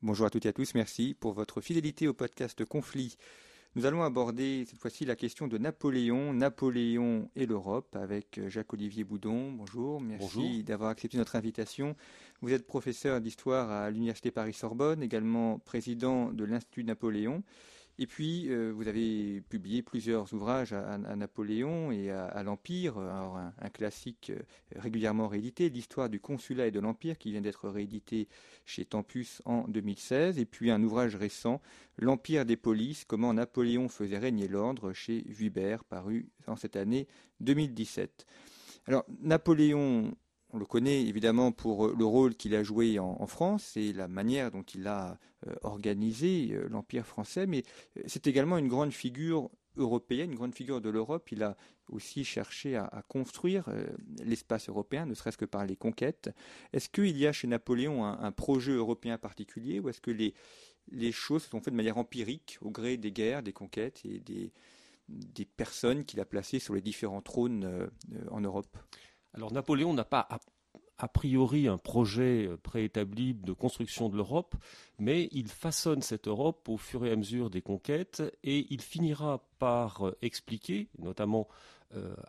Bonjour 0.00 0.26
à 0.26 0.30
toutes 0.30 0.46
et 0.46 0.50
à 0.50 0.52
tous, 0.52 0.76
merci 0.76 1.16
pour 1.18 1.32
votre 1.32 1.60
fidélité 1.60 2.06
au 2.06 2.14
podcast 2.14 2.64
Conflit. 2.64 3.16
Nous 3.74 3.84
allons 3.84 4.04
aborder 4.04 4.64
cette 4.64 4.78
fois-ci 4.78 5.04
la 5.04 5.16
question 5.16 5.48
de 5.48 5.58
Napoléon, 5.58 6.32
Napoléon 6.32 7.28
et 7.34 7.46
l'Europe 7.46 7.96
avec 7.96 8.40
Jacques-Olivier 8.46 9.02
Boudon. 9.02 9.50
Bonjour, 9.50 10.00
merci 10.00 10.62
d'avoir 10.62 10.90
accepté 10.90 11.18
notre 11.18 11.34
invitation. 11.34 11.96
Vous 12.42 12.52
êtes 12.52 12.64
professeur 12.64 13.20
d'histoire 13.20 13.72
à 13.72 13.90
l'Université 13.90 14.30
Paris-Sorbonne, 14.30 15.02
également 15.02 15.58
président 15.58 16.32
de 16.32 16.44
l'Institut 16.44 16.84
Napoléon. 16.84 17.42
Et 18.00 18.06
puis, 18.06 18.46
euh, 18.48 18.72
vous 18.72 18.86
avez 18.86 19.40
publié 19.48 19.82
plusieurs 19.82 20.32
ouvrages 20.32 20.72
à, 20.72 20.98
Napoléon 20.98 21.90
et 21.90 22.10
à, 22.10 22.42
l'Empire. 22.44 22.96
Alors, 22.98 23.36
un, 23.36 23.52
un, 23.60 23.68
classique 23.70 24.30
euh, 24.30 24.40
régulièrement 24.76 25.26
réédité, 25.26 25.68
l'histoire 25.68 26.08
du 26.08 26.20
consulat 26.20 26.68
et 26.68 26.70
de 26.70 26.78
l'Empire, 26.78 27.18
qui 27.18 27.32
vient 27.32 27.40
d'être 27.40 27.68
réédité 27.68 28.28
chez 28.64 28.84
Tempus 28.84 29.42
en 29.44 29.66
2016. 29.66 30.38
Et 30.38 30.44
puis, 30.44 30.70
un 30.70 30.82
ouvrage 30.82 31.16
récent, 31.16 31.60
L'Empire 32.00 32.46
des 32.46 32.56
polices, 32.56 33.04
comment 33.04 33.34
Napoléon 33.34 33.88
faisait 33.88 34.18
régner 34.18 34.46
l'ordre, 34.46 34.92
chez 34.92 35.24
Vuibert, 35.26 35.82
paru 35.82 36.28
en 36.46 36.54
cette 36.54 36.76
année 36.76 37.08
2017. 37.40 38.24
Alors, 38.86 39.04
Napoléon 39.20 40.16
on 40.50 40.58
le 40.58 40.64
connaît 40.64 41.02
évidemment 41.02 41.52
pour 41.52 41.88
le 41.88 42.04
rôle 42.04 42.34
qu'il 42.34 42.54
a 42.54 42.62
joué 42.62 42.98
en, 42.98 43.26
France 43.26 43.76
et 43.76 43.92
la 43.92 44.08
manière 44.08 44.50
dont 44.50 44.62
il 44.62 44.86
a 44.86 45.18
euh, 45.46 45.54
organisé 45.62 46.50
euh, 46.52 46.68
l'Empire 46.68 47.06
français, 47.06 47.46
mais 47.46 47.62
c'est 48.06 48.26
également 48.26 48.58
une 48.58 48.68
grande 48.68 48.92
figure 48.92 49.50
européenne, 49.78 50.30
une 50.30 50.36
grande 50.36 50.54
figure 50.54 50.80
de 50.80 50.90
l'Europe. 50.90 51.30
Il 51.32 51.42
a 51.42 51.56
aussi 51.88 52.24
cherché 52.24 52.76
à, 52.76 53.02
construire 53.08 53.64
euh, 53.68 53.86
l'espace 54.22 54.68
européen, 54.68 55.06
ne 55.06 55.14
serait-ce 55.14 55.38
que 55.38 55.44
par 55.44 55.64
les 55.64 55.76
conquêtes. 55.76 56.30
Est-ce 56.72 56.88
qu'il 56.88 57.16
y 57.16 57.26
a 57.26 57.32
chez 57.32 57.46
Napoléon 57.46 58.04
un, 58.04 58.32
projet 58.32 58.72
européen 58.72 59.18
particulier 59.18 59.80
ou 59.80 59.88
est-ce 59.88 60.00
que 60.00 60.10
les, 60.10 60.34
choses 61.12 61.44
se 61.44 61.50
sont 61.50 61.60
faites 61.60 61.72
de 61.72 61.76
manière 61.76 61.98
empirique 61.98 62.58
au 62.60 62.70
gré 62.70 62.96
des 62.96 63.12
guerres, 63.12 63.42
des 63.42 63.52
conquêtes 63.52 64.02
et 64.04 64.20
des, 64.20 64.52
personnes 65.56 66.04
qu'il 66.04 66.20
a 66.20 66.26
placées 66.26 66.58
sur 66.58 66.74
les 66.74 66.82
différents 66.82 67.22
trônes 67.22 67.64
euh, 67.64 67.88
en 68.30 68.40
Europe? 68.40 68.76
Alors 69.34 69.52
Napoléon 69.52 69.94
n'a 69.94 70.04
pas 70.04 70.28
a, 70.98 71.08
priori 71.08 71.68
un 71.68 71.78
projet 71.78 72.50
préétabli 72.62 73.34
de 73.34 73.52
construction 73.52 74.08
de 74.08 74.16
l'Europe, 74.16 74.56
mais 74.98 75.28
il 75.32 75.48
façonne 75.48 76.02
cette 76.02 76.26
Europe 76.26 76.68
au 76.68 76.76
fur 76.76 77.04
et 77.06 77.12
à 77.12 77.16
mesure 77.16 77.50
des 77.50 77.62
conquêtes 77.62 78.22
et 78.42 78.66
il 78.70 78.80
finira 78.80 79.46
par 79.58 80.12
expliquer, 80.22 80.88
notamment 80.98 81.46
euh, 81.50 81.54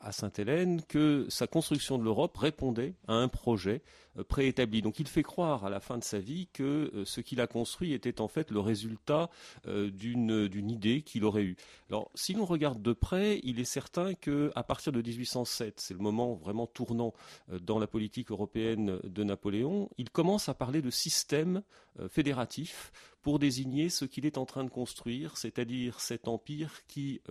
à 0.02 0.12
Sainte-Hélène, 0.12 0.82
que 0.88 1.26
sa 1.30 1.48
construction 1.48 1.98
de 1.98 2.04
l'Europe 2.04 2.38
répondait 2.38 2.94
à 3.08 3.14
un 3.14 3.28
projet 3.28 3.82
euh, 4.18 4.24
préétabli. 4.24 4.82
Donc 4.82 5.00
il 5.00 5.08
fait 5.08 5.24
croire 5.24 5.66
à 5.66 5.70
la 5.70 5.80
fin 5.80 5.98
de 5.98 6.04
sa 6.04 6.20
vie 6.20 6.48
que 6.54 6.92
euh, 6.94 7.06
ce 7.06 7.22
qu'il 7.22 7.42
a 7.42 7.48
construit 7.48 7.94
était 7.94 8.22
en 8.22 8.28
fait 8.28 8.52
le 8.52 8.60
résultat 8.60 9.30
euh, 9.68 9.90
d'une 9.90 10.70
idée 10.70 11.02
qu'il 11.02 11.24
aurait 11.26 11.44
eue. 11.44 11.58
Alors 11.90 12.10
si 12.16 12.34
l'on 12.34 12.46
regarde 12.46 12.82
de 12.82 12.94
près, 12.94 13.40
il 13.44 13.60
est 13.60 13.66
certain 13.66 14.14
qu'à 14.14 14.64
partir 14.64 14.92
de 14.92 15.02
1807, 15.02 15.80
c'est 15.80 15.94
le 15.94 16.00
moment 16.00 16.34
vraiment 16.34 16.68
tournant 16.68 17.14
euh, 17.52 17.60
dans 17.60 17.80
la 17.80 17.88
politique 17.88 18.32
européenne 18.32 19.00
de 19.04 19.24
Napoléon, 19.24 19.90
il 19.98 20.10
commence 20.10 20.50
à 20.50 20.54
parler 20.54 20.82
de 20.82 20.90
système 20.90 21.62
euh, 22.00 22.10
fédératif 22.10 22.92
pour 23.22 23.38
désigner 23.38 23.90
ce 23.90 24.06
qu'il 24.06 24.26
est 24.26 24.38
en 24.38 24.46
train 24.46 24.64
de 24.64 24.70
construire, 24.70 25.38
c'est-à-dire 25.38 26.00
cet 26.00 26.28
empire 26.28 26.72
qui 26.88 27.22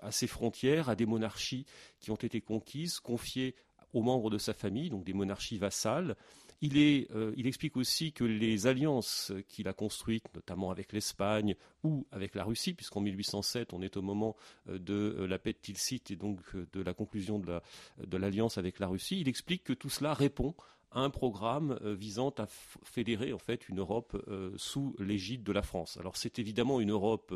à 0.00 0.10
ses 0.10 0.26
frontières, 0.26 0.88
à 0.88 0.96
des 0.96 1.06
monarchies 1.06 1.66
qui 2.00 2.10
ont 2.10 2.16
été 2.16 2.40
conquises, 2.40 3.00
confiées 3.00 3.54
aux 3.92 4.02
membres 4.02 4.30
de 4.30 4.38
sa 4.38 4.52
famille, 4.52 4.90
donc 4.90 5.04
des 5.04 5.14
monarchies 5.14 5.58
vassales. 5.58 6.16
Il, 6.62 6.78
euh, 7.14 7.34
explique 7.36 7.76
aussi 7.76 8.12
que 8.12 8.24
les 8.24 8.66
alliances 8.66 9.32
qu'il 9.48 9.68
a 9.68 9.72
construites, 9.72 10.26
notamment 10.34 10.70
avec 10.70 10.92
l'Espagne 10.92 11.54
ou 11.82 12.06
avec 12.12 12.34
la 12.34 12.44
Russie, 12.44 12.72
puisqu'en 12.72 13.00
1807, 13.00 13.74
on 13.74 13.82
est 13.82 13.96
au 13.96 14.02
moment 14.02 14.36
euh, 14.68 14.78
de 14.78 15.24
la 15.24 15.38
paix 15.38 15.52
de 15.52 15.58
Tilsit 15.58 16.02
et 16.10 16.16
donc 16.16 16.40
euh, 16.54 16.66
de 16.72 16.80
la 16.80 16.94
conclusion 16.94 17.38
de 17.38 18.16
l'alliance 18.16 18.56
avec 18.58 18.78
la 18.78 18.86
Russie, 18.86 19.20
il 19.20 19.28
explique 19.28 19.64
que 19.64 19.74
tout 19.74 19.90
cela 19.90 20.14
répond 20.14 20.54
un 20.92 21.10
programme 21.10 21.78
euh, 21.82 21.94
visant 21.94 22.30
à 22.38 22.46
fédérer 22.46 23.32
en 23.32 23.38
fait 23.38 23.68
une 23.68 23.80
Europe 23.80 24.16
euh, 24.28 24.52
sous 24.56 24.94
l'égide 24.98 25.42
de 25.42 25.52
la 25.52 25.62
France. 25.62 25.96
Alors 25.98 26.16
c'est 26.16 26.38
évidemment 26.38 26.80
une 26.80 26.90
Europe 26.90 27.34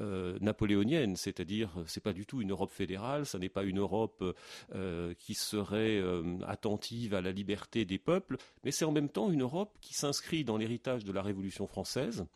euh, 0.00 0.38
napoléonienne, 0.40 1.16
c'est-à-dire 1.16 1.70
c'est 1.86 2.02
pas 2.02 2.12
du 2.12 2.26
tout 2.26 2.40
une 2.42 2.50
Europe 2.50 2.70
fédérale, 2.70 3.26
ça 3.26 3.38
n'est 3.38 3.48
pas 3.48 3.64
une 3.64 3.78
Europe 3.78 4.24
qui 5.18 5.34
serait 5.34 6.02
attentive 6.46 7.14
à 7.14 7.20
la 7.20 7.32
liberté 7.32 7.84
des 7.84 7.98
peuples, 7.98 8.36
mais 8.64 8.70
c'est 8.70 8.84
en 8.84 8.92
même 8.92 9.08
temps 9.08 9.30
une 9.30 9.42
Europe 9.42 9.76
qui 9.80 9.94
s'inscrit 9.94 10.44
dans 10.44 10.56
l'héritage 10.56 11.04
de 11.04 11.12
la 11.12 11.22
Révolution 11.22 11.66
française 11.66 12.26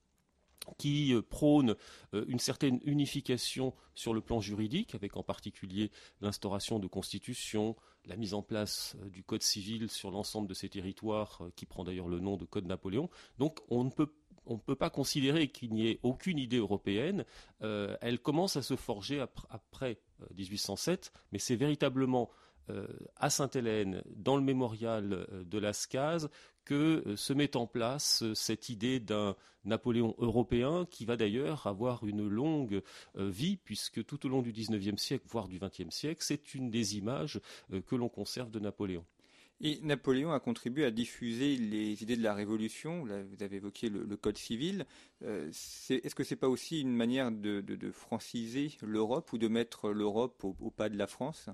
qui 0.79 1.15
prône 1.29 1.75
une 2.13 2.39
certaine 2.39 2.79
unification 2.85 3.75
sur 3.95 4.15
le 4.15 4.21
plan 4.21 4.41
juridique, 4.41 4.95
avec 4.95 5.17
en 5.17 5.23
particulier 5.23 5.91
l'instauration 6.21 6.79
de 6.79 6.87
constitutions, 6.87 7.77
la 8.07 8.17
mise 8.17 8.35
en 8.35 8.43
place 8.43 8.97
du 9.11 9.23
code 9.23 9.43
civil 9.43 9.89
sur 9.89 10.11
l'ensemble 10.11 10.49
de 10.49 10.55
ces 10.55 10.69
territoires, 10.69 11.43
qui 11.57 11.67
prend 11.67 11.85
d'ailleurs 11.85 12.09
le 12.09 12.21
nom 12.21 12.37
de 12.37 12.45
Code 12.45 12.67
Napoléon. 12.67 13.09
Donc 13.39 13.61
on 13.69 13.85
ne 13.85 13.91
peut 13.91 14.75
pas 14.75 14.91
considérer 14.91 15.49
qu'il 15.49 15.73
n'y 15.73 15.89
ait 15.89 16.01
aucune 16.03 16.39
idée 16.39 16.59
européenne. 16.59 17.25
Euh, 17.63 17.97
elle 18.01 18.19
commence 18.19 18.57
à 18.57 18.63
se 18.63 18.77
forger 18.77 19.21
après, 19.21 19.49
après 19.51 20.01
euh, 20.23 20.27
1807, 20.37 21.13
mais 21.31 21.39
c'est 21.39 21.57
véritablement 21.57 22.31
euh, 22.71 22.87
à 23.17 23.31
Sainte-Hélène, 23.31 24.03
dans 24.17 24.37
le 24.37 24.43
mémorial 24.43 25.27
de 25.45 25.59
Lascaz, 25.59 26.29
que 26.65 27.03
euh, 27.07 27.17
se 27.17 27.33
met 27.33 27.57
en 27.57 27.67
place 27.67 28.23
euh, 28.23 28.35
cette 28.35 28.69
idée 28.69 29.01
d'un 29.01 29.37
Napoléon 29.65 30.15
européen 30.19 30.87
qui 30.91 31.05
va 31.05 31.17
d'ailleurs 31.17 31.67
avoir 31.67 32.05
une 32.05 32.29
longue 32.29 32.83
euh, 33.17 33.29
vie, 33.29 33.57
puisque 33.57 34.05
tout 34.05 34.27
au 34.27 34.29
long 34.29 34.43
du 34.43 34.53
XIXe 34.53 35.01
siècle, 35.01 35.25
voire 35.29 35.49
du 35.49 35.59
XXe 35.59 35.91
siècle, 35.91 36.23
c'est 36.25 36.55
une 36.55 36.71
des 36.71 36.97
images 36.97 37.41
que 37.87 37.95
l'on 37.95 38.09
conserve 38.09 38.51
de 38.51 38.59
Napoléon. 38.59 39.05
Et 39.61 39.79
Napoléon 39.83 40.33
a 40.33 40.41
contribué 40.41 40.85
à 40.85 40.91
diffuser 40.91 41.57
les 41.57 42.03
idées 42.03 42.17
de 42.17 42.23
la 42.23 42.35
Révolution. 42.35 43.05
Vous 43.05 43.43
avez 43.45 43.57
évoqué 43.57 43.89
le, 43.89 44.17
Code 44.17 44.37
civil. 44.37 44.87
Est-ce 45.21 45.93
est 45.93 46.15
que 46.15 46.25
c'est 46.25 46.35
pas 46.35 46.49
aussi 46.49 46.81
une 46.81 46.97
manière 46.97 47.31
de, 47.31 47.63
franciser 47.93 48.73
l'Europe 48.83 49.33
ou 49.33 49.39
de 49.39 49.47
mettre 49.47 49.91
l'Europe 49.91 50.43
au, 50.43 50.71
pas 50.71 50.89
de 50.89 50.99
la 50.99 51.07
France? 51.07 51.49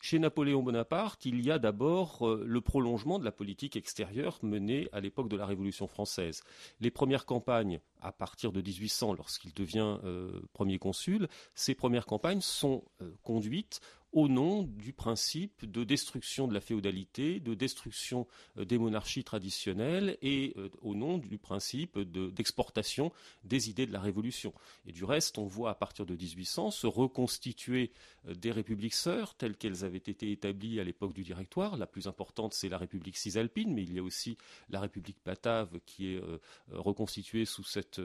Chez 0.00 0.18
Napoléon 0.18 0.62
Bonaparte, 0.62 1.24
il 1.24 1.44
y 1.44 1.50
a 1.50 1.58
d'abord 1.58 2.26
euh, 2.26 2.44
le 2.46 2.60
prolongement 2.60 3.18
de 3.18 3.24
la 3.24 3.32
politique 3.32 3.76
extérieure 3.76 4.38
menée 4.42 4.88
à 4.92 5.00
l'époque 5.00 5.28
de 5.28 5.36
la 5.36 5.46
Révolution 5.46 5.86
française. 5.86 6.42
Les 6.80 6.90
premières 6.90 7.24
campagnes, 7.26 7.80
à 8.00 8.12
partir 8.12 8.52
de 8.52 8.60
1800, 8.60 9.14
lorsqu'il 9.14 9.54
devient 9.54 9.98
euh, 10.04 10.40
premier 10.52 10.78
consul, 10.78 11.28
ces 11.54 11.74
premières 11.74 12.06
campagnes 12.06 12.40
sont 12.40 12.84
euh, 13.00 13.10
conduites 13.22 13.80
au 14.12 14.28
nom 14.28 14.62
du 14.62 14.92
principe 14.92 15.64
de 15.64 15.84
destruction 15.84 16.48
de 16.48 16.54
la 16.54 16.60
féodalité, 16.60 17.40
de 17.40 17.54
destruction 17.54 18.26
euh, 18.56 18.64
des 18.64 18.78
monarchies 18.78 19.24
traditionnelles 19.24 20.16
et 20.22 20.54
euh, 20.56 20.70
au 20.80 20.94
nom 20.94 21.18
du 21.18 21.38
principe 21.38 21.98
d'exportation 21.98 23.08
de, 23.44 23.48
des 23.48 23.70
idées 23.70 23.86
de 23.86 23.92
la 23.92 24.00
Révolution. 24.00 24.54
Et 24.86 24.92
du 24.92 25.04
reste, 25.04 25.38
on 25.38 25.46
voit 25.46 25.70
à 25.70 25.74
partir 25.74 26.06
de 26.06 26.14
1800 26.14 26.70
se 26.70 26.86
reconstituer 26.86 27.92
euh, 28.26 28.34
des 28.34 28.52
républiques 28.52 28.94
sœurs 28.94 29.34
telles 29.34 29.56
qu'elles 29.56 29.84
avaient 29.84 29.98
été 29.98 30.30
établies 30.30 30.80
à 30.80 30.84
l'époque 30.84 31.12
du 31.12 31.22
Directoire. 31.22 31.76
La 31.76 31.86
plus 31.86 32.06
importante, 32.06 32.54
c'est 32.54 32.68
la 32.68 32.78
République 32.78 33.16
cisalpine, 33.16 33.74
mais 33.74 33.82
il 33.82 33.92
y 33.92 33.98
a 33.98 34.02
aussi 34.02 34.38
la 34.70 34.80
République 34.80 35.18
batave 35.24 35.80
qui 35.84 36.14
est 36.14 36.22
reconstituée 36.70 37.44
sous 37.44 37.64
cette, 37.64 38.00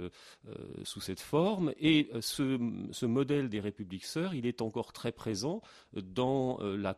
sous 0.83 1.01
cette 1.01 1.19
forme. 1.19 1.74
Et 1.80 2.09
ce, 2.19 2.59
ce 2.92 3.06
modèle 3.06 3.50
des 3.50 3.59
républiques 3.59 4.06
sœurs, 4.06 4.33
il 4.33 4.45
est 4.45 4.62
encore 4.62 4.94
très 4.94 5.12
présent 5.12 5.62
dans 5.94 6.60
la 6.62 6.98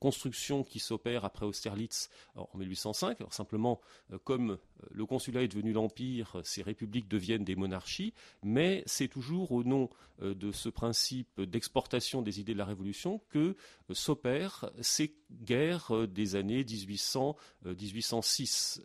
construction 0.00 0.64
qui 0.64 0.78
s'opère 0.78 1.24
après 1.24 1.46
Austerlitz 1.46 2.10
en 2.34 2.48
1805. 2.54 3.20
Alors 3.20 3.32
simplement, 3.32 3.80
comme 4.24 4.58
le 4.90 5.06
consulat 5.06 5.42
est 5.42 5.48
devenu 5.48 5.72
l'empire, 5.72 6.40
ces 6.44 6.62
républiques 6.62 7.08
deviennent 7.08 7.44
des 7.44 7.56
monarchies, 7.56 8.12
mais 8.42 8.82
c'est 8.86 9.08
toujours 9.08 9.52
au 9.52 9.64
nom 9.64 9.88
de 10.20 10.52
ce 10.52 10.68
principe 10.68 11.40
d'exportation 11.40 12.22
des 12.22 12.40
idées 12.40 12.52
de 12.52 12.58
la 12.58 12.64
Révolution 12.64 13.20
que 13.30 13.56
s'opèrent 13.92 14.70
ces 14.80 15.14
guerres 15.30 16.08
des 16.08 16.36
années 16.36 16.62
1800-1806, 16.62 18.80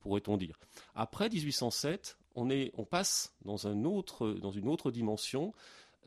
pourrait-on 0.00 0.36
dire. 0.36 0.58
Après 0.94 1.28
1807, 1.28 2.18
on, 2.34 2.50
est, 2.50 2.72
on 2.76 2.84
passe 2.84 3.34
dans, 3.44 3.66
un 3.66 3.84
autre, 3.84 4.30
dans 4.30 4.50
une 4.50 4.68
autre 4.68 4.90
dimension. 4.90 5.52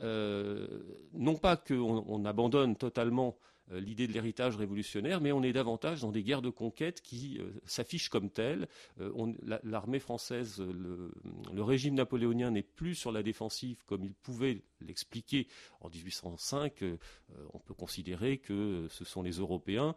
Euh, 0.01 0.67
non 1.13 1.35
pas 1.35 1.55
qu'on 1.55 2.03
on 2.07 2.25
abandonne 2.25 2.75
totalement 2.75 3.37
euh, 3.71 3.79
l'idée 3.79 4.07
de 4.07 4.13
l'héritage 4.13 4.57
révolutionnaire, 4.57 5.21
mais 5.21 5.31
on 5.31 5.43
est 5.43 5.53
davantage 5.53 6.01
dans 6.01 6.11
des 6.11 6.23
guerres 6.23 6.41
de 6.41 6.49
conquête 6.49 7.01
qui 7.01 7.37
euh, 7.39 7.51
s'affichent 7.65 8.09
comme 8.09 8.29
telles. 8.29 8.67
L'armée 9.63 9.99
française, 9.99 10.59
le, 10.59 11.11
le, 11.53 11.63
régime 11.63 11.95
napoléonien 11.95 12.51
n'est 12.51 12.63
plus 12.63 12.95
sur 12.95 13.11
la 13.11 13.23
défensive 13.23 13.83
comme 13.85 14.03
il 14.03 14.13
pouvait 14.13 14.63
l'expliquer 14.81 15.47
en 15.79 15.89
1805. 15.89 16.83
on 17.53 17.59
peut 17.59 17.73
considérer 17.73 18.37
que 18.37 18.87
ce 18.89 19.05
sont 19.05 19.21
les 19.21 19.33
Européens 19.33 19.95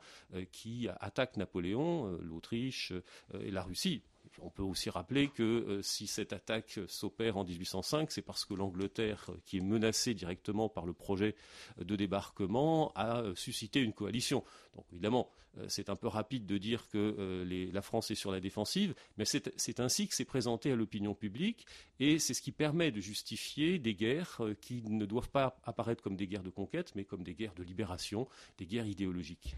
qui 0.53 0.89
attaquent 1.01 1.37
Napoléon, 1.37 2.19
l'Autriche 2.23 2.93
et 3.41 3.51
la 3.51 3.63
Russie. 3.63 4.03
On 4.43 4.51
peut 4.51 4.63
aussi 4.63 4.91
rappeler 4.91 5.29
que 5.29 5.43
euh, 5.43 5.83
si 5.83 6.07
cette 6.07 6.33
attaque 6.33 6.81
s'opère 6.89 7.37
en 7.37 7.45
1805, 7.45 8.11
c'est 8.11 8.23
parce 8.23 8.45
que 8.45 8.55
l'Angleterre, 8.55 9.27
euh, 9.29 9.37
qui 9.45 9.59
est 9.59 9.63
menacée 9.63 10.15
directement 10.15 10.69
par 10.69 10.87
le 10.87 10.93
projet 10.93 11.35
de 11.79 11.97
débarquement, 11.97 12.93
a 12.95 13.21
euh, 13.21 13.35
suscité 13.35 13.81
une 13.81 13.93
coalition. 13.93 14.45
Donc 14.75 14.85
évidemment, 14.93 15.31
c'est 15.69 15.89
un 15.89 15.97
peu 15.97 16.07
rapide 16.07 16.45
de 16.45 16.59
dire 16.59 16.87
que 16.89 17.47
la 17.73 17.81
France 17.81 18.11
est 18.11 18.15
sur 18.15 18.31
la 18.31 18.41
défensive, 18.41 18.95
mais 19.17 19.25
c'est 19.25 19.81
ainsi 19.81 20.07
que 20.07 20.15
c'est 20.15 20.27
présenté 20.27 20.71
à 20.71 20.77
l'opinion 20.77 21.15
publique, 21.15 21.65
et 21.99 22.19
c'est 22.19 22.35
ce 22.35 22.43
qui 22.43 22.53
permet 22.53 22.91
de 22.91 23.01
justifier 23.01 23.79
des 23.79 23.95
guerres 23.95 24.43
qui 24.61 24.83
ne 24.83 25.07
doivent 25.07 25.31
pas 25.31 25.59
apparaître 25.65 26.03
comme 26.03 26.15
des 26.15 26.27
guerres 26.27 26.43
de 26.43 26.51
conquête, 26.51 26.93
mais 26.95 27.07
comme 27.07 27.23
des 27.23 27.33
guerres 27.33 27.55
de 27.55 27.63
libération, 27.63 28.29
des 28.59 28.67
guerres 28.67 28.87
idéologiques. 28.87 29.57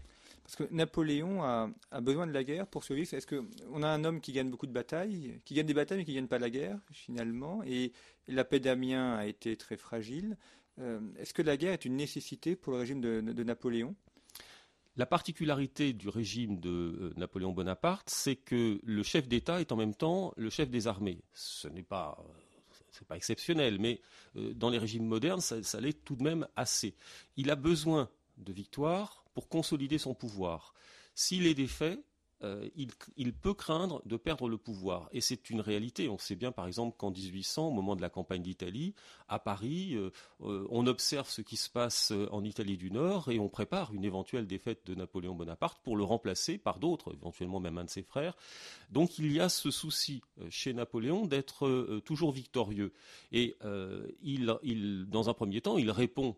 Parce 0.49 0.67
que 0.67 0.73
Napoléon 0.73 1.43
a, 1.43 1.69
besoin 2.01 2.25
de 2.25 2.31
la 2.31 2.43
guerre 2.43 2.65
pour 2.65 2.83
survivre. 2.83 3.13
Est-ce 3.13 3.27
qu'on 3.27 3.83
a 3.83 3.87
un 3.87 4.03
homme 4.03 4.19
qui 4.19 4.31
gagne 4.31 4.49
beaucoup 4.49 4.65
de 4.65 4.71
batailles, 4.71 5.39
qui 5.45 5.53
gagne 5.53 5.67
des 5.67 5.75
batailles 5.75 5.99
mais 5.99 6.05
qui 6.05 6.11
ne 6.13 6.15
gagne 6.15 6.27
pas 6.27 6.39
la 6.39 6.49
guerre 6.49 6.79
finalement 6.91 7.61
Et 7.67 7.93
la 8.27 8.43
paix 8.43 8.59
d'Amiens 8.59 9.13
a 9.13 9.27
été 9.27 9.55
très 9.57 9.77
fragile. 9.77 10.37
Euh, 10.79 11.01
est-ce 11.19 11.35
que 11.35 11.43
la 11.43 11.55
guerre 11.55 11.73
est 11.73 11.85
une 11.85 11.95
nécessité 11.95 12.55
pour 12.55 12.73
le 12.73 12.79
régime 12.79 12.99
de, 12.99 13.43
Napoléon? 13.43 13.95
La 14.97 15.05
particularité 15.05 15.93
du 15.93 16.09
régime 16.09 16.59
de 16.59 16.69
euh, 16.69 17.13
Napoléon 17.15 17.51
Bonaparte, 17.51 18.09
c'est 18.09 18.35
que 18.35 18.79
le 18.83 19.03
chef 19.03 19.27
d'État 19.27 19.61
est 19.61 19.71
en 19.71 19.75
même 19.75 19.93
temps 19.93 20.33
le 20.35 20.49
chef 20.49 20.71
des 20.71 20.87
armées. 20.87 21.21
Ce 21.31 21.67
n'est 21.67 21.83
pas, 21.83 22.17
exceptionnel, 23.13 23.77
mais 23.77 24.01
euh, 24.35 24.51
dans 24.55 24.71
les 24.71 24.79
régimes 24.79 25.05
modernes, 25.05 25.41
ça 25.41 25.79
l'est 25.79 26.03
tout 26.03 26.15
de 26.15 26.23
même 26.23 26.47
assez. 26.55 26.95
Il 27.37 27.51
a 27.51 27.55
besoin 27.55 28.09
de 28.39 28.53
victoire 28.53 29.25
pour 29.33 29.49
consolider 29.49 29.97
son 29.97 30.13
pouvoir. 30.13 30.73
S'il 31.15 31.45
est 31.45 31.53
défait, 31.53 31.99
euh, 32.41 32.69
il, 33.17 33.33
peut 33.33 33.53
craindre 33.53 34.01
de 34.05 34.15
perdre 34.15 34.47
le 34.47 34.57
pouvoir. 34.57 35.09
Et 35.11 35.19
c'est 35.19 35.49
une 35.49 35.59
réalité. 35.59 36.07
On 36.07 36.17
sait 36.17 36.35
bien, 36.35 36.53
par 36.53 36.67
exemple, 36.67 36.95
qu'en 36.97 37.11
1800, 37.11 37.67
au 37.67 37.71
moment 37.71 37.97
de 37.97 38.01
la 38.01 38.09
campagne 38.09 38.41
d'Italie, 38.41 38.95
à 39.27 39.39
Paris, 39.39 39.95
euh, 39.95 40.11
euh, 40.43 40.65
on 40.69 40.87
observe 40.87 41.29
ce 41.29 41.41
qui 41.41 41.57
se 41.57 41.69
passe 41.69 42.13
en 42.31 42.45
Italie 42.45 42.77
du 42.77 42.91
Nord 42.91 43.29
et 43.29 43.39
on 43.39 43.49
prépare 43.49 43.93
une 43.93 44.05
éventuelle 44.05 44.47
défaite 44.47 44.85
de 44.85 44.95
Napoléon 44.95 45.35
Bonaparte 45.35 45.81
pour 45.83 45.97
le 45.97 46.03
remplacer 46.05 46.57
par 46.57 46.79
d'autres, 46.79 47.13
éventuellement 47.13 47.59
même 47.59 47.77
un 47.77 47.83
de 47.83 47.89
ses 47.89 48.03
frères. 48.03 48.37
Donc 48.89 49.19
il 49.19 49.33
y 49.33 49.41
a 49.41 49.49
ce 49.49 49.69
souci 49.69 50.21
chez 50.49 50.73
Napoléon 50.73 51.25
d'être 51.25 51.99
toujours 52.05 52.31
victorieux. 52.31 52.93
Et 53.33 53.57
il, 54.21 55.05
dans 55.09 55.29
un 55.29 55.33
premier 55.33 55.59
temps, 55.61 55.77
il 55.77 55.91
répond 55.91 56.37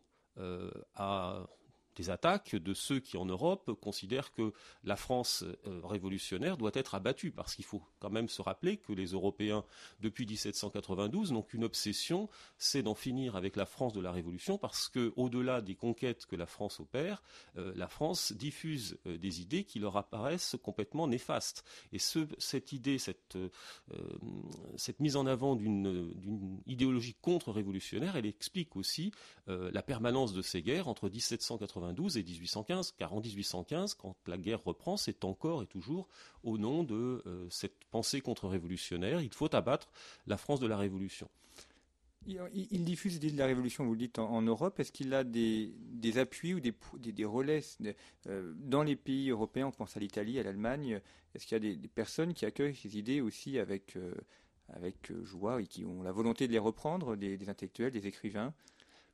à 0.95 1.47
des 1.95 2.09
attaques 2.09 2.55
de 2.55 2.73
ceux 2.73 2.99
qui 2.99 3.17
en 3.17 3.25
Europe 3.25 3.71
considèrent 3.81 4.31
que 4.31 4.53
la 4.83 4.95
France 4.95 5.43
euh, 5.67 5.81
révolutionnaire 5.83 6.57
doit 6.57 6.71
être 6.73 6.95
abattue, 6.95 7.31
parce 7.31 7.55
qu'il 7.55 7.65
faut 7.65 7.81
quand 7.99 8.09
même 8.09 8.29
se 8.29 8.41
rappeler 8.41 8.77
que 8.77 8.93
les 8.93 9.07
Européens, 9.07 9.65
depuis 9.99 10.25
1792, 10.25 11.31
n'ont 11.31 11.41
qu'une 11.41 11.63
obsession, 11.63 12.29
c'est 12.57 12.83
d'en 12.83 12.95
finir 12.95 13.35
avec 13.35 13.55
la 13.55 13.65
France 13.65 13.93
de 13.93 14.01
la 14.01 14.11
Révolution, 14.11 14.57
parce 14.57 14.89
que 14.89 15.13
au-delà 15.15 15.61
des 15.61 15.75
conquêtes 15.75 16.25
que 16.25 16.35
la 16.35 16.45
France 16.45 16.79
opère, 16.79 17.21
euh, 17.57 17.73
la 17.75 17.87
France 17.87 18.31
diffuse 18.33 18.97
euh, 19.05 19.17
des 19.17 19.41
idées 19.41 19.63
qui 19.63 19.79
leur 19.79 19.97
apparaissent 19.97 20.55
complètement 20.63 21.07
néfastes. 21.07 21.65
Et 21.91 21.99
cette 21.99 22.71
idée, 22.71 22.97
cette, 22.97 23.37
cette 24.75 24.99
mise 24.99 25.15
en 25.15 25.25
avant 25.25 25.55
d'une 25.55 26.61
idéologie 26.65 27.15
contre-révolutionnaire, 27.21 28.15
elle 28.15 28.25
explique 28.25 28.75
aussi 28.75 29.11
la 29.47 29.81
permanence 29.81 30.33
de 30.33 30.41
ces 30.41 30.61
guerres 30.61 30.87
entre 30.87 31.09
1792 31.09 31.80
et 31.89 32.23
1815, 32.23 32.93
car 32.97 33.13
en 33.13 33.21
1815, 33.21 33.95
quand 33.95 34.15
la 34.27 34.37
guerre 34.37 34.63
reprend, 34.63 34.97
c'est 34.97 35.23
encore 35.23 35.63
et 35.63 35.67
toujours 35.67 36.07
au 36.43 36.57
nom 36.57 36.83
de 36.83 37.23
euh, 37.25 37.47
cette 37.49 37.83
pensée 37.91 38.21
contre-révolutionnaire. 38.21 39.21
Il 39.21 39.33
faut 39.33 39.53
abattre 39.55 39.89
la 40.27 40.37
France 40.37 40.59
de 40.59 40.67
la 40.67 40.77
Révolution. 40.77 41.29
Il, 42.27 42.83
diffuse 42.83 43.13
l'idée 43.13 43.31
de 43.31 43.37
la 43.37 43.47
Révolution, 43.47 43.83
vous 43.83 43.93
le 43.93 43.97
dites, 43.97 44.19
en, 44.19 44.43
Europe. 44.43 44.79
Est-ce 44.79 44.91
qu'il 44.91 45.11
a 45.15 45.23
des, 45.23 45.73
appuis 46.17 46.53
ou 46.53 46.59
des, 46.59 47.25
relais 47.25 47.61
euh, 48.27 48.53
dans 48.57 48.83
les 48.83 48.95
pays 48.95 49.31
européens 49.31 49.67
On 49.67 49.71
pense 49.71 49.97
à 49.97 49.99
l'Italie, 49.99 50.37
à 50.37 50.43
l'Allemagne. 50.43 51.01
Est-ce 51.33 51.47
qu'il 51.47 51.55
y 51.55 51.71
a 51.71 51.75
des, 51.75 51.87
personnes 51.87 52.35
qui 52.35 52.45
accueillent 52.45 52.75
ces 52.75 52.95
idées 52.95 53.21
aussi 53.21 53.57
avec, 53.57 53.95
euh, 53.95 54.13
avec 54.69 55.11
joie 55.23 55.63
et 55.63 55.65
qui 55.65 55.83
ont 55.83 56.03
la 56.03 56.11
volonté 56.11 56.47
de 56.47 56.51
les 56.51 56.59
reprendre, 56.59 57.15
des 57.15 57.49
intellectuels, 57.49 57.91
des 57.91 58.05
écrivains? 58.05 58.53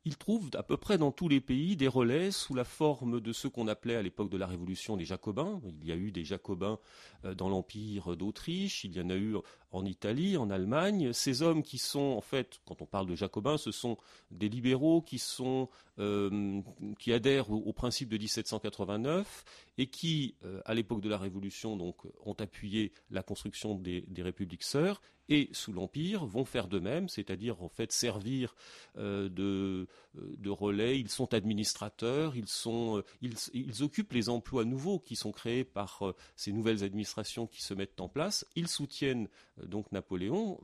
Il 0.04 0.16
trouve 0.16 0.50
à 0.54 0.62
peu 0.62 0.76
près 0.76 0.98
dans 0.98 1.12
tous 1.12 1.28
les 1.28 1.40
pays 1.40 1.76
des 1.76 1.88
relais 1.88 2.30
sous 2.30 2.54
la 2.54 2.64
forme 2.64 3.20
de 3.20 3.32
ceux 3.32 3.50
qu'on 3.50 3.68
appelait 3.68 3.96
à 3.96 4.02
l'époque 4.02 4.30
de 4.30 4.36
la 4.36 4.46
Révolution 4.46 4.96
des 4.96 5.04
Jacobins. 5.04 5.60
Il 5.82 5.86
y 5.86 5.92
a 5.92 5.96
eu 5.96 6.10
des 6.12 6.24
Jacobins 6.24 6.78
euh, 7.24 7.34
dans 7.34 7.48
l'Empire 7.48 8.16
d'Autriche, 8.16 8.84
il 8.84 8.96
y 8.96 9.00
en 9.00 9.10
a 9.10 9.16
eu 9.16 9.36
en 9.70 9.84
Italie, 9.84 10.36
en 10.36 10.50
Allemagne. 10.50 11.12
Ces 11.12 11.42
hommes 11.42 11.62
qui 11.62 11.78
sont, 11.78 12.14
en 12.16 12.20
fait, 12.20 12.60
quand 12.64 12.80
on 12.80 12.86
parle 12.86 13.06
de 13.06 13.14
Jacobins, 13.14 13.58
ce 13.58 13.72
sont 13.72 13.98
des 14.30 14.48
libéraux 14.48 15.02
qui 15.02 15.18
sont 15.18 15.68
euh, 15.98 16.62
qui 16.98 17.12
adhèrent 17.12 17.50
au, 17.50 17.72
principe 17.72 18.08
de 18.08 18.18
1789 18.18 19.44
et 19.78 19.88
qui, 19.88 20.36
euh, 20.44 20.60
à 20.64 20.74
l'époque 20.74 21.00
de 21.00 21.08
la 21.08 21.18
Révolution, 21.18 21.76
donc, 21.76 21.96
ont 22.24 22.34
appuyé 22.34 22.92
la 23.10 23.22
construction 23.22 23.74
des, 23.74 24.04
républiques 24.18 24.62
sœurs 24.62 25.00
et 25.28 25.48
sous 25.52 25.72
l'Empire 25.72 26.24
vont 26.24 26.44
faire 26.44 26.68
de 26.68 26.78
même, 26.78 27.08
c'est-à-dire 27.08 27.62
en 27.62 27.68
fait 27.68 27.92
servir 27.92 28.54
euh, 28.96 29.28
de, 29.28 29.86
de, 30.14 30.50
relais. 30.50 30.98
Ils 30.98 31.10
sont 31.10 31.34
administrateurs, 31.34 32.36
ils, 32.36 32.48
sont, 32.48 33.02
ils, 33.20 33.82
occupent 33.82 34.12
les 34.12 34.28
emplois 34.28 34.64
nouveaux 34.64 34.98
qui 34.98 35.16
sont 35.16 35.32
créés 35.32 35.64
par 35.64 36.02
ces 36.36 36.52
nouvelles 36.52 36.84
administrations 36.84 37.46
qui 37.46 37.62
se 37.62 37.74
mettent 37.74 38.00
en 38.00 38.08
place. 38.08 38.46
Ils 38.56 38.68
soutiennent 38.68 39.28
donc 39.62 39.90
Napoléon. 39.92 40.60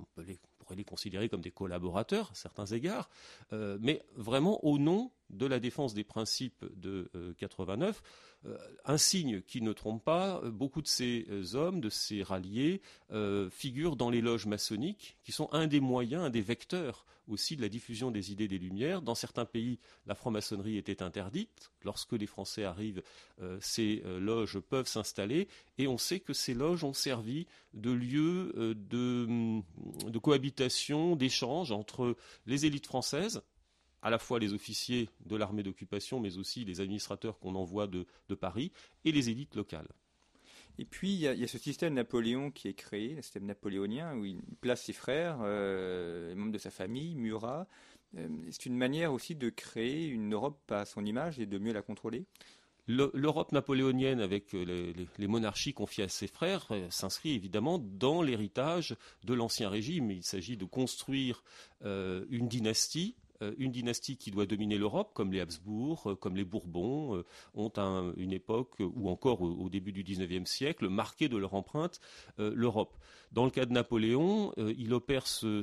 Pourrait 0.64 0.76
les 0.76 0.84
considérer 0.84 1.28
comme 1.28 1.40
des 1.40 1.50
collaborateurs 1.50 2.30
à 2.32 2.34
certains 2.34 2.66
égards, 2.66 3.08
euh, 3.52 3.78
mais 3.80 4.02
vraiment 4.16 4.64
au 4.64 4.78
nom 4.78 5.12
de 5.30 5.46
la 5.46 5.60
défense 5.60 5.94
des 5.94 6.04
principes 6.04 6.64
de 6.76 7.10
89, 7.38 8.02
euh, 8.46 8.50
euh, 8.50 8.58
un 8.84 8.98
signe 8.98 9.40
qui 9.40 9.62
ne 9.62 9.72
trompe 9.72 10.04
pas, 10.04 10.40
beaucoup 10.44 10.82
de 10.82 10.86
ces 10.86 11.54
hommes, 11.54 11.80
de 11.80 11.88
ces 11.88 12.22
ralliés, 12.22 12.82
figurent 13.50 13.96
dans 13.96 14.10
les 14.10 14.20
loges 14.20 14.46
maçonniques, 14.46 15.16
qui 15.24 15.32
sont 15.32 15.48
un 15.52 15.66
des 15.66 15.80
moyens, 15.80 16.24
un 16.24 16.30
des 16.30 16.42
vecteurs 16.42 17.06
aussi 17.28 17.56
de 17.56 17.62
la 17.62 17.68
diffusion 17.68 18.10
des 18.10 18.32
idées 18.32 18.48
des 18.48 18.58
Lumières. 18.58 19.02
Dans 19.02 19.14
certains 19.14 19.44
pays, 19.44 19.78
la 20.06 20.14
franc-maçonnerie 20.14 20.76
était 20.76 21.02
interdite. 21.02 21.72
Lorsque 21.82 22.12
les 22.12 22.26
Français 22.26 22.64
arrivent, 22.64 23.02
ces 23.60 24.02
loges 24.04 24.58
peuvent 24.58 24.88
s'installer, 24.88 25.48
et 25.78 25.86
on 25.86 25.98
sait 25.98 26.20
que 26.20 26.32
ces 26.32 26.54
loges 26.54 26.84
ont 26.84 26.92
servi 26.92 27.46
de 27.72 27.90
lieu 27.90 28.74
de, 28.76 29.62
de 30.08 30.18
cohabitation 30.18 31.16
d'échanges 31.16 31.72
entre 31.72 32.16
les 32.46 32.66
élites 32.66 32.86
françaises, 32.86 33.42
à 34.04 34.10
la 34.10 34.18
fois 34.18 34.38
les 34.38 34.52
officiers 34.52 35.08
de 35.24 35.34
l'armée 35.34 35.62
d'occupation, 35.62 36.20
mais 36.20 36.36
aussi 36.36 36.64
les 36.64 36.80
administrateurs 36.80 37.38
qu'on 37.38 37.54
envoie 37.54 37.86
de, 37.86 38.06
Paris, 38.38 38.70
et 39.04 39.12
les 39.12 39.30
élites 39.30 39.54
locales. 39.56 39.88
Et 40.78 40.84
puis, 40.84 41.12
il 41.12 41.20
y, 41.20 41.28
a, 41.28 41.46
ce 41.46 41.58
système 41.58 41.94
Napoléon 41.94 42.50
qui 42.50 42.68
est 42.68 42.74
créé, 42.74 43.14
le 43.14 43.22
système 43.22 43.44
napoléonien, 43.44 44.16
où 44.16 44.24
il 44.24 44.40
place 44.60 44.82
ses 44.82 44.92
frères, 44.92 45.38
euh, 45.42 46.30
les 46.30 46.34
membres 46.34 46.52
de 46.52 46.58
sa 46.58 46.70
famille, 46.70 47.14
Murat. 47.14 47.68
Euh, 48.16 48.28
c'est 48.50 48.66
une 48.66 48.76
manière 48.76 49.12
aussi 49.12 49.36
de 49.36 49.50
créer 49.50 50.06
une 50.06 50.34
Europe 50.34 50.60
à 50.70 50.84
son 50.84 51.04
image 51.04 51.38
et 51.38 51.46
de 51.46 51.58
mieux 51.58 51.72
la 51.72 51.82
contrôler 51.82 52.26
L'Europe 52.86 53.52
napoléonienne, 53.52 54.20
avec 54.20 54.54
euh, 54.54 54.92
les, 55.16 55.26
monarchies 55.26 55.72
confiées 55.72 56.04
à 56.04 56.08
ses 56.08 56.26
frères, 56.26 56.68
s'inscrit 56.90 57.34
évidemment 57.34 57.78
dans 57.78 58.20
l'héritage 58.20 58.94
de 59.24 59.32
l'Ancien 59.32 59.70
Régime. 59.70 60.10
Il 60.10 60.22
s'agit 60.22 60.58
de 60.58 60.66
construire 60.66 61.42
une 61.82 62.46
dynastie 62.46 63.16
une 63.58 63.72
dynastie 63.72 64.16
qui 64.16 64.30
doit 64.30 64.46
dominer 64.46 64.78
l'Europe, 64.78 65.12
comme 65.14 65.32
les 65.32 65.40
Habsbourg, 65.40 66.16
comme 66.20 66.36
les 66.36 66.44
Bourbons, 66.44 67.22
ont 67.54 67.72
une 68.16 68.32
époque, 68.32 68.76
ou 68.80 69.08
encore 69.08 69.42
au, 69.42 69.68
début 69.68 69.92
du 69.92 70.02
XIXe 70.02 70.48
siècle, 70.50 70.88
marqué 70.88 71.28
de 71.28 71.36
leur 71.36 71.54
empreinte 71.54 72.00
l'Europe. 72.38 72.96
Dans 73.32 73.44
le 73.44 73.50
cas 73.50 73.66
de 73.66 73.72
Napoléon, 73.72 74.52
il 74.56 74.92
opère 74.94 75.26
ce, 75.26 75.62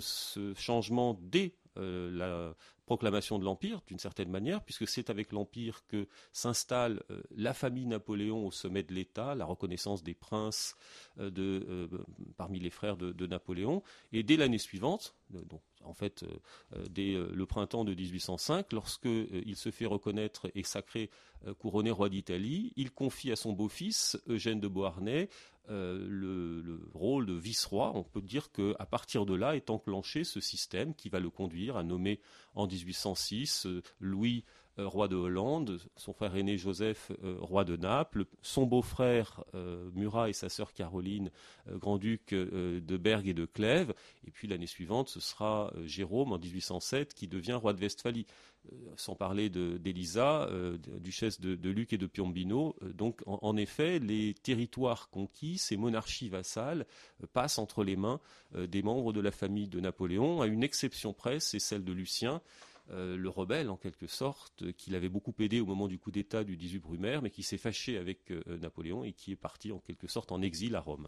changement 0.55 1.17
dès 1.21 1.55
la 1.75 2.53
proclamation 2.91 3.39
de 3.39 3.45
l'Empire, 3.45 3.79
d'une 3.87 3.99
certaine 3.99 4.29
manière, 4.29 4.61
puisque 4.61 4.85
c'est 4.85 5.09
avec 5.09 5.31
l'Empire 5.31 5.87
que 5.87 6.09
s'installe 6.33 7.01
euh, 7.09 7.21
la 7.33 7.53
famille 7.53 7.85
Napoléon 7.85 8.45
au 8.45 8.51
sommet 8.51 8.83
de 8.83 8.93
l'État, 8.93 9.33
la 9.33 9.45
reconnaissance 9.45 10.03
des 10.03 10.13
princes 10.13 10.75
euh, 11.17 11.29
de, 11.31 11.65
euh, 11.69 11.87
parmi 12.35 12.59
les 12.59 12.69
frères 12.69 12.97
de, 12.97 13.27
Napoléon. 13.27 13.81
Et 14.11 14.23
dès 14.23 14.35
l'année 14.35 14.57
suivante, 14.57 15.15
donc, 15.29 15.61
en 15.85 15.93
fait, 15.93 16.25
dès 16.89 17.13
le 17.13 17.45
printemps 17.45 17.83
de 17.83 17.93
1805, 17.93 18.71
lorsque 18.73 19.05
il 19.05 19.55
se 19.55 19.71
fait 19.71 19.85
reconnaître 19.85 20.49
et 20.55 20.63
sacré 20.63 21.09
couronné 21.59 21.91
roi 21.91 22.09
d'Italie, 22.09 22.73
il 22.75 22.91
confie 22.91 23.31
à 23.31 23.35
son 23.35 23.53
beau-fils, 23.53 24.17
Eugène 24.27 24.59
de 24.59 24.67
Beauharnais, 24.67 25.29
le, 25.69 26.79
rôle 26.93 27.25
de 27.25 27.33
vice-roi. 27.33 27.91
On 27.95 28.03
peut 28.03 28.21
dire 28.21 28.51
qu'à 28.51 28.85
partir 28.85 29.25
de 29.25 29.35
là 29.35 29.55
est 29.55 29.69
enclenché 29.69 30.23
ce 30.23 30.39
système 30.39 30.93
qui 30.93 31.09
va 31.09 31.19
le 31.19 31.29
conduire 31.29 31.77
à 31.77 31.83
nommer 31.83 32.19
en 32.55 32.67
1806 32.67 33.65
euh, 33.65 33.81
Louis 33.99 34.43
euh, 34.47 34.60
roi 34.85 35.07
de 35.07 35.15
Hollande, 35.15 35.79
son 35.95 36.13
frère 36.13 36.35
aîné 36.35 36.57
Joseph, 36.57 37.11
euh, 37.23 37.37
roi 37.39 37.63
de 37.63 37.75
Naples, 37.75 38.25
son 38.41 38.65
beau-frère 38.65 39.43
Murat 39.93 40.29
et 40.29 40.33
sa 40.33 40.49
sœur 40.49 40.73
Caroline, 40.73 41.31
grand-duc 41.69 42.33
de 42.33 42.97
Bergue 42.97 43.29
et 43.29 43.33
de 43.33 43.45
Clèves, 43.45 43.93
et 44.25 44.31
puis 44.31 44.47
l'année 44.47 44.67
suivante, 44.67 45.09
ce 45.09 45.19
sera 45.19 45.73
Jérôme 45.85 46.31
en 46.31 46.39
1807 46.39 47.13
qui 47.13 47.27
devient 47.27 47.53
roi 47.53 47.73
de 47.73 47.81
Westphalie. 47.81 48.25
sans 48.95 49.15
parler 49.15 49.49
d'Elisa, 49.49 50.49
duchesse 50.99 51.39
de, 51.39 51.69
Luc 51.69 51.93
et 51.93 51.97
de 51.97 52.07
Piombino. 52.07 52.75
donc, 52.93 53.21
en, 53.25 53.57
effet, 53.57 53.99
les 53.99 54.33
territoires 54.33 55.09
conquis, 55.09 55.57
ces 55.57 55.77
monarchies 55.77 56.29
vassales, 56.29 56.85
passent 57.33 57.59
entre 57.59 57.83
les 57.83 57.95
mains 57.95 58.19
des 58.55 58.81
membres 58.81 59.13
de 59.13 59.21
la 59.21 59.31
famille 59.31 59.67
de 59.67 59.79
Napoléon, 59.79 60.41
à 60.41 60.47
une 60.47 60.63
exception 60.63 61.13
près, 61.13 61.39
c'est 61.39 61.59
celle 61.59 61.83
de 61.83 61.93
Lucien, 61.93 62.41
euh, 62.89 63.15
le 63.15 63.29
rebelle 63.29 63.69
en 63.69 63.77
quelque 63.77 64.07
sorte, 64.07 64.71
qu'il 64.73 64.95
avait 64.95 65.09
beaucoup 65.09 65.33
aidé 65.39 65.61
au 65.61 65.65
moment 65.65 65.87
du 65.87 65.97
coup 65.97 66.11
d'État 66.11 66.43
du 66.43 66.57
18 66.57 66.79
Brumaire, 66.79 67.21
mais 67.21 67.29
qui 67.29 67.43
s'est 67.43 67.57
fâché 67.57 67.97
avec 67.97 68.31
euh, 68.31 68.57
Napoléon 68.57 69.03
et 69.03 69.13
qui 69.13 69.31
est 69.31 69.37
parti 69.37 69.71
en 69.71 69.79
quelque 69.79 70.07
sorte 70.07 70.31
en 70.31 70.41
exil 70.41 70.75
à 70.75 70.81
Rome. 70.81 71.07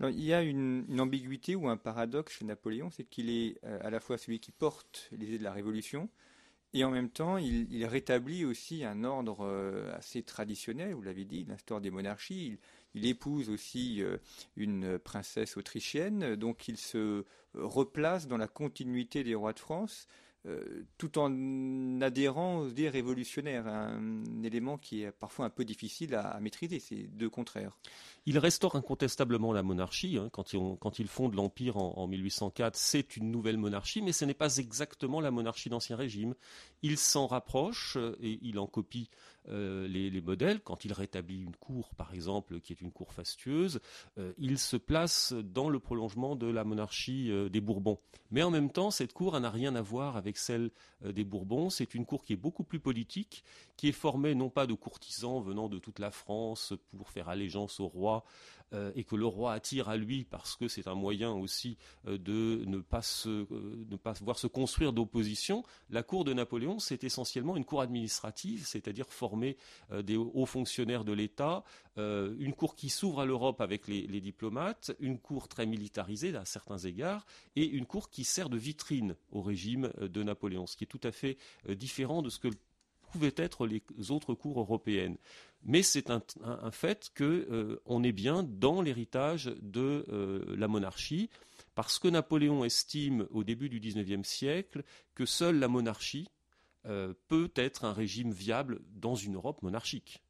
il 0.00 0.24
y 0.24 0.32
a 0.32 0.42
une, 0.42 0.84
ambiguïté 0.98 1.54
ou 1.54 1.68
un 1.68 1.76
paradoxe 1.76 2.38
chez 2.38 2.44
Napoléon, 2.44 2.90
c'est 2.90 3.04
qu'il 3.04 3.30
est 3.30 3.58
euh, 3.64 3.78
à 3.82 3.90
la 3.90 4.00
fois 4.00 4.18
celui 4.18 4.40
qui 4.40 4.50
porte 4.50 5.08
les 5.12 5.26
idées 5.26 5.38
de 5.38 5.44
la 5.44 5.52
Révolution, 5.52 6.08
et 6.72 6.82
en 6.82 6.90
même 6.90 7.08
temps, 7.08 7.38
il, 7.38 7.86
rétablit 7.86 8.44
aussi 8.44 8.84
un 8.84 9.04
ordre 9.04 9.46
assez 9.94 10.22
traditionnel, 10.22 10.92
vous 10.92 11.00
l'avez 11.00 11.24
dit, 11.24 11.46
l'histoire 11.48 11.80
des 11.80 11.90
monarchies. 11.90 12.58
il, 12.94 13.06
épouse 13.06 13.48
aussi 13.48 14.02
une 14.56 14.98
princesse 14.98 15.56
autrichienne, 15.56 16.34
donc 16.34 16.68
il 16.68 16.76
se 16.76 17.24
replace 17.54 18.26
dans 18.26 18.36
la 18.36 18.48
continuité 18.48 19.24
des 19.24 19.34
rois 19.34 19.54
de 19.54 19.58
France. 19.60 20.06
Euh, 20.46 20.84
tout 20.96 21.18
en 21.18 22.00
adhérant 22.00 22.58
aux 22.58 22.68
idées 22.68 22.88
révolutionnaires, 22.88 23.66
un 23.66 24.22
élément 24.44 24.78
qui 24.78 25.02
est 25.02 25.10
parfois 25.10 25.44
un 25.46 25.50
peu 25.50 25.64
difficile 25.64 26.14
à, 26.14 26.38
maîtriser, 26.40 26.78
c'est 26.78 27.08
deux 27.08 27.28
contraires. 27.28 27.76
Il 28.26 28.38
restaure 28.38 28.76
incontestablement 28.76 29.52
la 29.52 29.64
monarchie. 29.64 30.18
Hein. 30.18 30.28
Quand, 30.32 30.52
il, 30.52 31.08
fonde 31.08 31.34
l'Empire 31.34 31.78
en, 31.78 32.06
1804, 32.06 32.76
c'est 32.76 33.16
une 33.16 33.32
nouvelle 33.32 33.56
monarchie, 33.56 34.02
mais 34.02 34.12
ce 34.12 34.24
n'est 34.24 34.34
pas 34.34 34.56
exactement 34.58 35.20
la 35.20 35.32
monarchie 35.32 35.68
d'Ancien 35.68 35.96
Régime. 35.96 36.34
Il 36.82 36.96
s'en 36.96 37.26
rapproche 37.26 37.96
euh, 37.96 38.16
et 38.20 38.38
il 38.42 38.60
en 38.60 38.68
copie 38.68 39.10
euh, 39.48 39.86
les, 39.88 40.20
modèles. 40.20 40.60
Quand 40.60 40.84
il 40.84 40.92
rétablit 40.92 41.42
une 41.42 41.54
cour, 41.56 41.94
par 41.94 42.14
exemple, 42.14 42.60
qui 42.60 42.72
est 42.72 42.80
une 42.80 42.90
cour 42.90 43.12
fastueuse, 43.12 43.80
euh, 44.18 44.32
il 44.38 44.58
se 44.58 44.76
place 44.76 45.32
dans 45.32 45.68
le 45.68 45.78
prolongement 45.78 46.36
de 46.36 46.46
la 46.46 46.64
monarchie 46.64 47.30
des 47.50 47.60
Bourbons. 47.60 47.98
Mais 48.30 48.42
en 48.42 48.50
même 48.50 48.70
temps, 48.70 48.90
cette 48.90 49.12
cour 49.12 49.38
n'a 49.38 49.50
rien 49.50 49.74
à 49.76 49.82
voir 49.82 50.16
avec 50.16 50.36
celle 50.36 50.70
des 51.04 51.24
Bourbons. 51.24 51.70
C'est 51.70 51.94
une 51.94 52.06
cour 52.06 52.24
qui 52.24 52.32
est 52.32 52.36
beaucoup 52.36 52.64
plus 52.64 52.80
politique, 52.80 53.44
qui 53.76 53.88
est 53.88 53.92
formée 53.92 54.34
non 54.34 54.50
pas 54.50 54.66
de 54.66 54.74
courtisans 54.74 55.40
venant 55.42 55.68
de 55.68 55.78
toute 55.78 55.98
la 55.98 56.10
France 56.10 56.72
pour 56.96 57.10
faire 57.10 57.28
allégeance 57.28 57.78
au 57.80 57.86
roi, 57.86 58.24
euh, 58.72 58.90
et 58.96 59.04
que 59.04 59.14
le 59.14 59.26
roi 59.26 59.52
attire 59.52 59.88
à 59.88 59.96
lui 59.96 60.24
parce 60.24 60.56
que 60.56 60.66
c'est 60.66 60.88
un 60.88 60.96
moyen 60.96 61.30
aussi 61.30 61.76
euh, 62.08 62.18
de 62.18 62.64
ne 62.66 62.78
pas, 62.78 63.00
euh, 63.26 63.46
ne 63.88 63.96
pas 63.96 64.14
voir 64.22 64.40
se 64.40 64.48
construire 64.48 64.92
d'opposition, 64.92 65.62
la 65.88 66.02
cour 66.02 66.24
de 66.24 66.32
Napoléon, 66.32 66.80
c'est 66.80 67.04
essentiellement 67.04 67.56
une 67.56 67.64
cour 67.64 67.80
administrative, 67.80 68.66
c'est-à-dire 68.66 69.06
formée 69.08 69.56
des 70.02 70.16
hauts 70.16 70.46
fonctionnaires 70.46 71.04
de 71.04 71.12
l'État, 71.12 71.62
une 71.96 72.54
cour 72.54 72.74
qui 72.74 72.88
s'ouvre 72.88 73.20
à 73.20 73.24
l'Europe 73.24 73.60
avec 73.60 73.86
les, 73.86 74.06
les, 74.06 74.20
diplomates, 74.20 74.92
une 74.98 75.18
cour 75.18 75.48
très 75.48 75.66
militarisée 75.66 76.34
à 76.34 76.44
certains 76.44 76.78
égards, 76.78 77.24
et 77.54 77.64
une 77.64 77.86
cour 77.86 78.10
qui 78.10 78.24
sert 78.24 78.48
de 78.48 78.56
vitrine 78.56 79.16
au 79.30 79.42
régime 79.42 79.90
de 80.00 80.22
Napoléon, 80.22 80.66
ce 80.66 80.76
qui 80.76 80.84
est 80.84 80.88
tout 80.88 81.00
à 81.04 81.12
fait 81.12 81.38
différent 81.68 82.22
de 82.22 82.30
ce 82.30 82.38
que 82.38 82.48
pouvaient 83.12 83.34
être 83.36 83.66
les 83.66 83.82
autres 84.10 84.34
cours 84.34 84.60
européennes. 84.60 85.16
Mais 85.68 85.82
c'est 85.82 86.10
un, 86.10 86.22
fait 86.70 87.10
qu'on 87.16 87.24
euh, 87.24 88.02
est 88.04 88.12
bien 88.12 88.44
dans 88.44 88.82
l'héritage 88.82 89.46
de 89.60 90.06
euh, 90.08 90.54
la 90.56 90.68
monarchie, 90.68 91.28
parce 91.74 91.98
que 91.98 92.06
Napoléon 92.06 92.64
estime 92.64 93.26
au 93.30 93.42
début 93.42 93.68
du 93.68 93.80
XIXe 93.80 94.26
siècle 94.26 94.84
que 95.16 95.26
seule 95.26 95.58
la 95.58 95.66
monarchie 95.66 96.28
euh, 96.86 97.14
peut 97.26 97.50
être 97.56 97.84
un 97.84 97.92
régime 97.92 98.30
viable 98.30 98.80
dans 98.94 99.16
une 99.16 99.34
Europe 99.34 99.60
monarchique. 99.62 100.22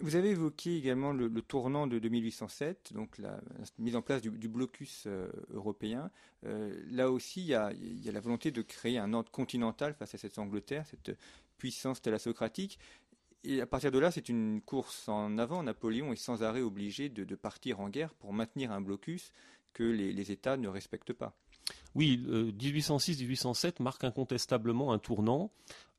Vous 0.00 0.16
avez 0.16 0.30
évoqué 0.30 0.76
également 0.76 1.12
le, 1.12 1.30
tournant 1.40 1.86
de 1.86 2.06
1807, 2.06 2.92
donc 2.92 3.16
la, 3.16 3.40
mise 3.78 3.96
en 3.96 4.02
place 4.02 4.20
du, 4.20 4.48
blocus 4.48 5.06
européen. 5.50 6.10
là 6.42 7.10
aussi, 7.10 7.40
il 7.40 7.46
y, 7.46 7.54
a, 7.54 7.72
y, 7.72 8.08
a, 8.08 8.12
la 8.12 8.20
volonté 8.20 8.50
de 8.50 8.60
créer 8.60 8.98
un 8.98 9.14
ordre 9.14 9.30
continental 9.30 9.94
face 9.94 10.14
à 10.14 10.18
cette 10.18 10.38
Angleterre, 10.38 10.84
cette 10.86 11.16
puissance 11.60 12.02
thalassocratique 12.02 12.80
et 13.44 13.60
à 13.60 13.66
partir 13.66 13.90
de 13.90 13.98
là, 13.98 14.10
c'est 14.10 14.28
une 14.28 14.60
course 14.60 15.08
en 15.08 15.38
avant. 15.38 15.62
Napoléon 15.62 16.12
est 16.12 16.16
sans 16.16 16.42
arrêt 16.42 16.60
obligé 16.60 17.08
de, 17.08 17.34
partir 17.34 17.80
en 17.80 17.88
guerre 17.88 18.12
pour 18.14 18.32
maintenir 18.32 18.70
un 18.70 18.80
blocus 18.80 19.32
que 19.72 19.84
les, 19.84 20.30
États 20.30 20.56
ne 20.56 20.68
respectent 20.68 21.12
pas. 21.12 21.34
Oui, 21.94 22.18
1806-1807 22.58 23.66
euh, 23.66 23.70
marque 23.80 24.04
incontestablement 24.04 24.92
un 24.92 24.98
tournant. 24.98 25.50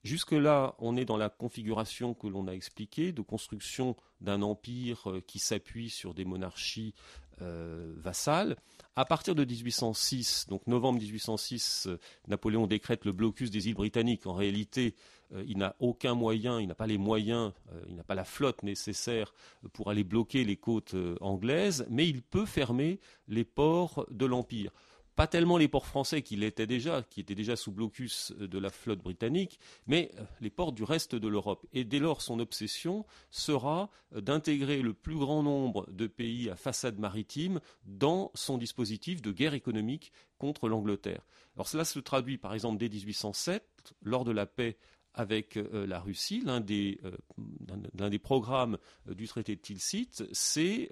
Jusque-là, 0.03 0.75
on 0.79 0.97
est 0.97 1.05
dans 1.05 1.17
la 1.17 1.29
configuration 1.29 2.13
que 2.13 2.27
l'on 2.27 2.47
a 2.47 2.53
expliquée, 2.53 3.11
de 3.11 3.21
construction 3.21 3.95
d'un 4.19 4.41
empire 4.41 5.09
euh, 5.09 5.21
qui 5.21 5.39
s'appuie 5.39 5.89
sur 5.89 6.13
des 6.13 6.25
monarchies 6.25 6.93
euh, 7.41 7.93
vassales. 7.97 8.55
À 8.95 9.05
partir 9.05 9.35
de 9.35 9.45
1806, 9.45 10.47
donc 10.49 10.67
novembre 10.67 10.99
1806, 10.99 11.87
Napoléon 12.27 12.67
décrète 12.67 13.05
le 13.05 13.13
blocus 13.13 13.49
des 13.49 13.69
îles 13.69 13.75
britanniques. 13.75 14.27
En 14.27 14.33
réalité, 14.33 14.95
euh, 15.33 15.43
il 15.47 15.57
n'a 15.57 15.75
aucun 15.79 16.13
moyen, 16.13 16.59
il 16.59 16.67
n'a 16.67 16.75
pas 16.75 16.87
les 16.87 16.97
moyens, 16.97 17.53
euh, 17.71 17.81
il 17.87 17.95
n'a 17.95 18.03
pas 18.03 18.15
la 18.15 18.25
flotte 18.25 18.63
nécessaire 18.63 19.33
pour 19.73 19.89
aller 19.89 20.03
bloquer 20.03 20.43
les 20.43 20.57
côtes 20.57 20.93
euh, 20.93 21.15
anglaises, 21.21 21.85
mais 21.89 22.07
il 22.07 22.21
peut 22.21 22.45
fermer 22.45 22.99
les 23.27 23.45
ports 23.45 24.05
de 24.09 24.25
l'Empire 24.25 24.71
pas 25.15 25.27
tellement 25.27 25.57
les 25.57 25.67
ports 25.67 25.85
français 25.85 26.21
qui 26.21 26.35
l'étaient 26.35 26.67
déjà, 26.67 27.03
qui 27.03 27.19
étaient 27.19 27.35
déjà 27.35 27.55
sous 27.55 27.71
blocus 27.71 28.33
de 28.37 28.57
la 28.57 28.69
flotte 28.69 28.99
britannique, 28.99 29.59
mais 29.87 30.11
les 30.39 30.49
ports 30.49 30.71
du 30.71 30.83
reste 30.83 31.15
de 31.15 31.27
l'Europe. 31.27 31.65
Et 31.73 31.83
dès 31.83 31.99
lors, 31.99 32.21
son 32.21 32.39
obsession 32.39 33.05
sera 33.29 33.89
d'intégrer 34.11 34.81
le 34.81 34.93
plus 34.93 35.17
grand 35.17 35.43
nombre 35.43 35.89
de 35.91 36.07
pays 36.07 36.49
à 36.49 36.55
façade 36.55 36.99
maritime 36.99 37.59
dans 37.85 38.31
son 38.33 38.57
dispositif 38.57 39.21
de 39.21 39.31
guerre 39.31 39.53
économique 39.53 40.11
contre 40.37 40.69
l'Angleterre. 40.69 41.25
Alors 41.55 41.67
cela 41.67 41.85
se 41.85 41.99
traduit 41.99 42.37
par 42.37 42.53
exemple 42.53 42.77
dès 42.77 42.89
1807, 42.89 43.93
lors 44.01 44.25
de 44.25 44.31
la 44.31 44.45
paix 44.45 44.77
avec 45.13 45.57
euh, 45.57 45.85
la 45.85 45.99
Russie, 45.99 46.41
l'un 46.45 46.61
des, 46.61 46.99
euh, 47.03 48.19
programmes 48.19 48.77
euh, 49.09 49.13
du 49.13 49.27
traité 49.27 49.55
de 49.55 49.61
Tilsit, 49.61 50.23
c'est 50.31 50.89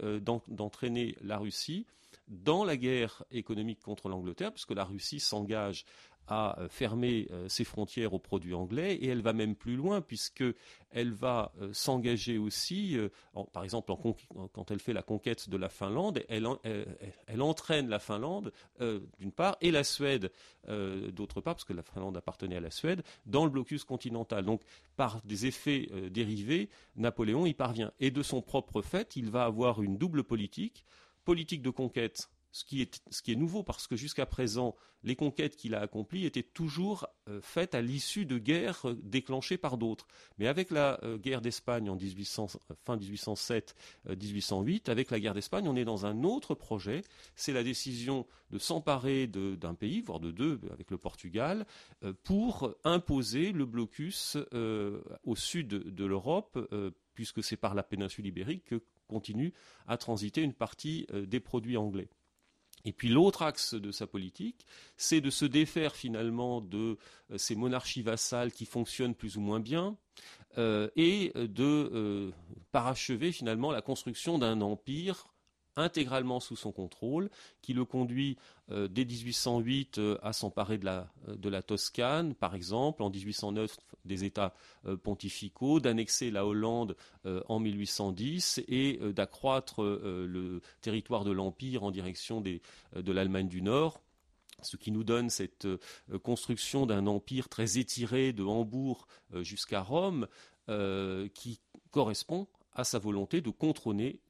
d'entraîner 0.48 1.16
la 1.22 1.38
Russie 1.38 1.86
dans 2.30 2.64
la 2.64 2.78
guerre 2.78 3.24
économique 3.32 3.82
contre 3.82 4.08
l'Angleterre, 4.08 4.54
puisque 4.54 4.72
la 4.72 4.86
Russie 4.86 5.20
s'engage 5.20 5.86
à 6.30 6.60
euh, 6.60 6.70
fermer 6.70 7.28
euh, 7.32 7.50
ses 7.50 7.64
frontières 7.64 8.14
aux 8.14 8.20
produits 8.20 8.54
anglais 8.54 8.96
et 8.96 9.08
elle 9.08 9.22
va 9.22 9.34
même 9.34 9.56
plus 9.56 9.76
loin 9.76 10.00
puisqu'elle 10.00 11.12
va 11.12 11.52
euh, 11.60 11.74
s'engager 11.74 12.38
aussi, 12.38 12.98
par 13.52 13.64
exemple 13.64 13.92
quand 14.54 14.72
elle 14.72 14.80
fait 14.80 14.94
la 14.94 15.02
conquête 15.02 15.50
de 15.50 15.58
la 15.58 15.70
Finlande, 15.70 16.24
elle, 16.30 17.42
entraîne 17.42 17.90
la 17.90 18.00
Finlande 18.00 18.52
d'une 19.18 19.32
part 19.32 19.58
et 19.62 19.72
la 19.72 19.84
Suède 19.84 20.32
d'autre 20.68 21.42
part, 21.42 21.56
parce 21.56 21.64
que 21.64 21.74
la 21.74 21.82
Finlande 21.82 22.18
appartenait 22.18 22.58
à 22.58 22.60
la 22.60 22.70
Suède, 22.70 23.04
dans 23.26 23.46
le 23.46 23.50
blocus 23.50 23.84
continental. 23.84 24.46
Donc 24.46 24.62
par 24.96 25.22
des 25.24 25.48
effets 25.48 25.90
dérivés, 26.12 26.70
Napoléon 26.96 27.46
y 27.46 27.54
parvient. 27.54 27.92
Et 28.00 28.12
de 28.12 28.22
son 28.22 28.42
propre 28.42 28.82
fait, 28.82 29.16
il 29.16 29.32
va 29.32 29.46
avoir 29.46 29.82
une 29.82 29.98
double 29.98 30.24
politique, 30.24 30.86
politique 31.26 31.62
de 31.62 31.70
conquête 31.70 32.30
ce 32.52 32.64
qui 32.64 32.82
est, 32.82 33.36
nouveau 33.36 33.64
parce 33.64 33.88
que 33.88 33.96
jusqu'à 33.96 34.26
présent, 34.26 34.76
les 35.04 35.16
conquêtes 35.16 35.56
qu'il 35.56 35.76
a 35.76 35.82
accomplies 35.82 36.26
étaient 36.26 36.44
toujours 36.44 37.08
euh, 37.28 37.40
faites 37.42 37.76
à 37.76 37.82
l'issue 37.82 38.26
de 38.26 38.38
guerres 38.38 38.90
euh, 38.90 38.96
déclenchées 39.04 39.58
par 39.58 39.78
d'autres. 39.78 40.08
Mais 40.40 40.48
avec 40.48 40.72
la 40.72 41.00
euh, 41.04 41.18
guerre 41.18 41.42
d'Espagne 41.42 41.90
en 41.90 41.96
1800, 41.96 42.48
fin 42.86 42.98
1807-1808, 42.98 44.90
avec 44.90 45.12
la 45.12 45.20
guerre 45.20 45.36
d'Espagne, 45.36 45.68
on 45.68 45.76
est 45.76 45.86
dans 45.86 46.06
un 46.06 46.24
autre 46.24 46.56
projet. 46.56 47.04
C'est 47.36 47.54
la 47.54 47.64
décision 47.64 48.26
de 48.50 48.58
s'emparer 48.58 49.28
d'un 49.28 49.76
pays, 49.76 50.02
voire 50.02 50.20
de 50.20 50.32
deux, 50.32 50.60
avec 50.72 50.90
le 50.90 50.98
Portugal, 50.98 51.68
pour 52.24 52.74
imposer 52.84 53.52
le 53.52 53.66
blocus 53.66 54.38
au 55.24 55.36
sud 55.36 55.68
de 55.68 56.06
l'Europe, 56.06 56.58
puisque 57.14 57.44
c'est 57.44 57.58
par 57.58 57.76
la 57.76 57.84
péninsule 57.84 58.26
ibérique 58.26 58.66
que 58.66 58.82
continue 59.10 59.54
à 59.88 59.98
transiter 59.98 60.42
une 60.42 60.54
partie 60.54 61.08
des 61.12 61.42
produits 61.42 61.76
anglais. 61.76 62.08
Et 62.86 62.94
puis 62.94 63.10
l'autre 63.10 63.42
axe 63.42 63.74
de 63.74 63.92
sa 63.92 64.08
politique, 64.08 64.66
c'est 64.98 65.22
de 65.22 65.30
se 65.30 65.46
défaire 65.46 65.96
finalement 65.96 66.62
de 66.62 66.98
euh, 67.32 67.38
ces 67.38 67.56
monarchies 67.56 68.02
vassales 68.02 68.52
qui 68.52 68.66
fonctionnent 68.66 69.16
plus 69.16 69.38
ou 69.38 69.42
moins 69.42 69.60
bien, 69.60 69.98
euh, 70.58 70.90
et 70.96 71.32
de 71.36 71.64
euh, 71.94 72.32
parachever 72.72 73.32
finalement 73.32 73.72
la 73.72 73.82
construction 73.82 74.38
d'un 74.38 74.62
empire 74.62 75.28
intégralement 75.80 76.40
sous 76.40 76.56
son 76.56 76.72
contrôle, 76.72 77.30
qui 77.62 77.74
le 77.74 77.86
conduit 77.86 78.38
euh, 78.72 78.88
dès 78.88 79.06
1808 79.06 79.98
euh, 79.98 80.18
à 80.22 80.34
s'emparer 80.34 80.78
de 80.78 80.86
la, 80.86 81.12
euh, 81.28 81.36
de 81.36 81.50
la 81.50 81.62
Toscane, 81.62 82.36
par 82.36 82.56
exemple, 82.56 83.04
en 83.04 83.10
1809 83.10 83.78
des 84.06 84.24
États 84.24 84.54
pontificaux, 85.04 85.80
d'annexer 85.80 86.32
la 86.32 86.46
Hollande 86.46 86.96
en 87.26 87.60
1810 87.60 88.64
et 88.70 88.98
d'accroître 89.14 89.84
le 89.84 90.62
territoire 90.82 91.26
de 91.26 91.32
l'Empire 91.32 91.84
en 91.84 91.92
direction 91.92 92.42
de 92.42 93.12
l'Allemagne 93.12 93.50
du 93.50 93.62
Nord 93.62 94.00
ce 94.62 94.78
qui 94.78 94.92
nous 94.92 95.04
donne 95.04 95.30
cette 95.30 95.68
construction 96.24 96.86
d'un 96.86 97.08
empire 97.08 97.50
très 97.50 97.78
étiré 97.78 98.32
de 98.34 98.44
Hambourg 98.44 99.06
jusqu'à 99.42 99.82
Rome, 99.82 100.28
qui 101.34 101.60
correspond 101.92 102.48
à 102.80 102.84
sa 102.86 102.98
volonté 102.98 103.42
de 103.42 103.50
contrôler, 103.50 104.22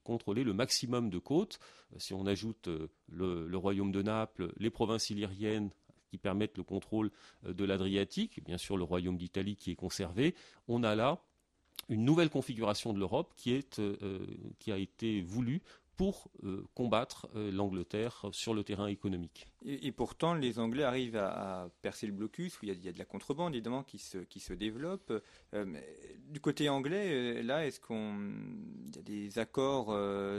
le 0.44 0.54
maximum 0.54 1.10
de 1.10 1.20
côtes. 1.20 1.60
Euh, 1.94 2.00
si 2.00 2.14
on 2.14 2.26
ajoute 2.26 2.68
euh, 2.68 2.88
le, 3.12 3.58
royaume 3.58 3.92
de 3.92 4.02
Naples, 4.02 4.52
les 4.58 4.72
provinces 4.72 5.10
illyriennes 5.12 5.70
qui 6.10 6.18
permettent 6.18 6.58
le 6.58 6.64
contrôle 6.64 7.12
euh, 7.46 7.54
de 7.54 7.64
l'Adriatique, 7.64 8.44
bien 8.44 8.58
sûr 8.58 8.76
le 8.76 8.84
royaume 8.84 9.18
d'Italie 9.18 9.56
qui 9.56 9.72
est 9.72 9.76
conservé, 9.76 10.34
on 10.68 10.84
a 10.84 10.96
là 10.96 11.22
une 11.90 12.04
nouvelle 12.04 12.30
configuration 12.30 12.92
de 12.92 13.00
l'Europe 13.00 13.34
qui 13.36 13.54
a 13.54 14.78
été 14.78 15.22
voulue 15.22 15.62
pour 16.00 16.32
euh, 16.46 16.66
combattre 16.76 17.28
euh, 17.36 17.52
l'Angleterre 17.52 18.26
sur 18.32 18.54
le 18.54 18.64
terrain 18.64 18.88
économique. 18.88 19.48
Et, 19.66 19.92
pourtant, 19.92 20.34
les 20.34 20.58
Anglais 20.58 20.84
arrivent 20.84 21.18
à, 21.18 21.70
percer 21.82 22.08
le 22.08 22.14
blocus, 22.14 22.58
où 22.62 22.66
il 22.66 22.74
y, 22.82 22.88
a, 22.88 22.94
de 22.94 22.98
la 22.98 23.04
contrebande 23.04 23.54
évidemment 23.54 23.84
qui 23.84 23.98
se, 23.98 24.54
développe. 24.54 25.12
Euh, 25.54 25.66
du 26.30 26.40
côté 26.40 26.70
anglais, 26.70 27.44
là, 27.44 27.68
est-ce 27.68 27.82
qu'on 27.82 28.32
y 28.96 28.98
a 28.98 29.02
des 29.02 29.40
accords 29.40 29.94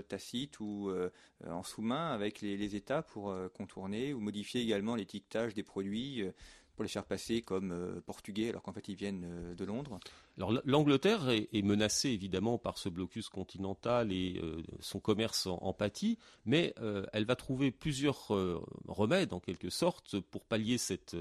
tacites 0.08 0.60
ou 0.60 0.90
en 1.46 1.62
sous-main 1.62 2.10
avec 2.10 2.40
les, 2.40 2.74
États 2.74 3.02
pour 3.02 3.36
contourner 3.52 4.14
ou 4.14 4.20
modifier 4.20 4.62
également 4.62 4.94
l'étiquetage 4.94 5.52
des 5.52 5.62
produits 5.62 6.24
pour 6.80 6.84
les 6.84 6.88
faire 6.88 7.04
passer 7.04 7.42
comme 7.42 7.72
euh, 7.72 8.00
portugais 8.06 8.49
alors 8.49 8.62
qu'en 8.62 8.72
fait 8.72 8.88
ils 8.88 8.94
viennent 8.94 9.26
euh, 9.26 9.54
de 9.54 9.66
Londres 9.66 10.00
Alors 10.38 10.62
l'Angleterre 10.64 11.28
est, 11.28 11.62
menacée 11.62 12.08
évidemment 12.08 12.56
par 12.56 12.78
ce 12.78 12.88
blocus 12.88 13.28
continental 13.28 14.10
et 14.12 14.40
euh, 14.42 14.62
son 14.80 14.99
commerce 14.99 15.46
en, 15.46 15.75
pâtit, 15.75 16.16
mais 16.46 16.75
elle 17.12 17.26
va 17.26 17.37
trouver 17.37 17.70
plusieurs 17.70 18.28
remèdes 18.88 19.34
en 19.34 19.40
quelque 19.40 19.68
sorte 19.68 20.18
pour 20.20 20.44
pallier 20.46 20.78
cette, 20.78 21.16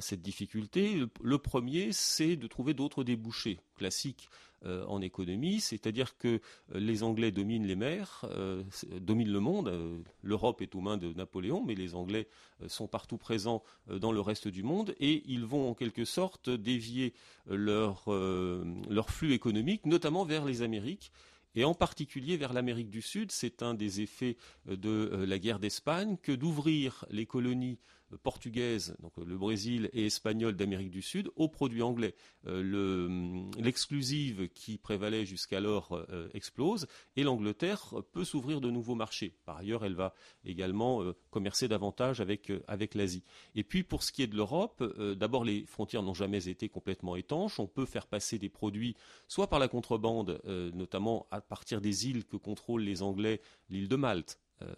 cette 0.00 0.22
difficulté. 0.22 1.04
le 1.20 1.38
premier, 1.38 1.92
c'est 1.92 2.36
de 2.36 2.46
trouver 2.46 2.72
d'autres 2.72 3.04
débouchés 3.04 3.60
classiques 3.76 4.28
euh, 4.66 4.84
en 4.86 5.02
économie, 5.02 5.60
c'est-à-dire 5.60 6.16
que 6.16 6.28
euh, 6.28 6.40
les 6.74 7.02
Anglais 7.02 7.30
dominent 7.30 7.66
les 7.66 7.76
mers, 7.76 8.24
euh, 8.24 8.62
dominent 8.98 9.32
le 9.32 9.40
monde. 9.40 10.04
L'Europe 10.22 10.62
est 10.62 10.74
aux 10.74 10.80
mains 10.80 10.96
de 10.96 11.12
Napoléon, 11.12 11.62
mais 11.64 11.74
les 11.74 11.94
Anglais 11.94 12.28
sont 12.66 12.86
partout 12.86 13.18
présents 13.18 13.62
dans 13.88 14.12
le 14.12 14.20
reste 14.20 14.48
du 14.48 14.62
monde 14.62 14.94
et 15.00 15.22
ils 15.26 15.44
vont 15.44 15.70
en 15.70 15.74
quelque 15.74 16.04
sorte 16.04 16.48
dévier 16.48 17.12
leur, 17.46 18.04
leur 18.08 19.10
flux 19.10 19.32
économique, 19.32 19.86
notamment 19.86 20.24
vers 20.24 20.44
les 20.44 20.62
Amériques 20.62 21.12
et 21.54 21.64
en 21.64 21.74
particulier 21.74 22.36
vers 22.36 22.52
l'Amérique 22.52 22.90
du 22.90 23.02
Sud. 23.02 23.32
C'est 23.32 23.62
un 23.62 23.74
des 23.74 24.00
effets 24.00 24.36
de 24.66 25.24
la 25.26 25.38
guerre 25.38 25.58
d'Espagne 25.58 26.16
que 26.22 26.32
d'ouvrir 26.32 27.04
les 27.10 27.26
colonies 27.26 27.78
portugaise, 28.22 28.96
donc 29.00 29.12
le 29.16 29.36
Brésil 29.36 29.90
et 29.92 30.06
espagnol 30.06 30.56
d'Amérique 30.56 30.90
du 30.90 31.02
Sud, 31.02 31.30
aux 31.36 31.48
produits 31.48 31.82
anglais. 31.82 32.14
Euh, 32.46 33.06
hum, 33.06 33.50
l'exclusive 33.58 34.48
qui 34.54 34.78
prévalait 34.78 35.24
jusqu'alors 35.24 35.92
euh, 36.10 36.28
explose 36.34 36.86
et 37.16 37.22
l'Angleterre 37.22 37.94
peut 38.12 38.24
s'ouvrir 38.24 38.60
de 38.60 38.70
nouveaux 38.70 38.94
marchés. 38.94 39.34
Par 39.44 39.58
ailleurs, 39.58 39.84
elle 39.84 39.94
va 39.94 40.14
également 40.44 41.02
euh, 41.02 41.14
commercer 41.30 41.68
davantage 41.68 42.20
avec, 42.20 42.52
avec 42.68 42.94
l'Asie. 42.94 43.22
Et 43.54 43.64
puis 43.64 43.82
pour 43.82 44.02
ce 44.02 44.12
qui 44.12 44.22
est 44.22 44.26
de 44.26 44.36
l'Europe, 44.36 44.82
d'abord 45.16 45.44
les 45.44 45.64
frontières 45.66 46.02
n'ont 46.02 46.14
jamais 46.14 46.48
été 46.48 46.68
complètement 46.68 47.16
étanches. 47.16 47.58
On 47.58 47.66
peut 47.66 47.86
faire 47.86 48.06
passer 48.06 48.38
des 48.38 48.48
produits 48.48 48.96
soit 49.28 49.48
par 49.48 49.58
la 49.58 49.68
contrebande, 49.68 50.40
notamment 50.74 51.26
à 51.30 51.40
partir 51.40 51.80
des 51.80 52.08
îles 52.08 52.24
que 52.24 52.36
contrôlent 52.36 52.82
les 52.82 53.02
Anglais, 53.02 53.40
l'île 53.70 53.88
de 53.88 53.96
Malte, 53.96 54.38
euh, 54.62 54.72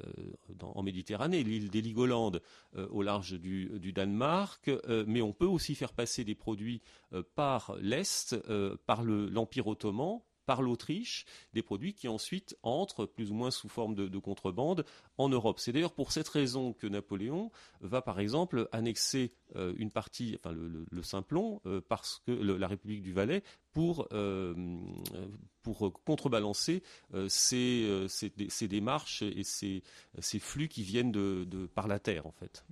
en 0.62 0.83
Méditerranée, 0.83 1.43
l'île 1.43 1.71
d'Heligoland 1.71 2.33
euh, 2.77 2.87
au 2.89 3.03
large 3.03 3.39
du, 3.39 3.93
Danemark, 3.93 4.69
euh, 4.69 5.05
mais 5.07 5.23
on 5.23 5.33
peut 5.33 5.47
aussi 5.47 5.75
faire 5.75 5.93
passer 5.93 6.25
des 6.25 6.35
produits 6.35 6.81
par 7.35 7.77
l'Est, 7.81 8.37
par 8.87 9.03
l'Empire 9.05 9.67
ottoman, 9.67 10.21
par 10.47 10.63
l'Autriche, 10.63 11.27
des 11.53 11.63
produits 11.63 11.93
qui 11.93 12.09
ensuite 12.09 12.57
entrent 12.63 13.05
plus 13.05 13.31
ou 13.31 13.35
moins 13.35 13.51
sous 13.51 13.69
forme 13.69 13.95
de, 13.95 14.19
contrebande 14.19 14.85
en 15.19 15.29
Europe. 15.29 15.59
C'est 15.59 15.73
d'ailleurs 15.73 15.93
pour 15.93 16.13
cette 16.13 16.29
raison 16.29 16.73
que 16.73 16.87
Napoléon 16.87 17.51
va 17.81 18.01
par 18.01 18.19
exemple 18.19 18.69
annexer 18.73 19.33
euh, 19.57 19.75
une 19.77 19.91
partie, 19.91 20.39
enfin 20.39 20.55
le, 20.55 21.03
Simplon, 21.03 21.61
euh, 21.67 21.81
parce 21.87 22.23
que 22.27 22.33
la 22.33 22.67
République 22.67 23.03
du 23.03 23.13
Valais, 23.13 23.43
pour, 23.73 24.09
euh, 24.13 24.55
contrebalancer 26.05 26.83
ces, 27.29 28.09
démarches 28.63 29.23
et 29.23 29.43
ces, 29.43 29.83
flux 30.39 30.69
qui 30.69 30.83
viennent 30.83 31.13
de, 31.13 31.67
par 31.75 31.89
la 31.89 31.99
terre 31.99 32.27
en 32.27 32.33
fait. 32.33 32.65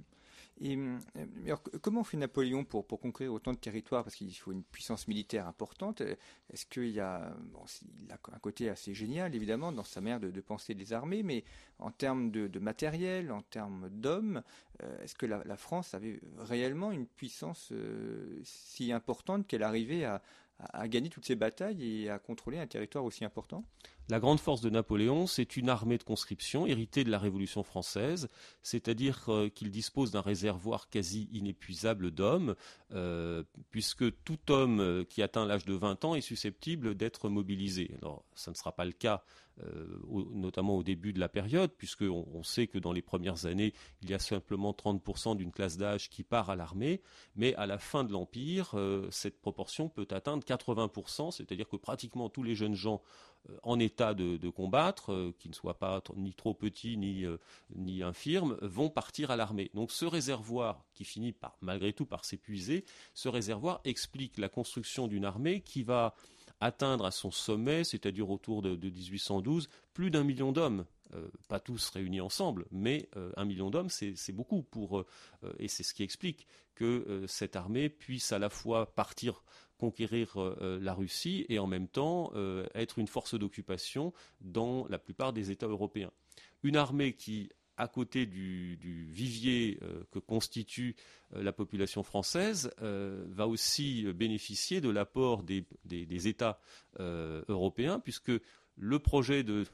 Et, 0.61 0.77
euh, 0.77 0.99
alors, 1.47 1.63
comment 1.83 2.05
fait 2.05 2.17
Napoléon 2.17 2.65
pour, 2.65 2.87
pour 2.87 3.01
conquérir 3.01 3.33
autant 3.33 3.53
de 3.53 3.59
territoires? 3.59 4.05
Parce 4.05 4.17
qu'il 4.17 4.33
faut 4.35 4.53
une 4.53 4.63
puissance 4.63 5.09
militaire 5.09 5.49
importante. 5.49 6.01
Est-ce 6.01 6.67
qu'il 6.67 6.91
y 6.91 7.01
a, 7.01 7.37
bon, 7.53 7.65
il 8.05 8.13
a 8.13 8.19
un 8.33 8.39
côté 8.39 8.69
assez 8.69 8.95
génial, 8.95 9.35
évidemment, 9.35 9.73
dans 9.73 9.85
sa 9.85 10.01
manière 10.01 10.21
de, 10.21 10.31
de 10.31 10.41
penser 10.41 10.75
des 10.75 10.93
armées, 10.93 11.23
mais 11.23 11.45
en 11.79 11.91
termes 11.91 12.31
de, 12.31 12.59
matériel, 12.59 13.33
en 13.33 13.43
termes 13.43 13.89
d'hommes, 13.91 14.43
euh, 14.83 15.03
est-ce 15.03 15.15
que 15.15 15.27
la, 15.27 15.43
la, 15.45 15.57
France 15.57 15.95
avait 15.95 16.21
réellement 16.39 16.93
une 16.93 17.07
puissance 17.07 17.71
euh, 17.73 18.41
si 18.45 18.93
importante 18.93 19.47
qu'elle 19.47 19.63
arrivait 19.63 20.05
à, 20.05 20.23
à 20.73 20.89
gagner 20.89 21.11
toutes 21.11 21.27
ces 21.27 21.35
batailles 21.35 22.03
et 22.03 22.11
à 22.11 22.19
contrôler 22.19 22.59
un 22.59 22.67
territoire 22.67 23.05
aussi 23.05 23.25
important 23.25 23.65
La 24.09 24.21
grande 24.21 24.41
force 24.41 24.61
de 24.61 24.71
Napoléon, 24.71 25.27
c'est 25.27 25.57
une 25.57 25.69
armée 25.69 25.99
de 25.99 26.03
conscription 26.03 26.67
héritée 26.67 27.05
de 27.05 27.11
la 27.11 27.19
Révolution 27.19 27.63
française, 27.63 28.29
c'est-à-dire 28.63 29.25
euh, 29.29 29.49
qu'il 29.49 29.71
dispose 29.71 30.11
d'un 30.11 30.21
réservoir 30.21 30.89
quasi 30.89 31.29
inépuisable 31.33 32.11
d'hommes, 32.11 32.55
euh, 32.93 33.43
puisque 33.71 34.05
tout 34.25 34.51
homme 34.51 34.81
euh, 34.81 35.05
qui 35.05 35.23
atteint 35.23 35.47
l'âge 35.47 35.65
de 35.65 35.75
20 35.75 36.05
ans 36.05 36.15
est 36.15 36.21
susceptible 36.21 36.95
d'être 36.95 37.29
mobilisé. 37.29 37.91
Alors, 38.03 38.25
ça 38.35 38.51
ne 38.51 38.57
sera 38.57 38.73
pas 38.73 38.85
le 38.85 38.93
cas 38.93 39.23
euh, 39.63 40.01
notamment 40.33 40.77
au 40.77 40.83
début 40.83 41.13
de 41.13 41.21
la 41.21 41.29
période, 41.29 41.71
puisqu'on 41.79 42.27
on 42.33 42.43
sait 42.43 42.67
que 42.67 42.79
dans 42.79 42.93
les 42.93 43.03
premières 43.03 43.47
années, 43.47 43.73
il 44.03 44.11
y 44.11 44.15
a 44.15 44.19
simplement 44.19 44.73
30% 44.73 45.37
d'une 45.37 45.53
classe 45.53 45.77
d'âge 45.77 46.11
qui 46.11 46.25
part 46.25 46.51
à 46.51 46.57
l'armée, 46.57 47.03
mais 47.37 47.55
à 47.55 47.67
la 47.67 47.79
fin 47.79 48.03
de 48.03 48.13
l'Empire, 48.13 48.73
euh, 48.75 49.07
cette 49.13 49.41
proportion 49.41 49.89
peut 49.89 50.09
atteindre 50.11 50.45
80%, 50.45 51.31
c'est-à-dire 51.31 51.69
que 51.69 51.77
pratiquement 51.77 52.29
tous 52.29 52.43
les 52.43 52.57
jeunes 52.57 52.75
gens 52.75 53.01
euh, 53.49 53.57
en 53.63 53.79
état 53.79 54.13
de, 54.13 54.49
combattre, 54.49 55.33
qui 55.39 55.49
ne 55.49 55.55
soient 55.55 55.79
pas 55.79 56.03
ni 56.17 56.35
trop 56.35 56.55
petits 56.55 56.97
ni, 56.97 57.25
ni 57.77 58.03
infirmes, 58.03 58.57
vont 58.61 58.91
partir 58.91 59.31
à 59.31 59.37
l'armée. 59.37 59.71
Donc 59.75 59.93
ce 59.93 60.05
réservoir, 60.05 60.85
qui 60.95 61.05
finit 61.05 61.33
par, 61.33 61.57
malgré 61.61 61.93
tout 61.93 62.07
par 62.07 62.25
s'épuiser, 62.25 62.85
ce 63.15 63.29
réservoir 63.29 63.81
explique 63.85 64.37
la 64.39 64.49
construction 64.49 65.07
d'une 65.07 65.25
armée 65.25 65.61
qui 65.61 65.85
va 65.85 66.17
atteindre 66.61 67.05
à 67.05 67.11
son 67.11 67.31
sommet, 67.31 67.85
c'est-à-dire 67.85 68.31
autour 68.31 68.63
de, 68.63 68.77
1812, 68.77 69.69
plus 69.93 70.11
d'un 70.11 70.25
million 70.25 70.53
d'hommes. 70.53 70.85
Euh, 71.15 71.29
pas 71.49 71.61
tous 71.61 71.91
réunis 71.91 72.21
ensemble, 72.21 72.67
mais 72.73 73.09
euh, 73.17 73.31
un 73.37 73.45
million 73.45 73.71
d'hommes, 73.71 73.91
c'est 73.91 74.33
beaucoup 74.33 74.63
pour, 74.63 75.01
euh, 75.01 75.07
et 75.59 75.69
c'est 75.69 75.83
ce 75.83 75.95
qui 75.95 76.03
explique 76.03 76.47
que 76.75 77.25
cette 77.29 77.55
armée 77.55 77.89
puisse 77.89 78.33
à 78.33 78.41
la 78.41 78.49
fois 78.49 78.93
partir 78.95 79.45
conquérir 79.79 80.37
la 80.61 80.93
Russie 80.93 81.47
et 81.49 81.61
en 81.61 81.69
même 81.69 81.87
temps 81.87 82.33
être 82.75 82.99
une 82.99 83.07
force 83.07 83.37
d'occupation 83.37 84.13
dans 84.41 84.85
la 84.89 84.99
plupart 84.99 85.33
des 85.33 85.53
États 85.53 85.69
européens. 85.69 86.11
Une 86.65 86.75
armée 86.75 87.13
qui 87.13 87.49
à 87.77 87.89
côté 87.89 88.27
du, 88.27 88.79
vivier 89.11 89.79
que 90.11 90.19
constitue 90.19 90.95
la 91.33 91.53
population 91.53 92.03
française, 92.03 92.71
va 92.81 93.47
aussi 93.49 94.05
bénéficier 94.13 94.81
de 94.81 94.89
l'apport 94.91 95.43
des, 95.43 95.65
États 96.29 96.61
européens, 96.99 98.01
puisque 98.01 98.33
le 98.77 98.99
projet 98.99 99.43
de 99.43 99.65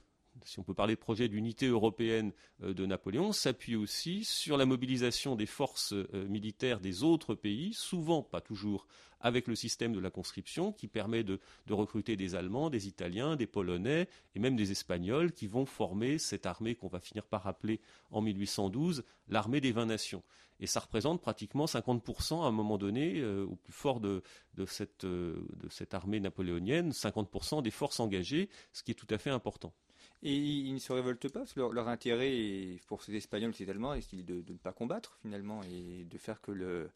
si 0.44 0.58
on 0.58 0.62
peut 0.62 0.74
parler 0.74 0.94
de 0.94 1.00
projet 1.00 1.28
d'unité 1.28 1.66
européenne 1.66 2.32
euh, 2.62 2.74
de 2.74 2.86
Napoléon, 2.86 3.32
s'appuie 3.32 3.76
aussi 3.76 4.24
sur 4.24 4.56
la 4.56 4.66
mobilisation 4.66 5.36
des 5.36 5.46
forces 5.46 5.92
euh, 5.92 6.26
militaires 6.28 6.80
des 6.80 7.02
autres 7.02 7.34
pays, 7.34 7.72
souvent, 7.74 8.22
pas 8.22 8.40
toujours, 8.40 8.86
avec 9.20 9.46
le 9.48 9.54
système 9.54 9.92
de 9.92 10.00
la 10.00 10.10
conscription 10.10 10.72
qui 10.72 10.88
permet 10.88 11.22
de, 11.24 11.40
recruter 11.68 12.16
des 12.16 12.34
Allemands, 12.34 12.70
des 12.70 12.88
Italiens, 12.88 13.36
des 13.36 13.46
Polonais 13.46 14.08
et 14.34 14.38
même 14.38 14.56
des 14.56 14.70
Espagnols 14.70 15.32
qui 15.32 15.46
vont 15.46 15.66
former 15.66 16.18
cette 16.18 16.46
armée 16.46 16.74
qu'on 16.74 16.88
va 16.88 17.00
finir 17.00 17.26
par 17.26 17.46
appeler 17.46 17.80
en 18.10 18.22
1812 18.22 19.04
l'armée 19.28 19.60
des 19.60 19.72
20 19.72 19.86
nations. 19.86 20.22
Et 20.58 20.66
ça 20.66 20.80
représente 20.80 21.20
pratiquement 21.20 21.66
50% 21.66 22.42
à 22.42 22.46
un 22.46 22.50
moment 22.50 22.78
donné, 22.78 23.20
euh, 23.20 23.44
au 23.44 23.56
plus 23.56 23.72
fort 23.72 24.00
de, 24.00 24.22
cette, 24.66 25.04
de 25.04 25.68
cette 25.70 25.94
armée 25.94 26.20
napoléonienne, 26.20 26.90
50% 26.90 27.62
des 27.62 27.70
forces 27.70 28.00
engagées, 28.00 28.48
ce 28.72 28.82
qui 28.82 28.90
est 28.90 28.94
tout 28.94 29.06
à 29.10 29.18
fait 29.18 29.30
important. 29.30 29.74
Et 30.22 30.34
ils 30.34 30.74
ne 30.74 30.78
se 30.78 30.92
révoltent 30.92 31.28
pas 31.32 31.40
parce 31.40 31.54
que 31.54 31.60
leur, 31.60 31.88
intérêt 31.88 32.78
pour 32.86 33.02
ces 33.02 33.14
Espagnols, 33.14 33.54
ces 33.54 33.68
Allemands, 33.70 33.94
est 33.94 34.14
de, 34.14 34.42
de, 34.42 34.52
ne 34.52 34.58
pas 34.58 34.72
combattre 34.72 35.18
finalement 35.22 35.62
et 35.64 36.04
de 36.04 36.18
faire 36.18 36.40
que 36.42 36.52
le, 36.52 36.90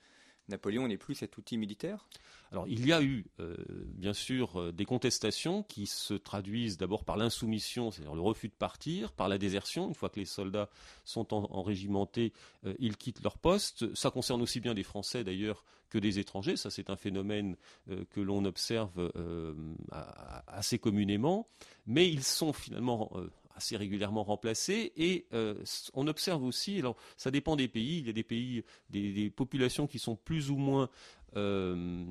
Napoléon 0.49 0.89
n'est 0.89 0.97
plus 0.97 1.15
cet 1.15 1.37
outil 1.39 1.57
militaire? 1.57 2.07
Alors 2.55 2.69
il 2.69 2.87
y 2.87 2.93
a 2.93 3.03
eu 3.03 3.27
euh, 3.41 3.57
bien 3.97 4.13
sûr 4.13 4.61
euh, 4.61 4.73
des 4.73 4.85
contestations 4.85 5.65
qui 5.65 5.87
se 5.87 6.15
traduisent 6.15 6.77
d'abord 6.77 7.05
par 7.05 7.17
l'insoumission, 7.17 7.91
c'est-à-dire 7.91 8.15
le 8.15 8.21
refus 8.21 8.49
de 8.49 8.55
partir, 8.55 9.11
par 9.13 9.29
la 9.29 9.39
désertion. 9.39 9.89
Une 9.89 9.95
fois 9.95 10.09
que 10.09 10.21
les 10.21 10.27
soldats 10.27 10.69
sont 11.05 11.35
enrégimentés, 11.35 12.33
euh, 12.65 12.75
ils 12.79 12.97
quittent 12.97 13.25
leur 13.25 13.39
poste. 13.39 13.93
Ça 13.97 14.13
concerne 14.13 14.41
aussi 14.41 14.61
bien 14.61 14.75
des 14.75 14.85
Français 14.85 15.25
d'ailleurs 15.25 15.65
que 15.91 15.99
des 15.99 16.21
étrangers. 16.21 16.57
Ça 16.57 16.71
c'est 16.71 16.91
un 16.91 16.97
phénomène 16.97 17.57
que 18.11 18.21
l'on 18.21 18.45
observe 18.45 19.13
assez 20.49 20.79
communément. 20.79 21.47
Mais 21.87 22.09
ils 22.09 22.25
sont 22.25 22.53
finalement 22.53 23.13
assez 23.55 23.77
régulièrement 23.77 24.25
remplacés. 24.25 24.93
Et 24.97 25.27
euh, 25.33 25.55
on 25.95 26.07
observe 26.07 26.43
aussi, 26.45 26.79
alors 26.79 26.97
ça 27.17 27.31
dépend 27.31 27.57
des 27.57 27.69
pays, 27.69 27.99
il 27.99 28.07
y 28.07 28.11
a 28.11 28.13
des 28.13 28.23
pays, 28.23 28.65
des, 28.91 29.31
populations 29.31 29.87
qui 29.87 29.99
sont 29.99 30.17
plus 30.17 30.51
ou 30.51 30.57
moins 30.57 30.89
euh, 31.37 32.05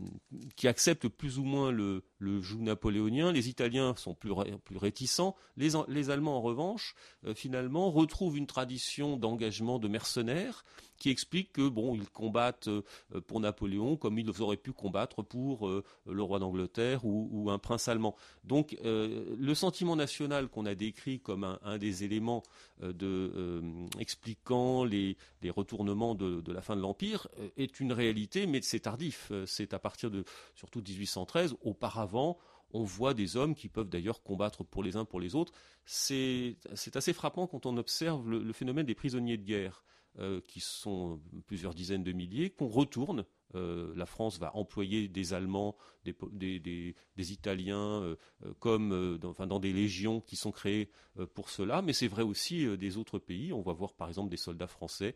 qui 0.57 0.67
acceptent 0.67 1.07
plus 1.07 1.39
ou 1.39 1.43
moins 1.43 1.71
le, 1.71 2.03
joug 2.41 2.61
napoléonien. 2.61 3.31
Les 3.31 3.47
Italiens 3.47 3.95
sont 3.95 4.13
plus, 4.13 4.31
réticents. 4.75 5.35
Les, 5.55 5.71
les 5.87 6.09
Allemands, 6.09 6.37
en 6.37 6.41
revanche, 6.41 6.95
euh, 7.25 7.33
finalement, 7.33 7.89
retrouvent 7.89 8.37
une 8.37 8.47
tradition 8.47 9.15
d'engagement 9.15 9.79
de 9.79 9.87
mercenaires 9.87 10.65
qui 11.03 11.09
explique 11.09 11.51
que 11.51 11.67
bon, 11.67 11.95
ils 11.95 12.09
combattent 12.09 12.69
euh, 12.69 12.81
pour 13.27 13.41
Napoléon 13.41 13.97
comme 13.97 14.17
ils 14.17 14.41
auraient 14.41 14.55
pu 14.55 14.71
combattre 14.71 15.21
pour 15.21 15.67
euh, 15.67 15.83
le 16.09 16.23
roi 16.23 16.39
d'Angleterre 16.39 17.03
ou, 17.03 17.49
un 17.51 17.59
prince 17.59 17.89
allemand. 17.89 18.15
Donc, 18.45 18.77
le 18.83 19.53
sentiment 19.53 19.97
national 19.97 20.47
qu'on 20.47 20.65
a 20.65 20.75
décrit 20.75 21.19
comme 21.19 21.43
un, 21.61 21.77
des 21.77 22.05
éléments 22.05 22.41
de, 22.81 23.61
expliquant 23.99 24.85
les, 24.85 25.17
retournements 25.49 26.15
de, 26.15 26.39
de, 26.39 26.53
la 26.53 26.61
fin 26.61 26.77
de 26.77 26.81
l'Empire 26.81 27.27
est 27.57 27.81
une 27.81 27.91
réalité, 27.91 28.47
mais 28.47 28.61
c'est 28.61 28.79
tardif. 28.79 29.31
C'est 29.45 29.73
à 29.73 29.79
partir 29.79 30.09
de 30.09 30.23
surtout 30.55 30.81
1813. 30.81 31.55
Auparavant 31.63 32.37
on 32.73 32.83
voit 32.83 33.13
des 33.13 33.37
hommes 33.37 33.55
qui 33.55 33.69
peuvent 33.69 33.89
d'ailleurs 33.89 34.23
combattre 34.23 34.63
pour 34.63 34.83
les 34.83 34.97
uns 34.97 35.05
pour 35.05 35.19
les 35.19 35.35
autres. 35.35 35.53
C'est 35.85 36.57
assez 36.95 37.13
frappant 37.13 37.47
quand 37.47 37.65
on 37.65 37.77
observe 37.77 38.29
le, 38.29 38.53
phénomène 38.53 38.85
des 38.85 38.95
prisonniers 38.95 39.37
de 39.37 39.43
guerre, 39.43 39.83
euh, 40.19 40.41
qui 40.47 40.59
sont 40.59 41.19
plusieurs 41.47 41.73
dizaines 41.73 42.03
de 42.03 42.11
milliers, 42.11 42.51
qu'on 42.51 42.67
retourne. 42.67 43.25
Euh, 43.55 43.93
la 43.95 44.05
France 44.05 44.39
va 44.39 44.55
employer 44.55 45.07
des 45.07 45.33
Allemands, 45.33 45.75
des, 46.05 46.95
Italiens, 47.17 48.01
euh, 48.03 48.15
comme 48.59 49.17
dans, 49.17 49.29
enfin, 49.29 49.47
dans 49.47 49.59
des 49.59 49.73
légions 49.73 50.21
qui 50.21 50.35
sont 50.35 50.51
créées 50.51 50.89
pour 51.33 51.49
cela, 51.49 51.81
mais 51.81 51.93
c'est 51.93 52.07
vrai 52.07 52.23
aussi 52.23 52.77
des 52.77 52.97
autres 52.97 53.19
pays. 53.19 53.53
On 53.53 53.61
va 53.61 53.73
voir 53.73 53.93
par 53.93 54.07
exemple 54.07 54.29
des 54.29 54.37
soldats 54.37 54.67
français 54.67 55.15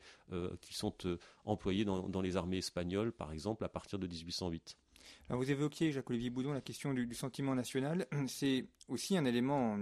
qui 0.61 0.73
sont 0.73 0.95
employés 1.45 1.85
dans 1.85 2.21
les 2.21 2.37
armées 2.37 2.57
espagnoles, 2.57 3.11
par 3.11 3.31
exemple, 3.31 3.63
à 3.63 3.69
partir 3.69 3.99
de 3.99 4.07
1808 4.07 4.77
vous 5.29 5.51
évoquiez, 5.51 5.91
Jacques-Olivier 5.91 6.29
Boudon, 6.29 6.53
la 6.53 6.61
question 6.61 6.93
du, 6.93 7.13
sentiment 7.13 7.55
national. 7.55 8.07
C'est 8.27 8.65
aussi 8.87 9.17
un 9.17 9.25
élément 9.25 9.77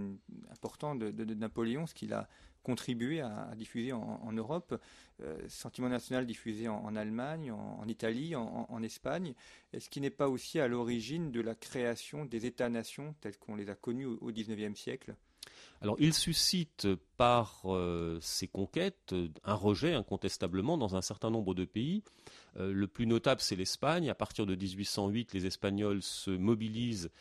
important 0.49 0.95
de, 0.95 1.11
Napoléon, 1.33 1.85
ce 1.85 1.93
qu'il 1.93 2.13
a 2.13 2.27
contribué 2.65 3.21
à, 3.21 3.53
diffuser 3.55 3.93
en, 3.93 4.31
Europe. 4.33 4.81
Euh, 5.21 5.37
sentiment 5.47 5.87
national 5.87 6.25
diffusé 6.25 6.67
en, 6.67 6.95
Allemagne, 6.95 7.51
en, 7.51 7.87
Italie, 7.87 8.35
en, 8.35 8.83
Espagne. 8.83 9.35
Est-ce 9.71 9.89
qu'il 9.89 10.01
n'est 10.01 10.09
pas 10.09 10.27
aussi 10.27 10.59
à 10.59 10.67
l'origine 10.67 11.31
de 11.31 11.41
la 11.41 11.53
création 11.53 12.25
des 12.25 12.47
États-nations 12.47 13.15
tels 13.21 13.37
qu'on 13.37 13.55
les 13.55 13.69
a 13.69 13.75
connus 13.75 14.07
au 14.07 14.31
XIXe 14.31 14.77
siècle? 14.77 15.15
Alors, 15.81 15.95
il 15.99 16.13
suscite 16.13 16.87
par 17.17 17.61
euh, 17.65 18.17
ses 18.19 18.47
conquêtes 18.47 19.13
un 19.43 19.53
rejet 19.53 19.93
incontestablement 19.93 20.77
dans 20.77 20.95
un 20.95 21.01
certain 21.01 21.29
nombre 21.29 21.53
de 21.53 21.65
pays. 21.65 22.03
Euh, 22.57 22.73
le 22.73 22.87
plus 22.87 23.05
notable, 23.05 23.41
c'est 23.41 23.55
l'Espagne. 23.55 24.09
À 24.09 24.15
partir 24.15 24.47
de 24.47 24.55
1808, 24.55 25.33
les 25.33 25.45
Espagnols 25.45 26.01
se 26.01 26.31
mobilisent 26.31 27.11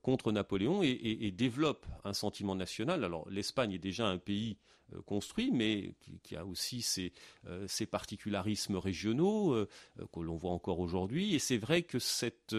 contre 0.00 0.32
Napoléon 0.32 0.82
et, 0.82 1.30
développent 1.32 1.86
un 2.04 2.14
sentiment 2.14 2.54
national. 2.54 3.04
Alors 3.04 3.28
l'Espagne 3.28 3.72
est 3.72 3.78
déjà 3.78 4.06
un 4.06 4.18
pays 4.18 4.56
construit, 5.06 5.50
mais 5.50 5.94
qui, 6.22 6.36
a 6.36 6.44
aussi 6.44 6.82
ses, 6.82 7.12
particularismes 7.86 8.76
régionaux 8.76 9.66
que 10.12 10.20
l'on 10.20 10.36
voit 10.36 10.52
encore 10.52 10.80
aujourd'hui. 10.80 11.34
Et 11.34 11.38
c'est 11.38 11.58
vrai 11.58 11.82
que 11.82 11.98
cette, 11.98 12.54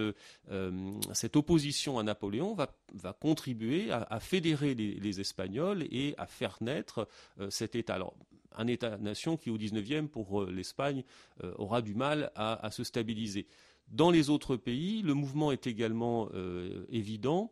opposition 1.35 1.99
à 1.99 2.03
Napoléon 2.03 2.55
va, 2.55 3.13
contribuer 3.13 3.91
à, 3.91 4.19
fédérer 4.19 4.75
les, 4.75 5.19
Espagnols 5.19 5.83
et 5.91 6.13
à 6.17 6.27
faire 6.27 6.57
naître 6.61 7.07
cet 7.49 7.75
État. 7.75 7.95
Alors, 7.95 8.15
un 8.57 8.67
État-nation 8.67 9.37
qui, 9.37 9.49
au 9.49 9.57
XIXe, 9.57 10.09
pour 10.09 10.43
euh, 10.43 10.51
l'Espagne, 10.51 11.03
euh, 11.43 11.53
aura 11.57 11.81
du 11.81 11.95
mal 11.95 12.31
à, 12.35 12.69
se 12.71 12.83
stabiliser. 12.83 13.47
Dans 13.89 14.11
les 14.11 14.29
autres 14.29 14.55
pays, 14.55 15.01
le 15.01 15.13
mouvement 15.13 15.51
est 15.51 15.67
également 15.67 16.29
euh, 16.33 16.85
évident 16.89 17.51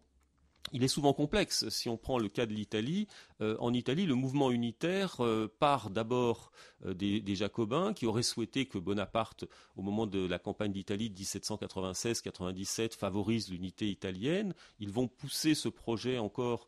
il 0.71 0.83
est 0.83 0.87
souvent 0.87 1.13
complexe. 1.13 1.67
Si 1.69 1.89
on 1.89 1.97
prend 1.97 2.17
le 2.17 2.29
cas 2.29 2.45
de 2.45 2.53
l'Italie, 2.53 3.07
euh, 3.41 3.57
en 3.59 3.73
Italie, 3.73 4.05
le 4.05 4.15
mouvement 4.15 4.51
unitaire 4.51 5.17
euh, 5.19 5.53
part 5.59 5.89
d'abord 5.89 6.51
euh, 6.85 6.93
des, 6.93 7.35
Jacobins 7.35 7.93
qui 7.93 8.05
auraient 8.05 8.23
souhaité 8.23 8.65
que 8.65 8.77
Bonaparte, 8.77 9.45
au 9.75 9.81
moment 9.81 10.07
de 10.07 10.25
la 10.25 10.39
campagne 10.39 10.71
d'Italie 10.71 11.09
de 11.09 11.19
1796-97, 11.19 12.95
favorise 12.95 13.49
l'unité 13.49 13.89
italienne. 13.89 14.53
Ils 14.79 14.91
vont 14.91 15.07
pousser 15.07 15.55
ce 15.55 15.67
projet 15.67 16.17
encore 16.17 16.67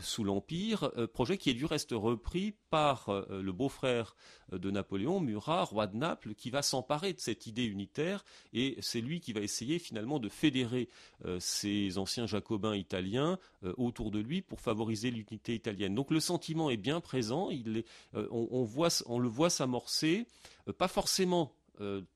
sous 0.00 0.24
l'Empire, 0.24 0.90
projet 1.14 1.38
qui 1.38 1.48
est 1.48 1.54
du 1.54 1.64
reste 1.64 1.92
repris 1.92 2.54
par 2.68 3.24
le 3.30 3.50
beau-frère 3.50 4.14
de 4.52 4.70
Napoléon, 4.70 5.20
Murat, 5.20 5.64
roi 5.64 5.86
de 5.86 5.96
Naples, 5.96 6.34
qui 6.34 6.50
va 6.50 6.60
s'emparer 6.60 7.14
de 7.14 7.18
cette 7.18 7.46
idée 7.46 7.64
unitaire 7.64 8.26
et 8.52 8.76
c'est 8.82 9.00
lui 9.00 9.20
qui 9.20 9.32
va 9.32 9.40
essayer 9.40 9.78
finalement 9.78 10.18
de 10.18 10.28
fédérer 10.28 10.90
ces 11.38 11.96
anciens 11.96 12.26
Jacobins 12.26 12.76
italiens 12.76 13.23
euh, 13.24 13.72
autour 13.76 14.10
de 14.10 14.18
lui 14.18 14.42
pour 14.42 14.60
favoriser 14.60 15.10
l'unité 15.10 15.54
italienne. 15.54 15.94
Donc 15.94 16.10
le 16.10 16.20
sentiment 16.20 16.70
est 16.70 16.76
bien 16.76 17.00
présent, 17.00 17.50
euh, 17.50 18.28
on, 18.30 19.18
le 19.18 19.28
voit 19.28 19.50
s'amorcer, 19.50 20.26
euh, 20.68 20.72
pas 20.72 20.88
forcément 20.88 21.52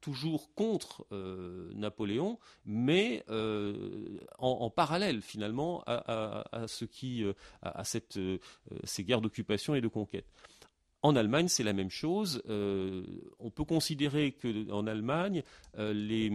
toujours 0.00 0.54
contre 0.54 1.04
Napoléon, 1.74 2.38
mais 2.64 3.24
en, 4.38 4.70
parallèle 4.70 5.20
finalement 5.20 5.82
à, 5.84 6.66
ce 6.68 6.84
qui, 6.84 7.24
cette, 7.82 8.20
ces 8.84 9.02
guerres 9.02 9.20
d'occupation 9.20 9.74
et 9.74 9.80
de 9.80 9.88
conquête. 9.88 10.26
En 11.02 11.16
Allemagne, 11.16 11.48
c'est 11.48 11.64
la 11.64 11.72
même 11.72 11.90
chose. 11.90 12.40
on 12.46 13.50
peut 13.50 13.64
considérer 13.64 14.30
que 14.30 14.70
en 14.70 14.86
Allemagne, 14.86 15.42
les, 15.76 16.30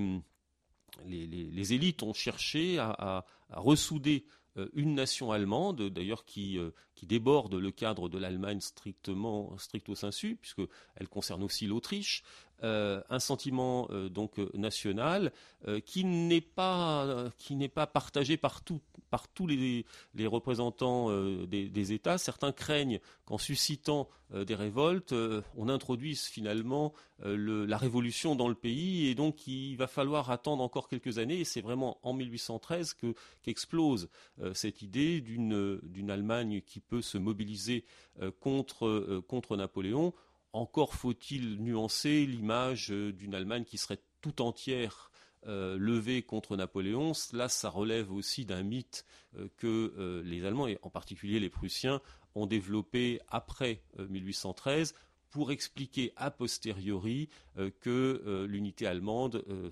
les, 1.06 1.74
élites 1.74 2.04
ont 2.04 2.14
cherché 2.14 2.78
à 2.78 3.24
ressouder 3.52 4.26
une 4.74 4.94
nation 4.94 5.32
allemande, 5.32 5.82
d'ailleurs 5.90 6.26
qui, 6.26 6.58
euh, 6.58 6.72
qui 6.96 7.06
déborde 7.06 7.56
le 7.56 7.72
cadre 7.72 8.10
de 8.10 8.18
l'Allemagne 8.18 8.60
strictement 8.60 9.58
stricto 9.58 9.96
sensu, 9.96 10.38
puisqu'elle 10.40 11.08
concerne 11.10 11.44
aussi 11.44 11.68
l'Autriche, 11.68 12.24
euh, 12.64 13.02
un 13.10 13.20
sentiment 13.20 13.88
donc 14.10 14.38
national 14.54 15.32
qui 15.86 16.04
n'est 16.06 16.42
pas 16.42 17.32
qui 17.38 17.56
n'est 17.56 17.70
pas 17.70 17.88
partagé 17.88 18.38
par, 18.38 18.62
par 19.10 19.28
tous 19.28 19.48
les, 19.48 19.86
les 20.14 20.28
représentants 20.28 21.10
des, 21.46 21.94
États. 21.94 22.18
Certains 22.18 22.52
craignent 22.52 23.00
qu'en 23.26 23.38
suscitant 23.38 24.10
des 24.34 24.56
révoltes, 24.56 25.14
on 25.58 25.70
introduise 25.70 26.24
finalement 26.24 26.94
la 27.24 27.78
révolution 27.78 28.36
dans 28.36 28.48
le 28.48 28.56
pays 28.56 29.08
et 29.08 29.16
donc 29.16 29.48
il 29.48 29.76
va 29.76 29.88
falloir 29.88 30.32
attendre 30.32 30.64
encore 30.64 30.90
quelques 30.90 31.18
années. 31.18 31.44
C'est 31.44 31.62
vraiment 31.62 31.98
en 32.04 32.14
1813 32.14 32.94
que 32.94 33.14
qu'explose 33.42 34.10
euh, 34.42 34.54
cette 34.54 34.82
idée 34.82 35.22
d'une 35.22 36.10
Allemagne 36.10 36.62
qui 36.62 36.80
peut 36.80 37.02
se 37.02 37.18
mobiliser 37.18 37.86
euh, 38.22 38.32
contre, 38.40 38.86
euh, 38.86 39.24
contre 39.28 39.56
Napoléon 39.56 40.14
encore 40.54 40.96
faut-il 40.96 41.62
nuancer 41.62 42.26
l'image 42.26 42.90
d'une 42.90 43.36
Allemagne 43.36 43.66
qui 43.66 43.78
serait 43.78 44.00
tout 44.22 44.42
entière 44.42 45.12
levée 45.46 46.22
contre 46.22 46.56
Napoléon. 46.56 47.12
Là, 47.34 47.50
ça 47.50 47.70
relève 47.70 48.14
aussi 48.14 48.46
d'un 48.46 48.64
mythe 48.64 49.06
que 49.58 50.22
les 50.24 50.46
Allemands, 50.46 50.68
et 50.68 50.80
en 50.84 50.90
particulier 50.90 51.42
les 51.42 51.50
Prussiens, 51.50 52.00
ont 52.36 52.46
développé 52.46 53.20
après 53.28 53.82
1813 53.98 54.94
pour 55.34 55.52
expliquer 55.52 56.14
a 56.16 56.30
posteriori 56.30 57.28
euh, 57.58 57.72
que 57.82 58.22
euh, 58.28 58.46
l'unité 58.46 58.86
allemande 58.86 59.44
euh, 59.50 59.72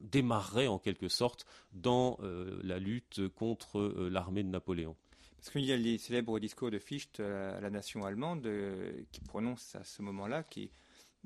démarrerait 0.00 0.68
en 0.68 0.78
quelque 0.78 1.08
sorte 1.08 1.44
dans 1.72 2.18
la 2.62 2.78
lutte 2.78 3.28
contre 3.28 4.08
l'armée 4.10 4.42
de 4.42 4.48
Napoléon. 4.48 4.96
Parce 5.46 5.52
qu'il 5.52 5.64
y 5.66 5.72
a 5.72 5.76
les 5.76 5.96
célèbres 5.96 6.40
discours 6.40 6.72
de 6.72 6.78
Fichte 6.80 7.20
à 7.20 7.60
la 7.60 7.70
nation 7.70 8.04
allemande 8.04 8.50
qui 9.12 9.20
prononce 9.20 9.76
à 9.76 9.84
ce 9.84 10.02
moment-là, 10.02 10.42
qui 10.42 10.72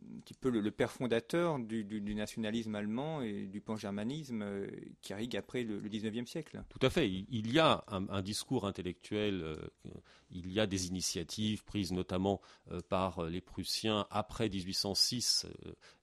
un 0.03 0.21
petit 0.21 0.35
peu 0.35 0.51
le, 0.51 0.71
père 0.71 0.91
fondateur 0.91 1.59
du, 1.59 2.15
nationalisme 2.15 2.75
allemand 2.75 3.23
et 3.23 3.47
du 3.47 3.61
pan-germanisme 3.61 4.43
euh, 4.43 4.67
qui 5.01 5.13
arrive 5.13 5.31
après 5.37 5.63
le, 5.63 5.79
le, 5.79 5.89
19e 5.89 6.27
siècle. 6.27 6.63
Tout 6.69 6.85
à 6.85 6.91
fait. 6.91 7.09
Il, 7.09 7.53
y 7.53 7.59
a 7.59 7.85
un, 7.89 8.23
discours 8.23 8.67
intellectuel, 8.67 9.43
euh, 9.43 9.57
il 10.31 10.53
y 10.53 10.61
a 10.61 10.67
des 10.67 10.89
initiatives 10.89 11.65
prises 11.65 11.93
notamment 11.93 12.41
euh, 12.71 12.81
par 12.89 13.25
les 13.25 13.41
Prussiens 13.41 14.07
après 14.11 14.49
1806. 14.49 15.47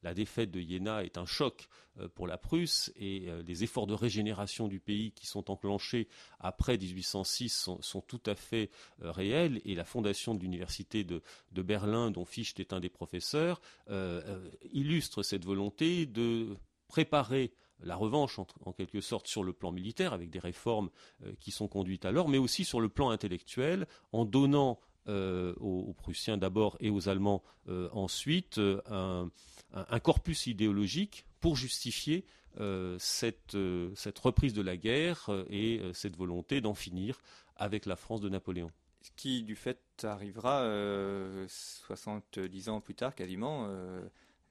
la 0.04 0.14
défaite 0.14 0.52
de 0.52 0.62
Jena 0.62 1.04
est 1.04 1.18
un 1.18 1.26
choc 1.26 1.68
pour 2.14 2.28
la 2.28 2.38
Prusse 2.38 2.92
et 2.96 3.28
les 3.48 3.64
efforts 3.64 3.88
de 3.88 3.96
régénération 3.96 4.68
du 4.68 4.80
pays 4.80 5.12
qui 5.14 5.26
sont 5.26 5.50
enclenchés 5.50 6.08
après 6.40 6.78
1806 6.78 7.70
sont, 7.82 8.02
tout 8.02 8.22
à 8.28 8.36
fait 8.36 8.70
réels 9.00 9.62
et 9.66 9.74
la 9.74 9.84
fondation 9.84 10.36
de 10.36 10.42
l'université 10.42 11.04
de, 11.04 11.22
Berlin, 11.52 12.12
dont 12.12 12.26
Fichte 12.26 12.60
est 12.60 12.72
un 12.72 12.80
des 12.80 12.90
professeurs, 12.90 13.62
illustre 14.72 15.24
cette 15.24 15.46
volonté 15.46 16.06
de 16.06 16.58
préparer 16.88 17.52
la 17.82 17.96
revanche 17.96 18.40
en, 18.40 18.74
quelque 18.74 19.02
sorte 19.02 19.28
sur 19.28 19.44
le 19.44 19.54
plan 19.54 19.72
militaire 19.72 20.14
avec 20.14 20.30
des 20.30 20.40
réformes 20.40 20.90
euh, 21.24 21.34
qui 21.40 21.52
sont 21.52 21.68
conduites 21.68 22.06
alors, 22.06 22.28
mais 22.28 22.38
aussi 22.40 22.66
sur 22.66 22.82
le 22.82 22.90
plan 22.90 23.10
intellectuel 23.10 23.88
en 24.12 24.26
donnant 24.26 24.80
aux, 25.10 25.94
Prussiens 25.94 26.36
d'abord 26.36 26.76
et 26.82 26.90
aux 26.90 27.08
Allemands 27.08 27.42
ensuite 27.94 28.60
un, 28.88 29.30
corpus 30.04 30.48
idéologique 30.48 31.26
pour 31.40 31.56
justifier 31.56 32.26
cette, 32.98 33.56
reprise 34.22 34.54
de 34.54 34.62
la 34.62 34.76
guerre 34.76 35.30
et 35.50 35.82
cette 35.94 36.18
volonté 36.18 36.60
d'en 36.60 36.74
finir 36.74 37.22
avec 37.56 37.86
la 37.86 37.96
France 37.96 38.20
de 38.20 38.28
Napoléon 38.28 38.70
qui 39.16 39.44
du 39.44 39.56
fait 39.56 39.80
arrivera 40.04 40.64
70 41.48 42.70
euh, 42.70 42.72
ans 42.72 42.82
plus 42.82 42.96
tard 42.96 43.16
quasiment. 43.16 43.68
Euh, 43.70 44.02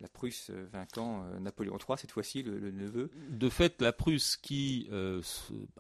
la 0.01 0.09
Prusse 0.09 0.51
vainquant 0.51 1.25
euh, 1.25 1.39
Napoléon 1.39 1.79
III, 1.79 1.97
cette 1.97 2.11
fois-ci 2.11 2.43
le, 2.43 2.71
neveu. 2.71 3.11
De 3.31 3.49
fait, 3.49 3.81
la 3.81 3.95
Prusse, 3.95 4.37
qui, 4.37 4.91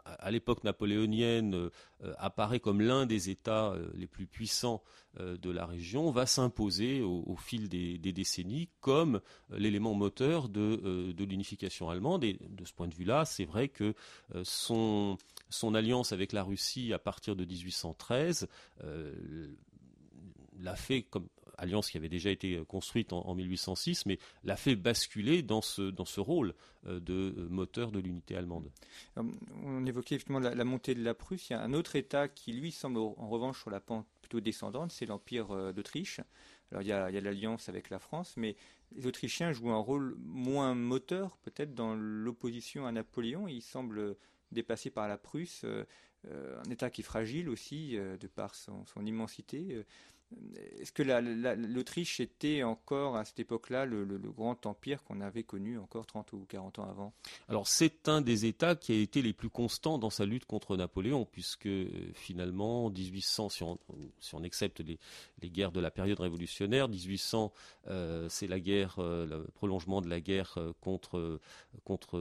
à 0.05 0.31
l'époque 0.31 0.65
napoléonienne, 0.65 1.69
apparaît 2.17 2.61
comme 2.61 2.81
l'un 2.81 3.05
des 3.05 3.29
États 3.29 3.75
les 3.95 4.07
plus 4.07 4.27
puissants 4.27 4.83
de 5.21 5.51
la 5.51 5.67
région, 5.67 6.11
va 6.11 6.25
s'imposer 6.25 7.03
au, 7.03 7.37
fil 7.37 7.69
des, 7.69 7.99
décennies 7.99 8.71
comme 8.81 9.21
l'élément 9.51 9.93
moteur 9.93 10.49
de, 10.49 11.13
de 11.13 11.25
l'unification 11.25 11.91
allemande. 11.91 12.25
Et 12.25 12.39
de 12.41 12.65
ce 12.65 12.73
point 12.73 12.89
de 12.89 12.95
vue-là, 12.95 13.27
c'est 13.27 13.45
vrai 13.45 13.69
que 13.69 13.95
son 14.45 15.19
son 15.49 15.75
alliance 15.75 16.13
avec 16.13 16.33
la 16.33 16.43
Russie 16.43 16.93
à 16.93 16.99
partir 16.99 17.37
de 17.37 17.45
1813 17.45 18.49
euh, 18.85 19.49
l'a 20.59 20.77
fait 20.77 21.03
comme 21.03 21.29
alliance 21.59 21.91
qui 21.91 21.97
avait 21.97 22.09
déjà 22.09 22.31
été 22.31 22.63
construite 22.69 23.13
en, 23.13 23.35
1806, 23.35 24.07
mais 24.07 24.19
l'a 24.45 24.57
fait 24.57 24.77
basculer 24.77 25.43
dans 25.43 25.63
ce, 25.63 25.83
dans 25.83 26.05
ce 26.05 26.21
rôle 26.21 26.55
euh, 26.87 27.01
de 27.01 27.47
moteur 27.51 27.93
de 27.93 27.99
l'unité 27.99 28.37
allemande. 28.37 28.71
On 29.65 29.85
évoquait 29.87 30.17
effectivement 30.17 30.39
la, 30.39 30.65
montée 30.65 30.95
de 30.95 31.03
la 31.03 31.15
Prusse. 31.15 31.51
Il 31.51 31.55
y 31.55 31.57
a 31.57 31.63
un 31.63 31.73
autre 31.73 31.97
État 31.97 32.29
qui, 32.29 32.53
lui, 32.53 32.73
semble 32.73 32.99
en 32.99 33.29
revanche 33.29 33.61
sur 33.61 33.71
la 33.71 33.81
pente 33.81 34.07
plutôt 34.21 34.41
descendante, 34.41 34.91
c'est 34.91 35.07
l'Empire 35.07 35.53
euh, 35.53 35.73
d'Autriche. 35.73 36.21
Alors 36.73 36.83
il 36.83 36.89
y 36.89 36.93
a, 36.93 37.11
l'alliance 37.11 37.69
avec 37.69 37.91
la 37.91 38.01
France, 38.01 38.35
mais 38.37 38.57
les 38.93 39.07
Autrichiens 39.07 39.53
jouent 39.53 39.71
un 39.71 39.79
rôle 39.79 40.17
moins 40.19 40.75
moteur, 40.75 41.37
peut-être 41.45 41.75
dans 41.75 41.95
l'opposition 41.95 42.87
à 42.87 42.93
Napoléon. 42.93 43.47
Il 43.47 43.63
semble 43.63 44.17
dépassé 44.53 44.91
par 44.91 45.09
la 45.09 45.19
Prusse, 45.19 45.63
euh, 45.65 45.85
euh, 46.29 46.61
un 46.65 46.71
État 46.71 46.91
qui 46.91 47.03
est 47.03 47.05
fragile 47.05 47.49
aussi, 47.49 47.97
euh, 47.97 48.17
de 48.17 48.27
par 48.27 48.55
son, 48.55 48.85
son 48.87 49.05
immensité. 49.05 49.85
Est-ce 50.81 50.91
que 50.91 51.03
l'Autriche 51.03 52.19
était 52.19 52.65
encore 52.65 53.17
à 53.17 53.25
cette 53.25 53.39
époque-là 53.39 53.87
le, 53.87 54.05
grand 54.19 54.67
empire 54.67 55.05
qu'on 55.05 55.21
avait 55.21 55.45
connu 55.45 55.79
encore 55.79 56.05
30 56.05 56.33
ou 56.33 56.45
40 56.49 56.81
ans 56.81 56.91
avant? 56.91 57.15
Alors 57.49 57.69
c'est 57.69 58.09
un 58.09 58.21
des 58.21 58.45
États 58.45 58.75
qui 58.75 58.93
a 58.93 58.97
été 58.97 59.23
les 59.23 59.33
plus 59.33 59.51
constants 59.51 59.99
dans 59.99 60.11
sa 60.11 60.27
lutte 60.27 60.45
contre 60.45 60.77
Napoléon, 60.77 61.27
puisque 61.31 61.67
euh, 61.67 61.89
finalement, 62.15 62.91
1800, 62.91 63.49
si 63.51 63.63
on, 63.63 63.79
si 64.19 64.37
accepte 64.37 64.81
les, 64.81 64.99
guerres 65.49 65.73
de 65.73 65.81
la 65.81 65.91
période 65.91 66.19
révolutionnaire, 66.19 66.89
1800 66.89 67.53
euh, 67.87 68.29
c'est 68.29 68.49
la 68.49 68.59
guerre, 68.59 68.97
euh, 68.99 69.27
le 69.27 69.45
prolongement 69.55 70.01
de 70.01 70.09
la 70.09 70.21
guerre 70.21 70.59
contre, 70.81 71.41
contre 71.85 72.19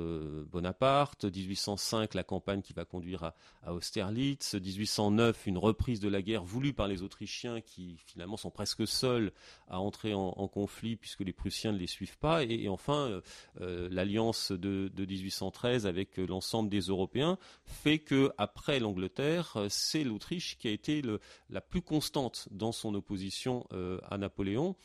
Bonaparte, 0.51 1.25
1805 1.25 2.13
la 2.13 2.23
campagne 2.23 2.61
qui 2.61 2.73
va 2.73 2.85
conduire 2.85 3.23
à, 3.23 3.35
à 3.63 3.73
Austerlitz, 3.73 4.53
1809 4.53 5.47
une 5.47 5.57
reprise 5.57 5.99
de 5.99 6.07
la 6.07 6.21
guerre 6.21 6.43
voulue 6.43 6.73
par 6.73 6.87
les 6.87 7.01
Autrichiens 7.01 7.61
qui 7.61 7.94
finalement 8.05 8.37
sont 8.37 8.51
presque 8.51 8.87
seuls 8.87 9.31
à 9.67 9.79
entrer 9.79 10.13
en, 10.13 10.47
conflit 10.47 10.95
puisque 10.95 11.21
les 11.21 11.33
Prussiens 11.33 11.71
ne 11.71 11.77
les 11.77 11.87
suivent 11.87 12.17
pas. 12.17 12.43
Et, 12.43 12.67
enfin, 12.69 13.07
euh, 13.07 13.21
euh, 13.61 13.89
l'alliance 13.91 14.51
de, 14.51 14.91
1813 14.97 15.87
avec 15.87 16.17
l'ensemble 16.17 16.69
des 16.69 16.81
Européens 16.81 17.37
fait 17.65 17.99
que 17.99 18.31
après 18.37 18.79
l'Angleterre, 18.79 19.57
c'est 19.69 20.03
l'Autriche 20.03 20.57
qui 20.57 20.67
a 20.67 20.71
été 20.71 21.01
la 21.49 21.61
plus 21.61 21.81
constante 21.81 22.47
dans 22.51 22.71
son 22.71 22.93
opposition 22.95 23.65
euh, 23.73 23.99
à 24.09 24.17
Napoléon 24.17 24.75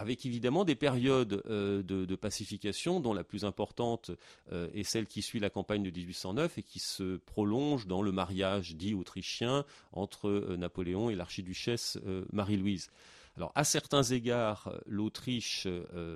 avec 0.00 0.24
évidemment 0.24 0.64
des 0.64 0.76
périodes 0.76 1.42
de, 1.46 2.16
pacification, 2.16 3.00
dont 3.00 3.12
la 3.12 3.22
plus 3.22 3.44
importante 3.44 4.10
est 4.50 4.82
celle 4.82 5.06
qui 5.06 5.20
suit 5.20 5.40
la 5.40 5.50
campagne 5.50 5.82
de 5.82 5.90
1809 5.90 6.56
et 6.56 6.62
qui 6.62 6.78
se 6.78 7.18
prolonge 7.18 7.86
dans 7.86 8.00
le 8.00 8.10
mariage 8.10 8.76
dit 8.76 8.94
autrichien 8.94 9.66
entre 9.92 10.56
Napoléon 10.56 11.10
et 11.10 11.14
l'archiduchesse 11.14 11.98
Marie-Louise. 12.32 12.88
Alors, 13.36 13.52
à 13.54 13.64
certains 13.64 14.02
égards, 14.02 14.72
l'Autriche, 14.86 15.66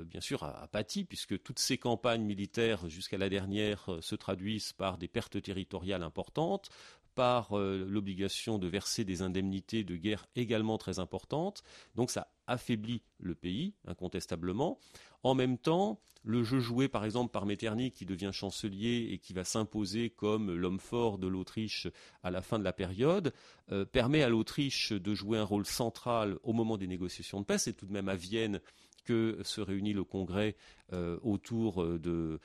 bien 0.06 0.20
sûr, 0.20 0.44
a, 0.44 0.66
pâti, 0.68 1.04
puisque 1.04 1.42
toutes 1.42 1.58
ces 1.58 1.76
campagnes 1.76 2.24
militaires, 2.24 2.88
jusqu'à 2.88 3.18
la 3.18 3.28
dernière, 3.28 3.86
se 4.00 4.14
traduisent 4.14 4.72
par 4.72 4.96
des 4.96 5.08
pertes 5.08 5.42
territoriales 5.42 6.02
importantes, 6.02 6.70
par 7.14 7.54
l'obligation 7.56 8.58
de 8.58 8.66
verser 8.66 9.04
des 9.04 9.20
indemnités 9.20 9.84
de 9.84 9.96
guerre 9.96 10.26
également 10.36 10.78
très 10.78 10.98
importantes. 10.98 11.62
Donc 11.94 12.10
ça 12.10 12.28
affaiblit 12.46 13.02
le 13.18 13.34
pays, 13.34 13.74
incontestablement. 13.86 14.78
En 15.22 15.34
même 15.34 15.58
temps, 15.58 16.00
le 16.24 16.42
jeu 16.42 16.58
joué 16.58 16.88
par 16.88 17.04
exemple 17.04 17.30
par 17.30 17.46
Metternich, 17.46 17.94
qui 17.94 18.06
devient 18.06 18.30
chancelier 18.32 19.08
et 19.10 19.18
qui 19.18 19.32
va 19.32 19.44
s'imposer 19.44 20.10
comme 20.10 20.54
l'homme 20.54 20.80
fort 20.80 21.18
de 21.18 21.26
l'Autriche 21.26 21.86
à 22.22 22.30
la 22.30 22.42
fin 22.42 22.58
de 22.58 22.64
la 22.64 22.72
période, 22.72 23.32
euh, 23.70 23.84
permet 23.84 24.22
à 24.22 24.28
l'Autriche 24.28 24.92
de 24.92 25.14
jouer 25.14 25.38
un 25.38 25.44
rôle 25.44 25.66
central 25.66 26.38
au 26.42 26.52
moment 26.52 26.76
des 26.76 26.86
négociations 26.86 27.40
de 27.40 27.46
paix. 27.46 27.58
C'est 27.58 27.74
tout 27.74 27.86
de 27.86 27.92
même 27.92 28.08
à 28.08 28.16
Vienne 28.16 28.60
que 29.04 29.38
se 29.42 29.60
réunit 29.60 29.92
le 29.92 30.02
Congrès 30.02 30.56
euh, 30.94 31.18
autour 31.22 31.82
euh, 31.82 31.98
de, 31.98 32.40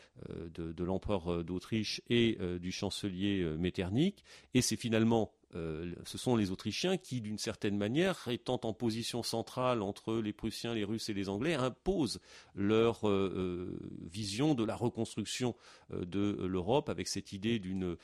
de 0.54 0.84
l'empereur 0.84 1.44
d'Autriche 1.46 2.02
et 2.10 2.38
du 2.60 2.72
chancelier 2.72 3.44
Metternich. 3.58 4.24
Et 4.54 4.62
c'est 4.62 4.76
finalement 4.76 5.32
euh, 5.56 5.94
ce 6.06 6.18
sont 6.18 6.36
les 6.36 6.52
Autrichiens 6.52 6.98
qui, 6.98 7.22
d'une 7.22 7.38
certaine 7.38 7.78
manière, 7.78 8.28
étant 8.28 8.60
en 8.64 8.74
position 8.74 9.24
centrale 9.24 9.82
entre 9.82 10.16
les 10.18 10.34
Prussiens, 10.34 10.74
les 10.74 10.84
Russes 10.84 11.10
et 11.10 11.14
les 11.14 11.30
Anglais, 11.30 11.56
imposent 11.56 12.20
leur 12.56 13.08
euh, 13.08 13.34
euh, 13.36 13.80
vision 14.02 14.54
de 14.54 14.64
la 14.64 14.76
reconstruction 14.76 15.56
de 15.92 16.46
l'Europe, 16.46 16.90
avec 16.90 17.08
cette 17.08 17.32
idée 17.34 17.60
d'une 17.60 17.98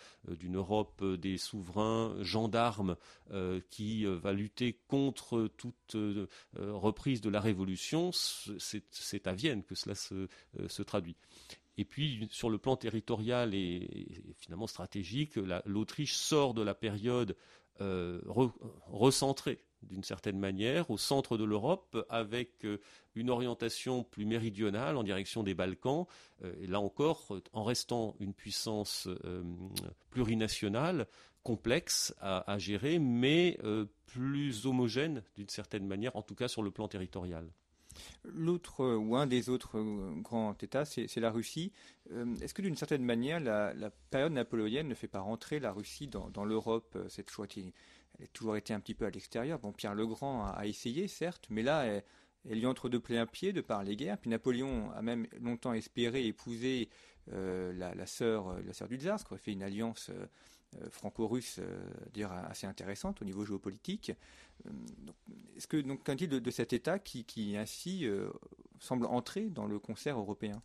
Europe 0.53 1.03
des 1.03 1.37
souverains 1.37 2.15
gendarmes 2.21 2.95
qui 3.69 4.05
va 4.05 4.33
lutter 4.33 4.79
contre 4.87 5.49
toute 5.57 5.95
reprise 6.55 7.21
de 7.21 7.29
la 7.29 7.39
Révolution. 7.39 8.11
C'est 8.11 9.27
à 9.27 9.33
Vienne 9.33 9.63
que 9.63 9.75
cela 9.75 9.95
se 9.95 10.81
traduit. 10.83 11.15
Et 11.77 11.85
puis, 11.85 12.27
sur 12.31 12.49
le 12.49 12.57
plan 12.57 12.77
territorial 12.77 13.53
et, 13.53 14.07
finalement 14.37 14.67
stratégique, 14.67 15.35
l'Autriche 15.65 16.15
sort 16.15 16.53
de 16.53 16.61
la 16.61 16.73
période 16.73 17.35
euh, 17.81 18.21
recentrée 18.87 19.61
d'une 19.81 20.03
certaine 20.03 20.39
manière 20.39 20.89
au 20.89 20.97
centre 20.97 21.37
de 21.37 21.43
l'Europe 21.43 21.97
avec 22.09 22.63
euh, 22.63 22.79
une 23.15 23.29
orientation 23.29 24.05
plus 24.05 24.25
méridionale 24.25 24.95
en 24.95 25.03
direction 25.03 25.43
des 25.43 25.53
Balkans, 25.53 26.05
euh, 26.43 26.55
et 26.61 26.67
là 26.67 26.79
encore 26.79 27.37
en 27.51 27.65
restant 27.65 28.15
une 28.21 28.33
puissance 28.33 29.09
plurinationale 30.09 31.07
complexe 31.43 32.15
à 32.21 32.57
gérer, 32.57 32.97
mais 32.97 33.59
plus 34.07 34.65
homogène 34.65 35.21
d'une 35.35 35.49
certaine 35.49 35.85
manière, 35.85 36.15
en 36.15 36.23
tout 36.23 36.33
cas 36.33 36.47
sur 36.47 36.63
le 36.63 36.71
plan 36.71 36.87
territorial. 36.87 37.51
L'autre 38.23 38.95
ou 38.95 39.15
un 39.15 39.27
des 39.27 39.49
autres 39.49 39.79
grands 40.21 40.55
États, 40.61 40.85
c'est 40.85 41.17
la 41.17 41.31
Russie. 41.31 41.71
Est-ce 42.41 42.53
que 42.53 42.61
d'une 42.61 42.75
certaine 42.75 43.03
manière, 43.03 43.39
la, 43.39 43.91
période 44.09 44.33
napoléonienne 44.33 44.87
ne 44.87 44.95
fait 44.95 45.07
pas 45.07 45.19
rentrer 45.19 45.59
la 45.59 45.71
Russie 45.71 46.07
dans, 46.07 46.45
l'Europe 46.45 46.97
Cette 47.09 47.29
fois, 47.29 47.47
elle 47.55 47.71
a 48.23 48.27
toujours 48.27 48.57
été 48.57 48.73
un 48.73 48.79
petit 48.79 48.93
peu 48.93 49.05
à 49.05 49.09
l'extérieur? 49.09 49.59
Bon, 49.59 49.71
Pierre 49.71 49.95
le 49.95 50.05
Grand 50.05 50.45
a, 50.45 50.65
essayé, 50.65 51.07
certes, 51.07 51.47
mais 51.49 51.63
là, 51.63 51.85
elle, 52.49 52.57
y 52.57 52.65
entre 52.65 52.89
de 52.89 52.97
plein 52.97 53.25
pied 53.25 53.53
de 53.53 53.61
par 53.61 53.83
les 53.83 53.95
guerres. 53.95 54.17
Puis 54.17 54.29
Napoléon 54.29 54.91
a 54.91 55.01
même 55.01 55.27
longtemps 55.41 55.73
espéré 55.73 56.25
épouser 56.25 56.89
la, 57.27 58.05
sœur, 58.05 58.59
la 58.61 58.73
sœur 58.73 58.87
du 58.87 58.97
tsar, 58.97 59.19
qui 59.19 59.33
aurait 59.33 59.39
fait 59.39 59.53
une 59.53 59.63
alliance 59.63 60.09
euh, 60.11 60.25
franco-russe 60.89 61.59
dire 62.13 62.31
assez 62.31 62.67
intéressante 62.67 63.21
au 63.21 63.25
niveau 63.25 63.45
géopolitique. 63.45 64.11
Euh, 64.65 64.71
est-ce 65.55 65.67
que 65.67 65.77
donc 65.77 66.03
qu'en 66.03 66.15
dit 66.15 66.27
de, 66.27 66.39
de, 66.39 66.51
cet 66.51 66.73
État 66.73 66.99
qui, 66.99 67.55
ainsi 67.57 68.05
euh, 68.05 68.29
semble 68.79 69.05
entrer 69.05 69.49
dans 69.49 69.65
le 69.65 69.79
concert 69.79 70.17
européen? 70.17 70.61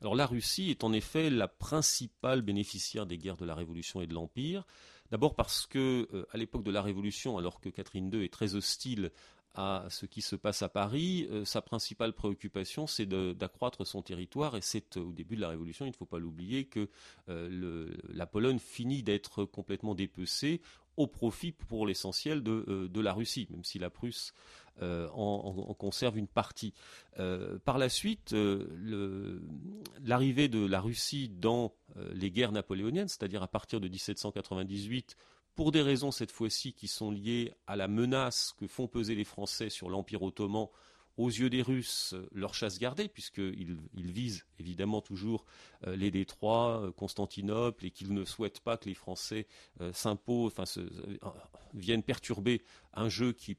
Alors 0.00 0.14
la 0.14 0.26
Russie 0.26 0.70
est 0.70 0.84
en 0.84 0.92
effet 0.92 1.30
la 1.30 1.48
principale 1.48 2.42
bénéficiaire 2.42 3.06
des 3.06 3.18
guerres 3.18 3.36
de 3.36 3.44
la 3.44 3.54
Révolution 3.54 4.00
et 4.00 4.06
de 4.06 4.14
l'Empire. 4.14 4.66
D'abord 5.10 5.34
parce 5.34 5.66
que 5.66 6.26
à 6.32 6.36
l'époque 6.36 6.64
de 6.64 6.70
la 6.70 6.82
Révolution, 6.82 7.38
alors 7.38 7.60
que 7.60 7.68
Catherine 7.68 8.12
II 8.12 8.24
est 8.24 8.32
très 8.32 8.54
hostile 8.54 9.10
à 9.54 9.86
ce 9.90 10.06
qui 10.06 10.22
se 10.22 10.36
passe 10.36 10.62
à 10.62 10.68
Paris, 10.68 11.26
euh, 11.30 11.44
sa 11.44 11.60
principale 11.60 12.12
préoccupation, 12.12 12.86
c'est 12.86 13.06
d'accroître 13.06 13.86
son 13.86 14.02
territoire. 14.02 14.56
Et 14.56 14.60
c'est 14.60 14.96
euh, 14.96 15.00
au 15.00 15.12
début 15.12 15.36
de 15.36 15.40
la 15.40 15.48
Révolution, 15.48 15.84
il 15.84 15.90
ne 15.90 15.96
faut 15.96 16.06
pas 16.06 16.18
l'oublier, 16.18 16.66
que 16.66 16.88
euh, 17.28 17.90
la 18.08 18.26
Pologne 18.26 18.58
finit 18.58 19.02
d'être 19.02 19.44
complètement 19.44 19.94
dépecée 19.94 20.60
au 20.96 21.06
profit 21.06 21.52
pour 21.52 21.86
l'essentiel 21.86 22.42
de, 22.42 23.00
la 23.00 23.12
Russie, 23.12 23.46
même 23.50 23.62
si 23.62 23.78
la 23.78 23.88
Prusse 23.88 24.34
en, 24.80 25.74
conserve 25.78 26.18
une 26.18 26.26
partie. 26.26 26.74
par 27.64 27.78
la 27.78 27.88
suite, 27.88 28.34
l'arrivée 30.04 30.48
de 30.48 30.66
la 30.66 30.80
Russie 30.80 31.28
dans 31.28 31.72
les 32.14 32.32
guerres 32.32 32.50
napoléoniennes, 32.50 33.06
c'est-à-dire 33.06 33.44
à 33.44 33.48
partir 33.48 33.80
de 33.80 33.86
1798, 33.86 35.16
pour 35.58 35.72
des 35.72 35.82
raisons 35.82 36.12
cette 36.12 36.30
fois-ci 36.30 36.72
qui 36.72 36.86
sont 36.86 37.10
liées 37.10 37.52
à 37.66 37.74
la 37.74 37.88
menace 37.88 38.54
que 38.60 38.68
font 38.68 38.86
peser 38.86 39.16
les 39.16 39.24
Français 39.24 39.70
sur 39.70 39.90
l'Empire 39.90 40.22
ottoman 40.22 40.68
aux 41.16 41.26
yeux 41.26 41.50
des 41.50 41.62
Russes, 41.62 42.14
leur 42.30 42.54
chasse 42.54 42.78
gardée, 42.78 43.08
puisqu'ils 43.08 43.76
ils 43.96 44.12
visent 44.12 44.44
évidemment 44.60 45.00
toujours 45.00 45.44
euh, 45.84 45.96
les 45.96 46.12
détroits, 46.12 46.80
euh, 46.80 46.92
Constantinople, 46.92 47.86
et 47.86 47.90
qu'ils 47.90 48.14
ne 48.14 48.24
souhaitent 48.24 48.60
pas 48.60 48.76
que 48.76 48.88
les 48.88 48.94
Français 48.94 49.48
euh, 49.80 49.92
s'imposent, 49.92 50.54
viennent 51.74 52.04
perturber 52.04 52.62
un 52.94 53.08
jeu 53.08 53.32
qui, 53.32 53.56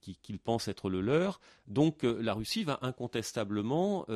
qu'ils 0.00 0.40
pensent 0.40 0.66
être 0.66 0.90
le 0.90 1.02
leur. 1.02 1.38
Donc 1.68 2.02
la 2.02 2.34
Russie 2.34 2.64
va 2.64 2.80
incontestablement 2.82 4.06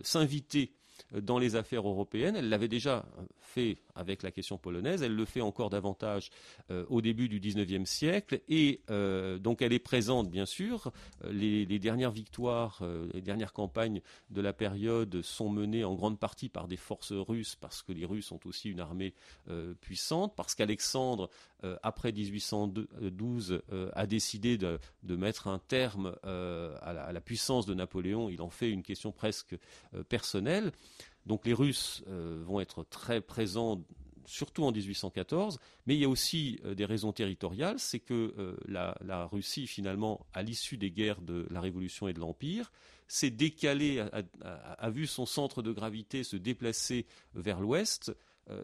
s'inviter 0.00 0.72
dans 1.12 1.38
les 1.38 1.56
affaires 1.56 1.86
européennes. 1.86 2.36
Elle 2.36 2.48
l'avait 2.48 2.68
déjà 2.68 3.04
fait 3.40 3.78
avec 3.94 4.22
la 4.22 4.30
question 4.30 4.58
polonaise, 4.58 5.02
elle 5.02 5.14
le 5.14 5.24
fait 5.24 5.40
encore 5.40 5.70
davantage 5.70 6.30
euh, 6.70 6.84
au 6.88 7.00
début 7.00 7.28
du 7.28 7.40
XIXe 7.40 7.88
siècle, 7.88 8.40
et 8.48 8.80
euh, 8.90 9.38
donc 9.38 9.62
elle 9.62 9.72
est 9.72 9.78
présente, 9.78 10.30
bien 10.30 10.46
sûr. 10.46 10.92
Les, 11.28 11.66
dernières 11.78 12.10
victoires, 12.10 12.78
euh, 12.82 13.08
les 13.12 13.20
dernières 13.20 13.52
campagnes 13.52 14.00
de 14.30 14.40
la 14.40 14.52
période 14.52 15.22
sont 15.22 15.48
menées 15.48 15.84
en 15.84 15.94
grande 15.94 16.18
partie 16.18 16.48
par 16.48 16.68
des 16.68 16.76
forces 16.76 17.12
russes, 17.12 17.56
parce 17.56 17.82
que 17.82 17.92
les 17.92 18.04
Russes 18.04 18.30
ont 18.30 18.40
aussi 18.44 18.70
une 18.70 18.80
armée 18.80 19.14
puissante, 19.80 20.34
parce 20.36 20.54
qu'Alexandre, 20.54 21.30
après 21.82 22.12
1812, 22.12 23.62
a 23.92 24.06
décidé 24.06 24.56
de, 24.56 24.78
mettre 25.04 25.48
un 25.48 25.58
terme 25.58 26.16
à 26.22 26.92
la, 26.92 27.02
à, 27.04 27.12
la, 27.12 27.20
puissance 27.20 27.66
de 27.66 27.74
Napoléon. 27.74 28.28
Il 28.28 28.42
en 28.42 28.50
fait 28.50 28.70
une 28.70 28.82
question 28.82 29.12
presque 29.12 29.56
personnelle. 30.08 30.72
Donc 31.28 31.44
les 31.44 31.52
Russes 31.52 32.02
euh, 32.08 32.42
vont 32.44 32.58
être 32.58 32.84
très 32.84 33.20
présents 33.20 33.84
surtout 34.24 34.64
en 34.64 34.72
1814, 34.72 35.58
mais 35.86 35.94
il 35.94 36.00
y 36.00 36.04
a 36.04 36.08
aussi 36.08 36.60
euh, 36.64 36.74
des 36.74 36.84
raisons 36.84 37.12
territoriales, 37.12 37.78
c'est 37.78 37.98
que 37.98 38.34
euh, 38.38 38.56
la, 38.66 39.26
Russie, 39.26 39.66
finalement, 39.66 40.26
à 40.34 40.42
l'issue 40.42 40.76
des 40.76 40.90
guerres 40.90 41.22
de 41.22 41.46
la 41.50 41.60
Révolution 41.60 42.08
et 42.08 42.12
de 42.12 42.20
l'Empire, 42.20 42.70
s'est 43.06 43.30
décalée, 43.30 44.04
a, 44.42 44.90
vu 44.90 45.06
son 45.06 45.24
centre 45.24 45.62
de 45.62 45.72
gravité 45.72 46.24
se 46.24 46.36
déplacer 46.36 47.06
vers 47.34 47.58
l'ouest, 47.58 48.10
euh, 48.10 48.14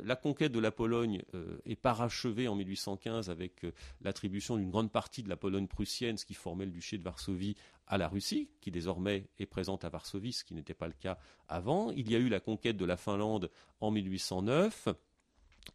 la 0.02 0.16
conquête 0.16 0.52
de 0.52 0.58
la 0.58 0.70
Pologne 0.70 1.22
euh, 1.34 1.58
est 1.66 1.76
parachevée 1.76 2.48
en 2.48 2.54
1815 2.54 3.30
avec 3.30 3.64
euh, 3.64 3.72
l'attribution 4.00 4.56
d'une 4.56 4.70
grande 4.70 4.90
partie 4.90 5.22
de 5.22 5.28
la 5.28 5.36
Pologne 5.36 5.66
prussienne, 5.66 6.16
ce 6.16 6.24
qui 6.24 6.34
formait 6.34 6.64
le 6.64 6.70
duché 6.70 6.98
de 6.98 7.02
Varsovie, 7.02 7.56
à 7.86 7.98
la 7.98 8.08
Russie, 8.08 8.48
qui 8.60 8.70
désormais 8.70 9.28
est 9.38 9.46
présente 9.46 9.84
à 9.84 9.90
Varsovie, 9.90 10.32
ce 10.32 10.44
qui 10.44 10.54
n'était 10.54 10.74
pas 10.74 10.86
le 10.86 10.94
cas 10.94 11.18
avant. 11.48 11.90
Il 11.90 12.10
y 12.10 12.16
a 12.16 12.18
eu 12.18 12.28
la 12.28 12.40
conquête 12.40 12.76
de 12.76 12.84
la 12.84 12.96
Finlande 12.96 13.50
en 13.80 13.90
1809. 13.90 14.88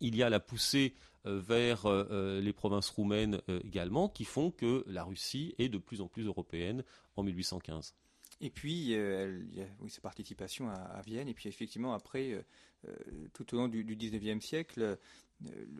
Il 0.02 0.16
y 0.16 0.24
a 0.24 0.30
la 0.30 0.40
poussée 0.40 0.96
vers 1.26 1.88
les 1.88 2.54
provinces 2.54 2.90
roumaines 2.90 3.42
également, 3.64 4.08
qui 4.10 4.24
font 4.24 4.50
que 4.50 4.84
la 4.88 5.04
Russie 5.04 5.54
est 5.60 5.70
de 5.70 5.78
plus 5.78 6.02
en 6.02 6.08
plus 6.08 6.26
européenne 6.26 6.84
en 7.16 7.24
1815. 7.24 7.94
Et 8.42 8.50
puis, 8.50 8.74
il 8.74 9.56
y 9.56 9.62
a 9.62 9.68
sa 9.90 10.02
participation 10.02 10.70
à, 10.70 11.02
Vienne, 11.06 11.28
et 11.28 11.34
puis 11.34 11.50
effectivement, 11.50 11.94
après, 11.94 12.44
euh, 12.88 12.94
tout 13.34 13.54
au 13.54 13.58
long 13.58 13.68
du, 13.68 13.84
XIXe 13.84 14.44
siècle, 14.44 14.82
euh, 14.82 14.96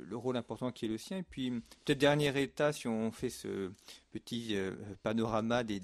le, 0.06 0.18
rôle 0.18 0.36
important 0.36 0.72
qui 0.72 0.84
est 0.84 0.90
le 0.90 0.98
sien. 0.98 1.20
Et 1.20 1.24
puis, 1.24 1.50
peut-être 1.86 1.98
dernier 1.98 2.42
état, 2.42 2.74
si 2.74 2.90
on 2.90 3.12
fait 3.12 3.30
ce 3.30 3.72
petit 4.12 4.58
euh, 4.58 4.76
panorama 5.02 5.64
des, 5.64 5.78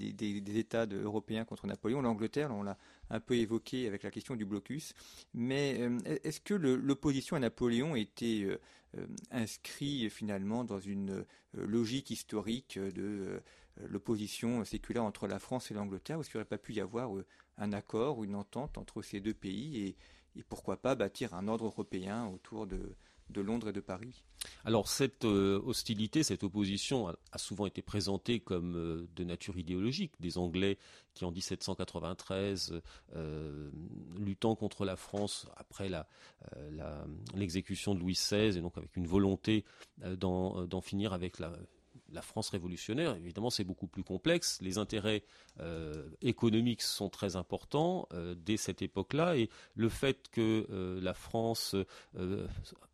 États 0.58 0.84
européens 0.84 1.46
contre 1.46 1.66
Napoléon, 1.66 2.02
l'Angleterre, 2.02 2.50
on 2.52 2.62
l'a 2.62 2.76
un 3.08 3.20
peu 3.20 3.34
évoqué 3.34 3.86
avec 3.86 4.02
la 4.02 4.10
question 4.10 4.36
du 4.36 4.44
blocus. 4.44 4.92
Mais 5.32 5.80
est-ce 6.22 6.40
que 6.40 6.54
l'opposition 6.54 7.36
à 7.36 7.38
Napoléon 7.38 7.96
était 7.96 8.58
inscrite 9.30 10.10
finalement 10.10 10.64
dans 10.64 10.80
une 10.80 11.24
logique 11.52 12.10
historique 12.10 12.78
de 12.78 13.40
l'opposition 13.76 14.64
séculaire 14.64 15.04
entre 15.04 15.26
la 15.26 15.38
France 15.38 15.70
et 15.70 15.74
l'Angleterre, 15.74 16.20
est-ce 16.20 16.30
qu'il 16.30 16.38
n'aurait 16.38 16.48
pas 16.48 16.58
pu 16.58 16.74
y 16.74 16.80
avoir 16.80 17.10
un 17.58 17.72
accord 17.72 18.18
ou 18.18 18.24
une 18.24 18.34
entente 18.34 18.78
entre 18.78 19.02
ces 19.02 19.20
deux 19.20 19.34
pays 19.34 19.84
et, 19.86 19.96
et 20.36 20.42
pourquoi 20.42 20.76
pas 20.76 20.94
bâtir 20.94 21.34
un 21.34 21.48
ordre 21.48 21.66
européen 21.66 22.26
autour 22.26 22.66
de, 22.66 22.96
Londres 23.34 23.68
et 23.68 23.72
de 23.72 23.80
Paris 23.80 24.22
Alors 24.64 24.88
cette 24.88 25.24
euh, 25.24 25.60
hostilité, 25.64 26.22
cette 26.22 26.44
opposition 26.44 27.08
a, 27.08 27.38
souvent 27.38 27.66
été 27.66 27.82
présentée 27.82 28.40
comme 28.40 28.76
euh, 28.76 29.08
de 29.16 29.24
nature 29.24 29.58
idéologique. 29.58 30.12
Des 30.20 30.38
Anglais 30.38 30.78
qui 31.14 31.24
en 31.24 31.32
1793, 31.32 32.80
euh, 33.14 33.70
luttant 34.18 34.54
contre 34.54 34.84
la 34.84 34.96
France 34.96 35.48
après 35.56 35.90
l'exécution 37.34 37.94
de 37.94 38.00
Louis 38.00 38.12
XVI, 38.14 38.56
et 38.56 38.60
donc 38.60 38.76
avec 38.76 38.96
une 38.96 39.06
volonté 39.06 39.64
d'en 40.04 40.80
finir 40.82 41.14
avec 41.14 41.38
la, 41.38 41.52
la 42.12 42.22
France 42.22 42.50
révolutionnaire, 42.50 43.16
évidemment, 43.16 43.50
c'est 43.50 43.64
beaucoup 43.64 43.86
plus 43.86 44.04
complexe. 44.04 44.58
Les 44.60 44.78
intérêts 44.78 45.24
euh, 45.60 46.08
économiques 46.22 46.82
sont 46.82 47.08
très 47.08 47.36
importants 47.36 48.08
euh, 48.12 48.34
dès 48.36 48.56
cette 48.56 48.82
époque-là, 48.82 49.36
et 49.36 49.50
le 49.74 49.88
fait 49.88 50.28
que 50.30 50.66
euh, 50.70 51.00
la 51.00 51.14
France 51.14 51.74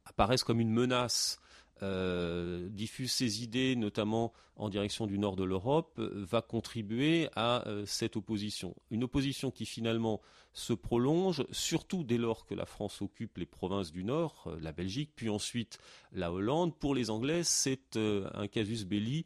apparaisse 0.06 0.44
comme 0.44 0.60
une 0.60 0.72
menace 0.72 1.40
euh, 1.82 2.68
diffuse 2.68 3.10
ses 3.10 3.42
idées, 3.42 3.74
notamment 3.74 4.32
en 4.54 4.68
direction 4.68 5.06
du 5.08 5.18
nord 5.18 5.34
de 5.34 5.42
l'Europe, 5.42 5.98
va 5.98 6.40
contribuer 6.40 7.28
à 7.34 7.66
euh, 7.66 7.84
cette 7.86 8.16
opposition. 8.16 8.76
Une 8.90 9.02
opposition 9.02 9.50
qui 9.50 9.66
finalement 9.66 10.20
se 10.52 10.72
prolonge, 10.74 11.44
surtout 11.50 12.04
dès 12.04 12.18
lors 12.18 12.46
que 12.46 12.54
la 12.54 12.66
France 12.66 13.02
occupe 13.02 13.36
les 13.36 13.46
provinces 13.46 13.90
du 13.90 14.04
nord, 14.04 14.44
euh, 14.46 14.60
la 14.60 14.70
Belgique, 14.70 15.10
puis 15.16 15.28
ensuite 15.28 15.78
la 16.12 16.32
Hollande. 16.32 16.78
Pour 16.78 16.94
les 16.94 17.10
Anglais, 17.10 17.42
c'est 17.42 17.96
un 17.96 18.46
casus 18.46 18.84
belli 18.84 19.24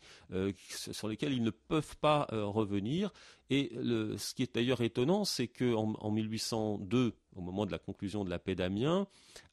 sur 0.70 1.08
lequel 1.08 1.32
ils 1.32 1.42
ne 1.42 1.50
peuvent 1.50 1.96
pas 1.98 2.26
revenir. 2.30 3.12
Et 3.50 3.72
ce 3.74 4.34
qui 4.34 4.42
est 4.42 4.54
d'ailleurs 4.54 4.80
étonnant, 4.80 5.24
c'est 5.24 5.48
qu'en 5.48 5.94
en 5.94 6.10
1802, 6.10 7.14
au 7.36 7.40
moment 7.40 7.66
de 7.66 7.70
la 7.70 7.78
conclusion 7.78 8.24
de 8.24 8.30
la 8.30 8.38
paix 8.38 8.54
d'Amiens, 8.54 9.06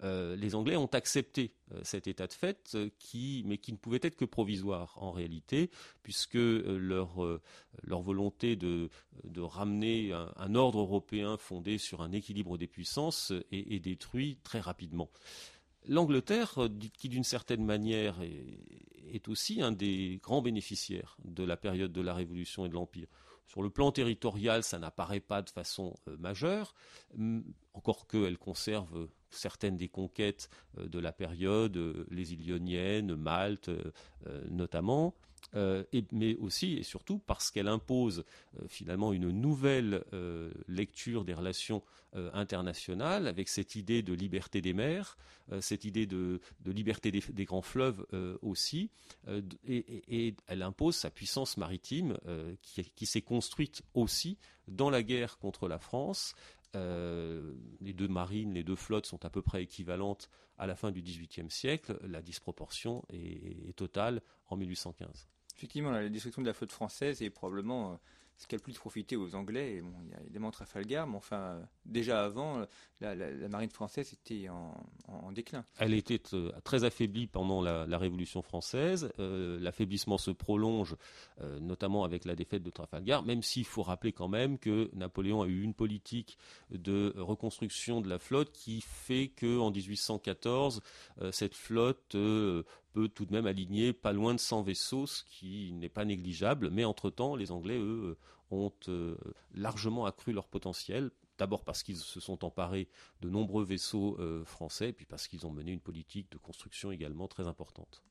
euh, 0.04 0.36
les 0.36 0.56
Anglais 0.56 0.76
ont 0.76 0.88
accepté 0.88 1.54
euh, 1.72 1.80
cet 1.84 2.08
état 2.08 2.28
de 2.28 2.34
fait, 2.34 2.72
euh, 2.76 2.90
mais 3.46 3.58
qui 3.58 3.72
ne 3.72 3.78
pouvait 3.78 4.00
être 4.02 4.16
que 4.16 4.26
provisoire 4.26 4.98
en 4.98 5.12
réalité, 5.12 5.70
puisque 6.02 6.36
leur, 6.36 7.42
volonté 7.84 8.56
de, 8.56 8.90
ramener 9.38 10.14
un, 10.14 10.56
ordre 10.56 10.80
européen 10.80 11.38
fondé 11.38 11.78
sur 11.78 12.02
un 12.02 12.12
équilibre 12.12 12.58
des 12.58 12.68
puissances 12.68 13.32
est, 13.52 13.74
est 13.74 13.80
détruit 13.80 14.38
très 14.44 14.60
rapidement. 14.60 15.10
L'Angleterre, 15.88 16.70
qui 16.98 17.10
d'une 17.10 17.26
certaine 17.26 17.66
manière 17.66 18.22
est, 18.22 19.28
aussi 19.28 19.62
un 19.62 19.72
des 19.72 20.20
grands 20.24 20.42
bénéficiaires 20.42 21.18
de 21.26 21.44
la 21.44 21.58
période 21.58 21.92
de 21.92 22.02
la 22.02 22.14
Révolution 22.14 22.66
et 22.66 22.70
de 22.70 22.74
l'Empire. 22.74 23.08
Sur 23.54 23.62
le 23.62 23.70
plan 23.70 23.92
territorial, 23.92 24.64
ça 24.64 24.80
n'apparaît 24.80 25.20
pas 25.20 25.44
de 25.44 25.50
façon 25.52 25.94
majeure, 26.18 26.74
encore 27.76 28.08
qu'elle 28.08 28.40
conserve 28.40 29.08
certaines 29.30 29.78
des 29.78 29.90
conquêtes 29.90 30.50
euh, 30.80 30.88
de 30.88 30.98
la 30.98 31.12
période, 31.12 31.78
euh, 31.78 32.08
les 32.10 32.34
Ilioniennes, 32.34 33.16
Malte 33.16 33.70
euh, 35.56 35.84
mais 36.12 36.36
aussi 36.38 36.74
et 36.74 36.84
surtout 36.84 37.20
parce 37.20 37.52
qu'elle 37.52 37.68
impose 37.68 38.24
finalement 38.68 39.14
une 39.14 39.30
nouvelle 39.30 40.04
lecture 40.68 41.26
des 41.26 41.34
relations 41.34 41.84
internationales 42.34 43.28
avec 43.28 43.50
cette 43.50 43.76
idée 43.76 44.04
de 44.04 44.14
liberté 44.14 44.62
des 44.62 44.74
mers, 44.74 45.18
cette 45.62 45.86
idée 45.86 46.06
de, 46.06 46.40
liberté 46.66 47.12
des, 47.12 47.46
grands 47.46 47.62
fleuves 47.62 48.06
aussi, 48.42 48.90
et, 49.68 50.36
elle 50.48 50.62
impose 50.62 50.96
sa 50.96 51.10
puissance 51.10 51.58
maritime 51.58 52.18
qui, 52.62 53.06
s'est 53.06 53.22
construite 53.22 53.82
aussi 53.94 54.38
dans 54.68 54.90
la 54.90 55.04
guerre 55.04 55.38
contre 55.38 55.68
la 55.68 55.80
France 55.80 56.36
euh, 56.76 57.54
les 57.82 57.94
deux 57.94 58.08
marines, 58.08 58.54
les 58.54 58.64
deux 58.64 58.76
flottes 58.76 59.06
sont 59.06 59.24
à 59.26 59.30
peu 59.30 59.42
près 59.42 59.64
équivalentes 59.64 60.30
à 60.58 60.66
la 60.66 60.76
fin 60.76 60.92
du 60.92 61.02
XVIIIe 61.02 61.50
siècle. 61.50 61.98
La 62.04 62.22
disproportion 62.22 63.04
est, 63.10 63.76
totale 63.76 64.22
en 64.48 64.58
1815. 64.58 65.28
Effectivement, 65.56 65.92
la 65.92 66.10
destruction 66.10 66.42
de 66.42 66.48
la 66.48 66.54
flotte 66.54 66.72
française 66.72 67.22
est 67.22 67.30
probablement 67.30 67.94
euh, 67.94 67.96
ce 68.38 68.48
qui 68.48 68.56
a 68.56 68.58
le 68.58 68.62
plus 68.62 68.78
aux 69.16 69.36
Anglais. 69.36 69.82
bon, 69.82 69.94
il 70.04 70.12
y 70.12 70.14
a 70.14 70.22
évidemment 70.22 70.52
Trafalgar, 70.52 71.08
mais 71.08 71.16
enfin, 71.16 71.62
déjà 71.86 72.26
avant, 72.26 72.66
la, 73.00 73.16
marine 73.50 73.70
française 73.70 74.14
était 74.14 74.50
en, 74.50 75.32
déclin. 75.32 75.64
Elle 75.78 75.94
était 75.94 76.22
euh, 76.34 76.52
très 76.64 76.84
affaiblie 76.84 77.28
pendant 77.28 77.62
la, 77.62 77.98
Révolution 77.98 78.42
française. 78.42 79.12
Euh, 79.20 79.58
l'affaiblissement 79.60 80.18
se 80.18 80.32
prolonge, 80.32 80.96
euh, 81.42 81.60
notamment 81.60 82.04
avec 82.04 82.26
la 82.26 82.36
défaite 82.36 82.64
de 82.64 82.70
Trafalgar, 82.70 83.24
même 83.24 83.42
s'il 83.42 83.66
faut 83.66 83.84
rappeler 83.84 84.12
quand 84.12 84.28
même 84.28 84.58
que 84.58 84.90
Napoléon 84.94 85.42
a 85.42 85.48
eu 85.48 85.62
une 85.62 85.74
politique 85.74 86.38
de 86.72 87.14
reconstruction 87.18 88.02
de 88.02 88.10
la 88.10 88.20
flotte 88.20 88.52
qui 88.52 88.82
fait 88.82 89.30
qu'en 89.30 89.72
1814, 89.72 90.82
cette 91.32 91.56
flotte 91.56 92.16
peut 92.94 93.10
tout 93.10 93.26
de 93.26 93.34
même 93.34 93.48
aligner 93.48 93.92
pas 93.92 94.14
loin 94.14 94.34
de 94.34 94.40
100 94.40 94.62
vaisseaux, 94.62 95.08
ce 95.08 95.24
qui 95.24 95.72
n'est 95.74 95.90
pas 95.90 96.06
négligeable. 96.06 96.70
Mais 96.70 96.86
entre-temps, 96.86 97.36
les 97.36 97.52
Anglais, 97.52 97.78
eux, 97.78 98.18
ont 98.54 98.74
euh, 98.88 99.16
largement 99.54 100.06
accru 100.06 100.34
leur 100.34 100.48
potentiel. 100.48 101.12
D'abord 101.38 101.64
parce 101.64 101.82
qu'ils 101.82 101.98
se 101.98 102.20
sont 102.20 102.46
emparés 102.46 102.88
de 103.22 103.30
nombreux 103.30 103.66
vaisseaux 103.66 104.16
euh, 104.20 104.46
français, 104.46 104.94
puis 104.94 105.06
parce 105.06 105.28
qu'ils 105.28 105.48
ont 105.48 105.52
mené 105.52 105.72
une 105.72 105.80
politique 105.80 106.32
de 106.32 106.38
construction 106.38 106.92
également 106.92 107.28
très 107.28 107.48
importante. 107.48 108.04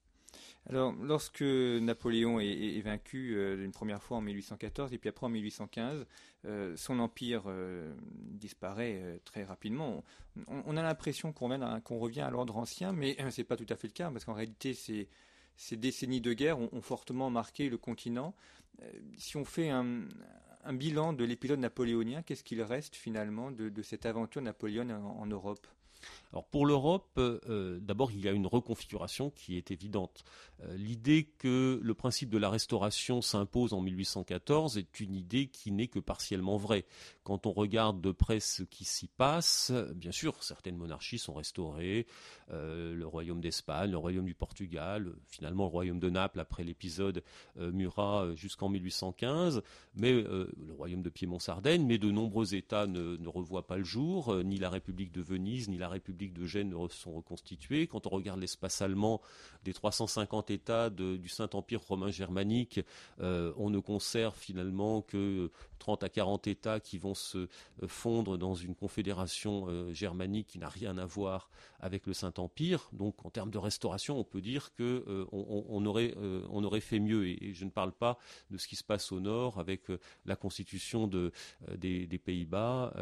Alors, 0.66 0.92
lorsque 0.92 1.42
Napoléon 1.42 2.40
est, 2.40 2.80
vaincu 2.80 3.36
euh, 3.36 3.64
une 3.64 3.72
première 3.72 4.02
fois 4.02 4.16
en 4.16 4.22
1814 4.22 4.92
et 4.92 4.98
puis 4.98 5.08
après 5.08 5.26
en 5.26 5.28
1815, 5.28 6.06
son 6.74 6.98
empire 6.98 7.44
disparaît 8.02 9.20
très 9.24 9.44
rapidement. 9.44 10.02
On, 10.48 10.76
a 10.76 10.82
l'impression 10.82 11.32
qu'on 11.32 11.98
revient 11.98 12.22
à 12.22 12.30
l'ordre 12.30 12.56
ancien, 12.56 12.92
mais 12.92 13.16
ce 13.30 13.40
n'est 13.40 13.44
pas 13.44 13.56
tout 13.56 13.66
à 13.68 13.76
fait 13.76 13.86
le 13.86 13.92
cas, 13.92 14.10
parce 14.10 14.24
qu'en 14.24 14.34
réalité, 14.34 14.74
ces 14.74 15.76
décennies 15.76 16.20
de 16.20 16.32
guerre 16.32 16.58
ont, 16.58 16.80
fortement 16.80 17.30
marqué 17.30 17.68
le 17.68 17.78
continent. 17.78 18.34
Si 19.16 19.36
on 19.36 19.44
fait 19.44 19.70
un, 19.70 20.06
bilan 20.72 21.12
de 21.12 21.24
l'épisode 21.24 21.58
napoléonien, 21.58 22.22
qu'est-ce 22.22 22.44
qu'il 22.44 22.62
reste 22.62 22.94
finalement 22.94 23.50
de, 23.50 23.82
cette 23.82 24.06
aventure 24.06 24.42
napoléonienne 24.42 25.02
en 25.02 25.26
Europe? 25.26 25.66
Alors 26.32 26.46
pour 26.46 26.64
l'Europe, 26.64 27.10
euh, 27.18 27.78
d'abord 27.80 28.10
il 28.10 28.20
y 28.20 28.28
a 28.28 28.32
une 28.32 28.46
reconfiguration 28.46 29.30
qui 29.30 29.58
est 29.58 29.70
évidente. 29.70 30.24
Euh, 30.62 30.74
l'idée 30.76 31.24
que 31.24 31.78
le 31.82 31.94
principe 31.94 32.30
de 32.30 32.38
la 32.38 32.48
restauration 32.48 33.20
s'impose 33.20 33.74
en 33.74 33.82
1814 33.82 34.78
est 34.78 35.00
une 35.00 35.14
idée 35.14 35.48
qui 35.48 35.72
n'est 35.72 35.88
que 35.88 35.98
partiellement 35.98 36.56
vraie. 36.56 36.86
Quand 37.22 37.46
on 37.46 37.52
regarde 37.52 38.00
de 38.00 38.12
près 38.12 38.40
ce 38.40 38.62
qui 38.62 38.84
s'y 38.84 39.08
passe, 39.08 39.72
bien 39.94 40.12
sûr 40.12 40.42
certaines 40.42 40.76
monarchies 40.76 41.18
sont 41.18 41.34
restaurées, 41.34 42.06
euh, 42.50 42.94
le 42.94 43.06
royaume 43.06 43.42
d'Espagne, 43.42 43.90
le 43.90 43.98
royaume 43.98 44.24
du 44.24 44.34
Portugal, 44.34 45.12
finalement 45.28 45.64
le 45.64 45.70
royaume 45.70 46.00
de 46.00 46.08
Naples 46.08 46.40
après 46.40 46.64
l'épisode 46.64 47.22
Murat 47.56 48.34
jusqu'en 48.36 48.70
1815, 48.70 49.62
mais 49.94 50.12
le 50.12 50.72
royaume 50.76 51.02
de 51.02 51.10
Piémont-Sardaigne, 51.10 51.84
mais 51.84 51.98
de 51.98 52.10
nombreux 52.10 52.54
États 52.54 52.86
ne, 52.86 53.16
ne 53.16 53.28
revoient 53.28 53.66
pas 53.66 53.76
le 53.76 53.84
jour, 53.84 54.42
ni 54.42 54.56
la 54.56 54.70
République 54.70 55.12
de 55.12 55.20
Venise, 55.20 55.68
ni 55.68 55.76
la 55.76 55.88
République 55.88 56.21
de 56.30 56.46
Gênes 56.46 56.74
sont 56.90 57.12
reconstituées. 57.12 57.86
Quand 57.86 58.06
on 58.06 58.10
regarde 58.10 58.40
l'espace 58.40 58.82
allemand, 58.82 59.20
des 59.64 59.72
350 59.72 60.50
États 60.50 60.90
du 60.90 61.28
Saint-Empire 61.28 61.80
romain 61.80 62.10
germanique, 62.10 62.80
euh, 63.20 63.52
on 63.56 63.70
ne 63.70 63.78
conserve 63.78 64.36
finalement 64.36 65.02
que 65.02 65.50
30 65.82 66.04
à 66.04 66.08
40 66.08 66.46
États 66.46 66.78
qui 66.78 66.96
vont 66.96 67.14
se 67.14 67.38
euh, 67.38 67.48
fondre 67.88 68.38
dans 68.38 68.54
une 68.54 68.76
confédération 68.76 69.66
euh, 69.66 69.92
germanique 69.92 70.46
qui 70.46 70.60
n'a 70.60 70.68
rien 70.68 70.96
à 70.96 71.04
voir 71.04 71.50
avec 71.80 72.06
le 72.06 72.12
Saint-Empire. 72.12 72.88
Donc 72.92 73.26
en 73.26 73.30
termes 73.30 73.50
de 73.50 73.58
restauration, 73.58 74.16
on 74.16 74.22
peut 74.22 74.40
dire 74.40 74.72
que 74.74 75.26
on, 75.32 75.84
aurait, 75.84 76.80
fait 76.80 77.00
mieux. 77.00 77.26
Et, 77.26 77.52
je 77.54 77.64
ne 77.64 77.70
parle 77.70 77.90
pas 77.90 78.16
de 78.50 78.58
ce 78.58 78.68
qui 78.68 78.76
se 78.76 78.84
passe 78.84 79.10
au 79.10 79.18
nord 79.18 79.58
avec 79.58 79.86
la 80.24 80.36
constitution 80.36 81.08
de, 81.08 81.32
des, 81.76 82.06
Pays-Bas 82.24 82.94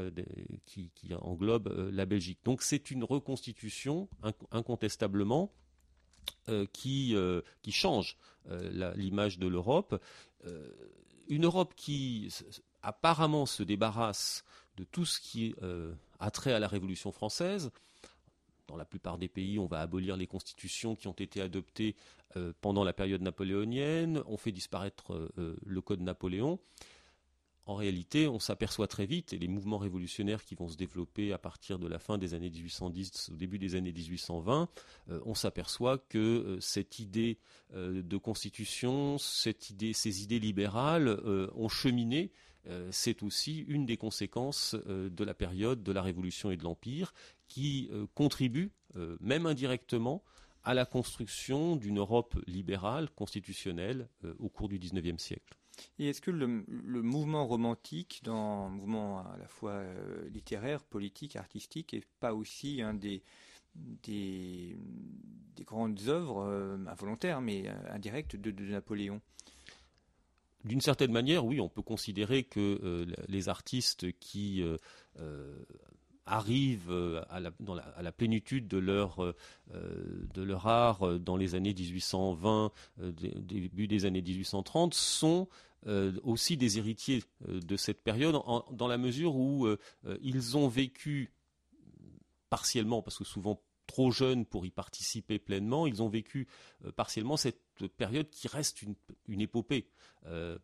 qui, 0.65 0.91
englobe 1.21 1.91
la 1.93 2.07
Belgique. 2.07 2.39
Donc 2.45 2.63
c'est 2.63 2.91
une 2.91 3.05
reconstitution 3.05 4.09
incontestablement 4.51 5.53
euh, 6.49 6.67
qui, 6.73 7.15
euh, 7.15 7.43
change 7.71 8.17
euh, 8.49 8.95
l'image 8.97 9.39
de 9.39 9.47
l'Europe. 9.47 10.03
une 11.29 11.45
Europe 11.45 11.75
qui 11.77 12.29
apparemment 12.83 13.47
se 13.47 13.63
débarrasse 13.63 14.45
de 14.77 14.85
tout 14.85 15.05
ce 15.05 15.21
qui 15.21 15.55
a 16.19 16.31
trait 16.31 16.53
à 16.53 16.59
la 16.59 16.69
Révolution 16.69 17.13
française. 17.13 17.71
Dans 18.67 18.77
la 18.77 18.85
plupart 18.85 19.19
des 19.19 19.29
pays, 19.29 19.59
on 19.59 19.67
va 19.67 19.81
abolir 19.81 20.17
les 20.17 20.27
constitutions 20.27 20.95
qui 20.95 21.09
ont 21.09 21.13
été 21.13 21.41
adoptées 21.41 21.97
pendant 22.61 22.85
la 22.85 22.93
période 22.93 23.21
napoléonienne, 23.21 24.23
on 24.27 24.37
fait 24.37 24.53
disparaître 24.53 25.31
le 25.37 25.81
Code 25.81 26.01
Napoléon 26.01 26.59
en 27.71 27.77
réalité, 27.77 28.27
on 28.27 28.41
s'aperçoit 28.41 28.89
très 28.89 29.07
vite, 29.07 29.33
et 29.33 29.39
les 29.39 29.47
mouvements 29.47 29.79
révolutionnaires 29.79 30.45
qui 30.45 30.57
vont 30.57 30.69
se 30.69 30.77
développer 30.77 31.33
à 31.33 31.39
partir 31.39 31.79
de 31.79 31.87
la 31.87 32.01
fin 32.01 32.19
des 32.19 32.35
années 32.35 32.51
1810, 32.51 33.31
au 33.33 33.37
début 33.37 33.61
des 33.61 33.77
années 33.77 33.93
1820, 33.93 34.69
euh, 35.11 35.21
on 35.25 35.35
s'aperçoit 35.35 35.99
que 35.99 36.19
euh, 36.19 36.61
cette 36.61 36.99
idée 36.99 37.39
euh, 37.75 38.03
de 38.03 38.17
constitution, 38.17 39.19
ces 39.19 40.23
idées 40.23 40.41
libérales 40.41 41.21
ont 41.55 41.69
cheminé. 41.69 42.33
C'est 42.91 43.23
aussi 43.23 43.65
une 43.69 43.87
des 43.87 43.97
conséquences 43.97 44.75
de 44.87 45.25
la 45.25 45.35
période 45.35 45.83
de 45.83 45.93
la 45.93 46.03
Révolution 46.03 46.51
et 46.51 46.57
de 46.57 46.63
l'Empire 46.63 47.15
qui 47.49 47.91
contribue, 48.15 48.71
même 49.21 49.47
indirectement, 49.47 50.23
à 50.63 50.75
la 50.75 50.85
construction 50.85 51.77
d'une 51.77 51.99
Europe 51.99 52.37
libérale, 52.47 53.09
constitutionnelle, 53.11 54.09
au 54.39 54.49
cours 54.49 54.69
du 54.69 54.79
XIXe 54.79 55.23
siècle. 55.23 55.57
Et 55.99 56.09
est-ce 56.09 56.21
que 56.21 56.31
le, 56.31 56.47
mouvement 57.03 57.47
romantique, 57.47 58.21
dans 58.25 58.67
un 58.67 58.69
mouvement 58.69 59.21
à 59.21 59.37
la 59.39 59.49
fois 59.49 59.73
euh, 59.73 60.29
littéraire, 60.31 60.83
politique, 60.83 61.37
artistique, 61.37 61.93
n'est 61.93 62.03
pas 62.21 62.35
aussi 62.35 62.83
un 62.83 62.95
des, 62.95 63.23
des, 63.75 64.77
grandes 65.65 66.01
œuvres 66.09 66.43
euh, 66.43 66.79
involontaires, 66.87 67.41
mais 67.41 67.69
euh, 67.69 67.73
indirectes 67.91 68.37
de, 68.37 68.51
Napoléon? 68.65 69.21
D'une 70.65 70.81
certaine 70.81 71.13
manière, 71.13 71.45
oui, 71.45 71.61
on 71.61 71.69
peut 71.69 71.83
considérer 71.83 72.45
que 72.45 73.07
les 73.29 73.49
artistes 73.49 74.13
qui 74.19 74.63
arrivent 76.27 77.25
à 77.29 77.41
la, 77.41 77.51
à 77.97 78.03
la, 78.03 78.13
plénitude 78.13 78.69
de 78.69 78.79
leur, 78.79 79.35
art 80.67 81.19
dans 81.19 81.37
les 81.37 81.55
années 81.55 81.75
1820, 81.75 82.73
début 82.99 83.89
des 83.89 84.05
années 84.05 84.23
1830, 84.23 84.95
sont 84.95 85.49
euh, 85.87 86.13
aussi 86.25 86.59
des 86.59 86.77
héritiers 86.77 87.23
euh, 87.49 87.59
de 87.59 87.77
cette 87.77 88.03
période, 88.03 88.35
dans 88.71 88.87
la 88.87 88.99
mesure 88.99 89.35
où 89.35 89.65
euh, 89.65 89.79
ils 90.21 90.59
ont 90.59 90.69
vécu 90.69 91.33
partiellement, 92.51 93.01
parce 93.01 93.17
que 93.17 93.25
souvent 93.25 93.63
trop 93.91 94.13
jeunes 94.13 94.47
pour 94.47 94.65
y 94.65 94.71
participer 94.71 95.41
pleinement, 95.41 95.87
ils 95.87 96.01
ont 96.03 96.09
vécu 96.09 96.47
partiellement 96.95 97.37
cette 97.37 97.61
période 97.97 98.31
qui 98.31 98.47
reste 98.47 98.83
une, 98.83 99.41
épopée, 99.41 99.89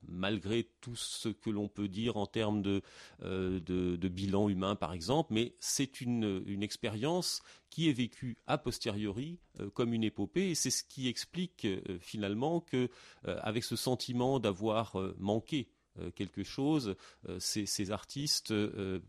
malgré 0.07 0.71
tout 0.81 0.95
ce 0.95 1.29
que 1.29 1.51
l'on 1.51 1.69
peut 1.69 1.89
dire 1.89 2.17
en 2.17 2.27
termes 2.27 2.63
de, 2.63 2.83
de, 3.21 4.09
bilan 4.09 4.49
humain, 4.49 4.77
par 4.77 4.93
exemple, 4.93 5.35
mais 5.35 5.57
c'est 5.59 6.01
une, 6.01 6.63
expérience 6.63 7.43
qui 7.71 7.89
est 7.89 7.93
vécue 7.93 8.39
a 8.47 8.59
posteriori 8.59 9.39
euh, 9.61 9.69
comme 9.71 9.93
une 9.93 10.05
épopée, 10.05 10.51
et 10.51 10.55
c'est 10.55 10.71
ce 10.71 10.85
qui 10.85 11.09
explique 11.09 11.65
euh, 11.65 11.99
finalement 12.01 12.61
que, 12.61 12.89
euh, 13.27 13.39
avec 13.43 13.65
ce 13.65 13.77
sentiment 13.77 14.39
d'avoir 14.39 14.97
manqué 15.19 15.69
quelque 16.15 16.45
chose, 16.45 16.97
ces, 17.39 17.91
artistes 17.91 18.53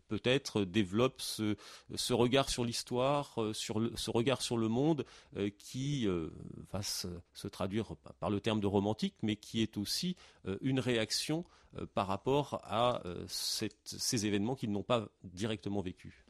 peut-être 0.08 0.64
développent 0.64 1.20
ce, 1.20 1.54
regard 2.12 2.48
sur 2.48 2.64
l'histoire, 2.64 3.38
sur 3.52 3.80
ce 3.94 4.10
regard 4.10 4.42
sur 4.42 4.56
le 4.56 4.68
monde 4.68 5.04
qui 5.58 6.06
va 6.70 6.82
se, 6.82 7.08
traduire 7.48 7.96
par 8.20 8.30
le 8.30 8.40
terme 8.40 8.60
de 8.60 8.66
romantique, 8.66 9.14
mais 9.22 9.36
qui 9.36 9.62
est 9.62 9.76
aussi 9.76 10.16
une 10.60 10.80
réaction 10.80 11.44
par 11.94 12.06
rapport 12.06 12.60
à 12.64 13.02
ces 13.26 14.26
événements 14.26 14.54
qu'ils 14.54 14.72
n'ont 14.72 14.82
pas 14.82 15.08
directement 15.24 15.80
vécus. 15.80 16.24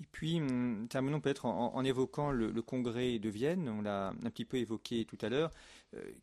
Et 0.00 0.06
puis, 0.10 0.40
hum, 0.40 0.86
terminons 0.88 1.20
peut-être 1.20 1.46
en, 1.46 1.84
évoquant 1.84 2.30
le, 2.30 2.62
congrès 2.62 3.18
de 3.18 3.28
Vienne, 3.28 3.68
on 3.68 3.82
l'a 3.82 4.08
un 4.08 4.30
petit 4.30 4.44
peu 4.44 4.56
évoqué 4.56 5.04
tout 5.04 5.18
à 5.20 5.28
l'heure. 5.28 5.50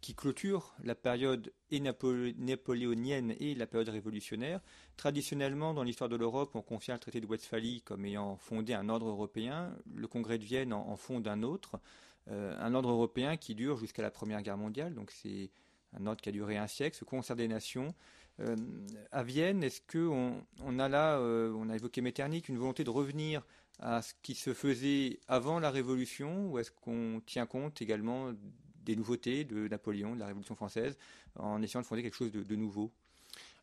Qui 0.02 0.16
clôture 0.16 0.76
la 0.84 0.96
période 0.96 1.54
napoléonienne 1.72 3.36
et 3.40 3.56
la 3.56 3.68
période 3.68 3.90
révolutionnaire. 3.90 4.60
Traditionnellement, 4.98 5.74
dans 5.74 5.84
l'histoire 5.84 6.10
de 6.10 6.16
l'Europe, 6.16 6.56
on 6.56 6.62
confie 6.62 6.92
le 6.92 7.00
traité 7.00 7.22
de 7.22 7.26
Westphalie 7.26 7.82
comme 7.82 8.06
ayant 8.06 8.36
fondé 8.38 8.74
un 8.74 8.90
ordre 8.90 9.08
européen. 9.08 9.76
Le 9.94 10.08
congrès 10.08 10.38
de 10.38 10.44
Vienne 10.44 10.74
en, 10.74 10.96
fonde 10.96 11.28
un 11.28 11.44
autre, 11.44 11.80
un 12.28 12.74
ordre 12.74 12.90
européen 12.90 13.38
qui 13.38 13.56
dure 13.56 13.78
jusqu'à 13.78 14.02
la 14.02 14.12
Première 14.12 14.42
Guerre 14.42 14.58
mondiale. 14.58 14.94
Donc 14.94 15.12
c'est 15.12 15.52
un 15.94 16.06
ordre 16.06 16.22
qui 16.22 16.30
a 16.30 16.32
duré 16.32 16.58
un 16.58 16.68
siècle, 16.68 16.98
ce 16.98 17.06
concert 17.06 17.36
des 17.36 17.48
nations. 17.48 17.94
Euh, 18.40 18.56
à 19.12 19.24
Vienne, 19.24 19.64
est-ce 19.64 19.82
qu'on 19.82 20.44
on 20.64 20.80
a 20.80 20.88
là, 20.88 21.18
euh, 21.20 21.54
on 21.56 21.70
a 21.70 21.76
évoqué 21.76 22.02
Metternich, 22.02 22.50
une 22.50 22.58
volonté 22.58 22.84
de 22.84 22.90
revenir 22.90 23.46
à 23.80 24.02
ce 24.02 24.14
qui 24.22 24.36
se 24.36 24.54
faisait 24.54 25.20
avant 25.28 25.60
la 25.60 25.72
Révolution, 25.72 26.50
ou 26.50 26.60
est-ce 26.60 26.72
qu'on 26.72 27.22
tient 27.26 27.46
compte 27.46 27.82
également 27.82 28.32
des 28.84 28.96
nouveautés 28.96 29.44
de 29.44 29.68
Napoléon, 29.68 30.16
de 30.16 30.20
la 30.20 30.28
Révolution 30.28 30.56
française, 30.56 30.98
en 31.36 31.62
essayant 31.62 31.82
de 31.82 31.86
fonder 31.86 32.04
quelque 32.04 32.16
chose 32.16 32.32
de, 32.32 32.56
nouveau. 32.56 32.92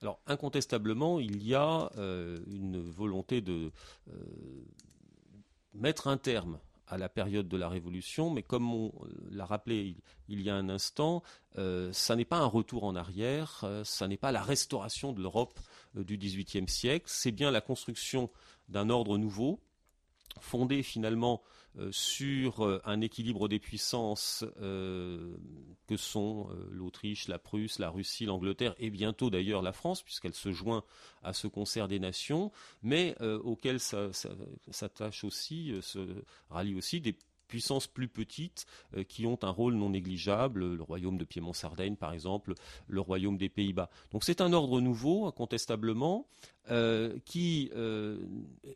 Alors 0.01 0.21
incontestablement, 0.27 1.21
il 1.21 1.43
y 1.43 1.55
a 1.55 1.91
euh, 1.97 2.39
une 2.47 2.81
volonté 2.81 3.41
de 3.41 3.71
mettre 5.75 6.09
un 6.09 6.17
terme 6.17 6.59
à 6.89 6.99
la 6.99 7.09
période 7.09 7.49
de 7.49 7.57
la 7.57 7.69
Révolution, 7.69 8.31
mais 8.31 8.43
comme 8.43 8.73
on 8.73 8.93
l'a 9.31 9.45
rappelé 9.45 9.97
il, 10.29 10.41
y 10.41 10.51
a 10.51 10.55
un 10.55 10.69
instant, 10.69 11.23
euh, 11.59 11.93
ça 11.93 12.17
n'est 12.17 12.25
pas 12.25 12.39
un 12.39 12.47
retour 12.47 12.85
en 12.85 12.97
arrière, 12.97 13.61
euh, 13.65 13.85
ça 13.85 14.09
n'est 14.09 14.17
pas 14.17 14.33
la 14.33 14.43
restauration 14.43 15.13
de 15.13 15.21
l'Europe 15.21 15.59
euh, 15.97 16.05
du 16.05 16.17
XVIIIe 16.17 16.69
siècle, 16.69 17.07
c'est 17.09 17.33
bien 17.33 17.51
la 17.51 17.61
construction 17.61 18.31
d'un 18.69 18.91
ordre 18.91 19.19
nouveau, 19.19 19.61
fondé 20.41 20.83
finalement 20.83 21.43
euh, 21.79 21.91
sur 21.93 22.65
euh, 22.65 22.81
un 22.85 23.01
équilibre 23.01 23.47
des 23.47 23.59
puissances 23.59 24.45
euh, 24.61 25.37
que 25.87 25.97
sont 25.97 26.49
l'Autriche, 26.71 27.29
la 27.29 27.39
Prusse, 27.39 27.79
la 27.79 27.91
Russie, 27.91 28.25
l'Angleterre 28.25 28.75
et 28.79 28.91
bientôt 28.91 29.31
d'ailleurs 29.31 29.63
la 29.63 29.73
France, 29.73 30.03
puisqu'elle 30.03 30.35
se 30.35 30.51
joint 30.51 30.83
à 31.23 31.33
ce 31.33 31.47
concert 31.47 31.89
des 31.89 31.99
nations, 31.99 32.53
mais 32.83 33.17
auquel 33.21 33.81
s'attache 33.81 35.25
aussi, 35.25 35.75
se 35.81 36.23
rallie 36.51 36.75
aussi 36.75 37.01
des 37.01 37.17
puissances 37.49 37.87
plus 37.87 38.09
petites 38.09 38.67
qui 39.09 39.25
ont 39.25 39.39
un 39.43 39.51
rôle 39.51 39.75
non 39.75 39.91
négligeable, 39.91 40.75
le 40.75 40.83
royaume 40.83 41.17
de 41.17 41.25
Piémont-Sardaigne 41.25 41.97
par 41.97 42.13
exemple, 42.13 42.55
le 42.87 43.01
royaume 43.01 43.39
des 43.39 43.49
Pays-Bas. 43.49 43.89
Donc 44.13 44.25
c'est 44.25 44.43
un 44.43 44.53
ordre 44.53 44.81
nouveau, 44.83 45.27
incontestablement, 45.27 46.27
euh, 46.71 47.19
qui 47.25 47.71
euh, 47.75 48.19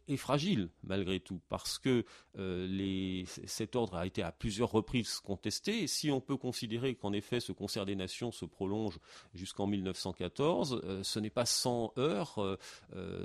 est 0.09 0.17
fragile 0.17 0.71
malgré 0.83 1.21
tout, 1.21 1.41
parce 1.51 1.79
que 1.79 2.07
euh, 2.39 3.25
cet 3.27 3.77
ordre 3.77 3.97
a 3.97 4.07
été 4.07 4.23
à 4.23 4.33
plusieurs 4.33 4.71
reprises 4.71 5.21
contesté. 5.21 5.87
Si 5.87 6.11
on 6.11 6.21
peut 6.21 6.39
considérer 6.39 6.95
qu'en 6.95 7.13
effet 7.13 7.41
ce 7.41 7.53
concert 7.53 7.85
des 7.85 7.95
nations 7.95 8.33
se 8.33 8.47
prolonge 8.47 8.99
jusqu'en 9.35 9.67
1914, 9.67 11.03
ce 11.03 11.19
n'est 11.19 11.31
pas 11.31 11.45
sans 11.45 11.93
heurts, 11.99 12.59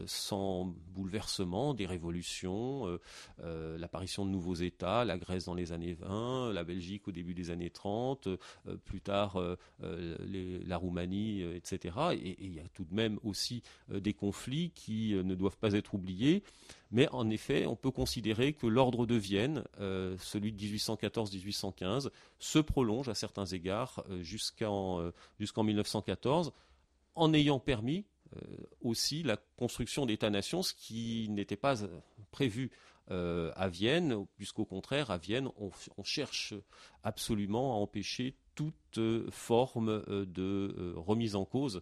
sans 0.06 0.66
bouleversement, 0.94 1.74
des 1.74 1.86
révolutions, 1.86 3.00
l'apparition 3.40 4.26
de 4.26 4.32
nouveaux 4.32 4.56
États, 4.56 5.06
la 5.06 5.18
Grèce 5.18 5.46
dans 5.46 5.56
les 5.56 5.72
années 5.72 5.94
20, 5.94 6.54
la 6.54 6.64
Belgique 6.64 7.08
au 7.08 7.12
début 7.12 7.34
des 7.34 7.52
années 7.52 7.70
30, 7.70 8.28
plus 8.86 9.02
tard 9.02 9.40
la 9.80 10.78
Roumanie, 10.78 11.42
etc. 11.42 11.96
et 12.14 12.38
il 12.40 12.54
y 12.54 12.60
a 12.60 12.68
tout 12.74 12.86
de 12.86 12.94
même 12.94 13.20
aussi 13.24 13.62
des 13.90 14.14
conflits 14.14 14.57
qui 14.76 15.14
euh, 15.14 15.24
ne 15.24 15.36
doivent 15.36 15.58
pas 15.58 15.74
être 15.74 15.94
oubliés. 15.94 16.44
Mais 16.92 17.08
en 17.10 17.30
effet, 17.30 17.66
on 17.66 17.76
peut 17.76 17.92
considérer 17.92 18.54
que 18.54 18.68
l'ordre 18.68 19.06
de 19.06 19.16
Vienne, 19.16 19.64
euh, 19.80 20.16
celui 20.20 20.52
de 20.52 20.62
1814-1815, 20.62 22.10
se 22.40 22.60
prolonge 22.60 23.10
à 23.10 23.14
certains 23.14 23.46
égards 23.46 24.04
euh, 24.10 24.22
jusqu'en 24.24 25.12
jusqu'en 25.40 25.64
1914, 25.64 26.52
en 27.16 27.34
ayant 27.34 27.60
permis 27.60 28.06
aussi 28.82 29.24
la 29.24 29.38
construction 29.56 30.06
d'États-nations, 30.06 30.62
ce 30.62 30.74
qui 30.74 31.28
n'était 31.30 31.56
pas 31.56 31.76
prévu 32.32 32.72
à 33.10 33.70
Vienne, 33.70 34.26
puisqu'au 34.36 34.66
contraire, 34.66 35.12
à 35.12 35.18
Vienne, 35.18 35.50
on, 35.58 36.04
cherche 36.04 36.54
absolument 37.04 37.74
à 37.74 37.78
empêcher 37.78 38.36
toute 38.54 39.00
forme 39.32 40.04
de 40.08 40.94
remise 40.98 41.36
en 41.36 41.46
cause 41.46 41.82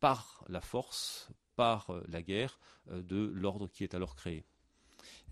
par 0.00 0.44
la 0.48 0.60
force, 0.60 1.30
par 1.58 1.90
euh, 1.90 2.04
la 2.08 2.22
guerre 2.22 2.60
euh, 2.92 3.02
de 3.02 3.32
l'ordre 3.34 3.66
qui 3.66 3.82
est 3.82 3.92
alors 3.92 4.14
créé. 4.14 4.44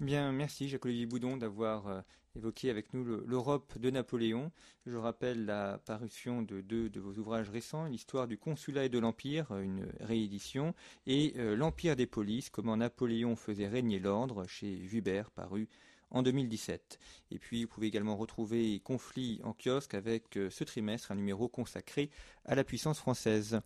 Eh 0.00 0.04
bien, 0.04 0.32
merci 0.32 0.68
Jacques-Olivier 0.68 1.06
Boudon 1.06 1.36
d'avoir 1.36 1.86
euh, 1.86 2.00
évoqué 2.34 2.68
avec 2.68 2.92
nous 2.92 3.04
l'Europe 3.04 3.78
de 3.78 3.90
Napoléon. 3.90 4.50
Je 4.86 4.96
rappelle 4.96 5.46
la 5.46 5.78
parution 5.78 6.42
de 6.42 6.60
deux 6.60 6.90
de 6.90 6.98
vos 6.98 7.12
ouvrages 7.12 7.48
récents, 7.48 7.84
l'histoire 7.84 8.26
du 8.26 8.38
consulat 8.38 8.86
et 8.86 8.88
de 8.88 8.98
l'Empire, 8.98 9.56
une 9.56 9.86
réédition, 10.00 10.74
et 11.06 11.32
l'Empire 11.36 11.96
des 11.96 12.06
polices, 12.06 12.50
comment 12.50 12.76
Napoléon 12.76 13.36
faisait 13.36 13.68
régner 13.68 13.98
l'ordre, 13.98 14.46
chez 14.46 14.74
Vubert, 14.74 15.30
paru 15.30 15.68
en 16.10 16.22
2017. 16.22 16.98
Et 17.30 17.38
puis 17.38 17.64
vous 17.64 17.70
pouvez 17.70 17.86
également 17.86 18.16
retrouver 18.16 18.80
Conflit 18.80 19.40
en 19.44 19.54
kiosque 19.54 19.94
avec 19.94 20.38
ce 20.50 20.64
trimestre, 20.64 21.10
un 21.12 21.16
numéro 21.16 21.48
consacré 21.48 22.10
à 22.44 22.54
la 22.54 22.64
puissance 22.64 22.98
française. 22.98 23.60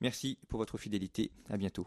Merci 0.00 0.38
pour 0.48 0.58
votre 0.58 0.78
fidélité. 0.78 1.30
À 1.48 1.56
bientôt. 1.56 1.86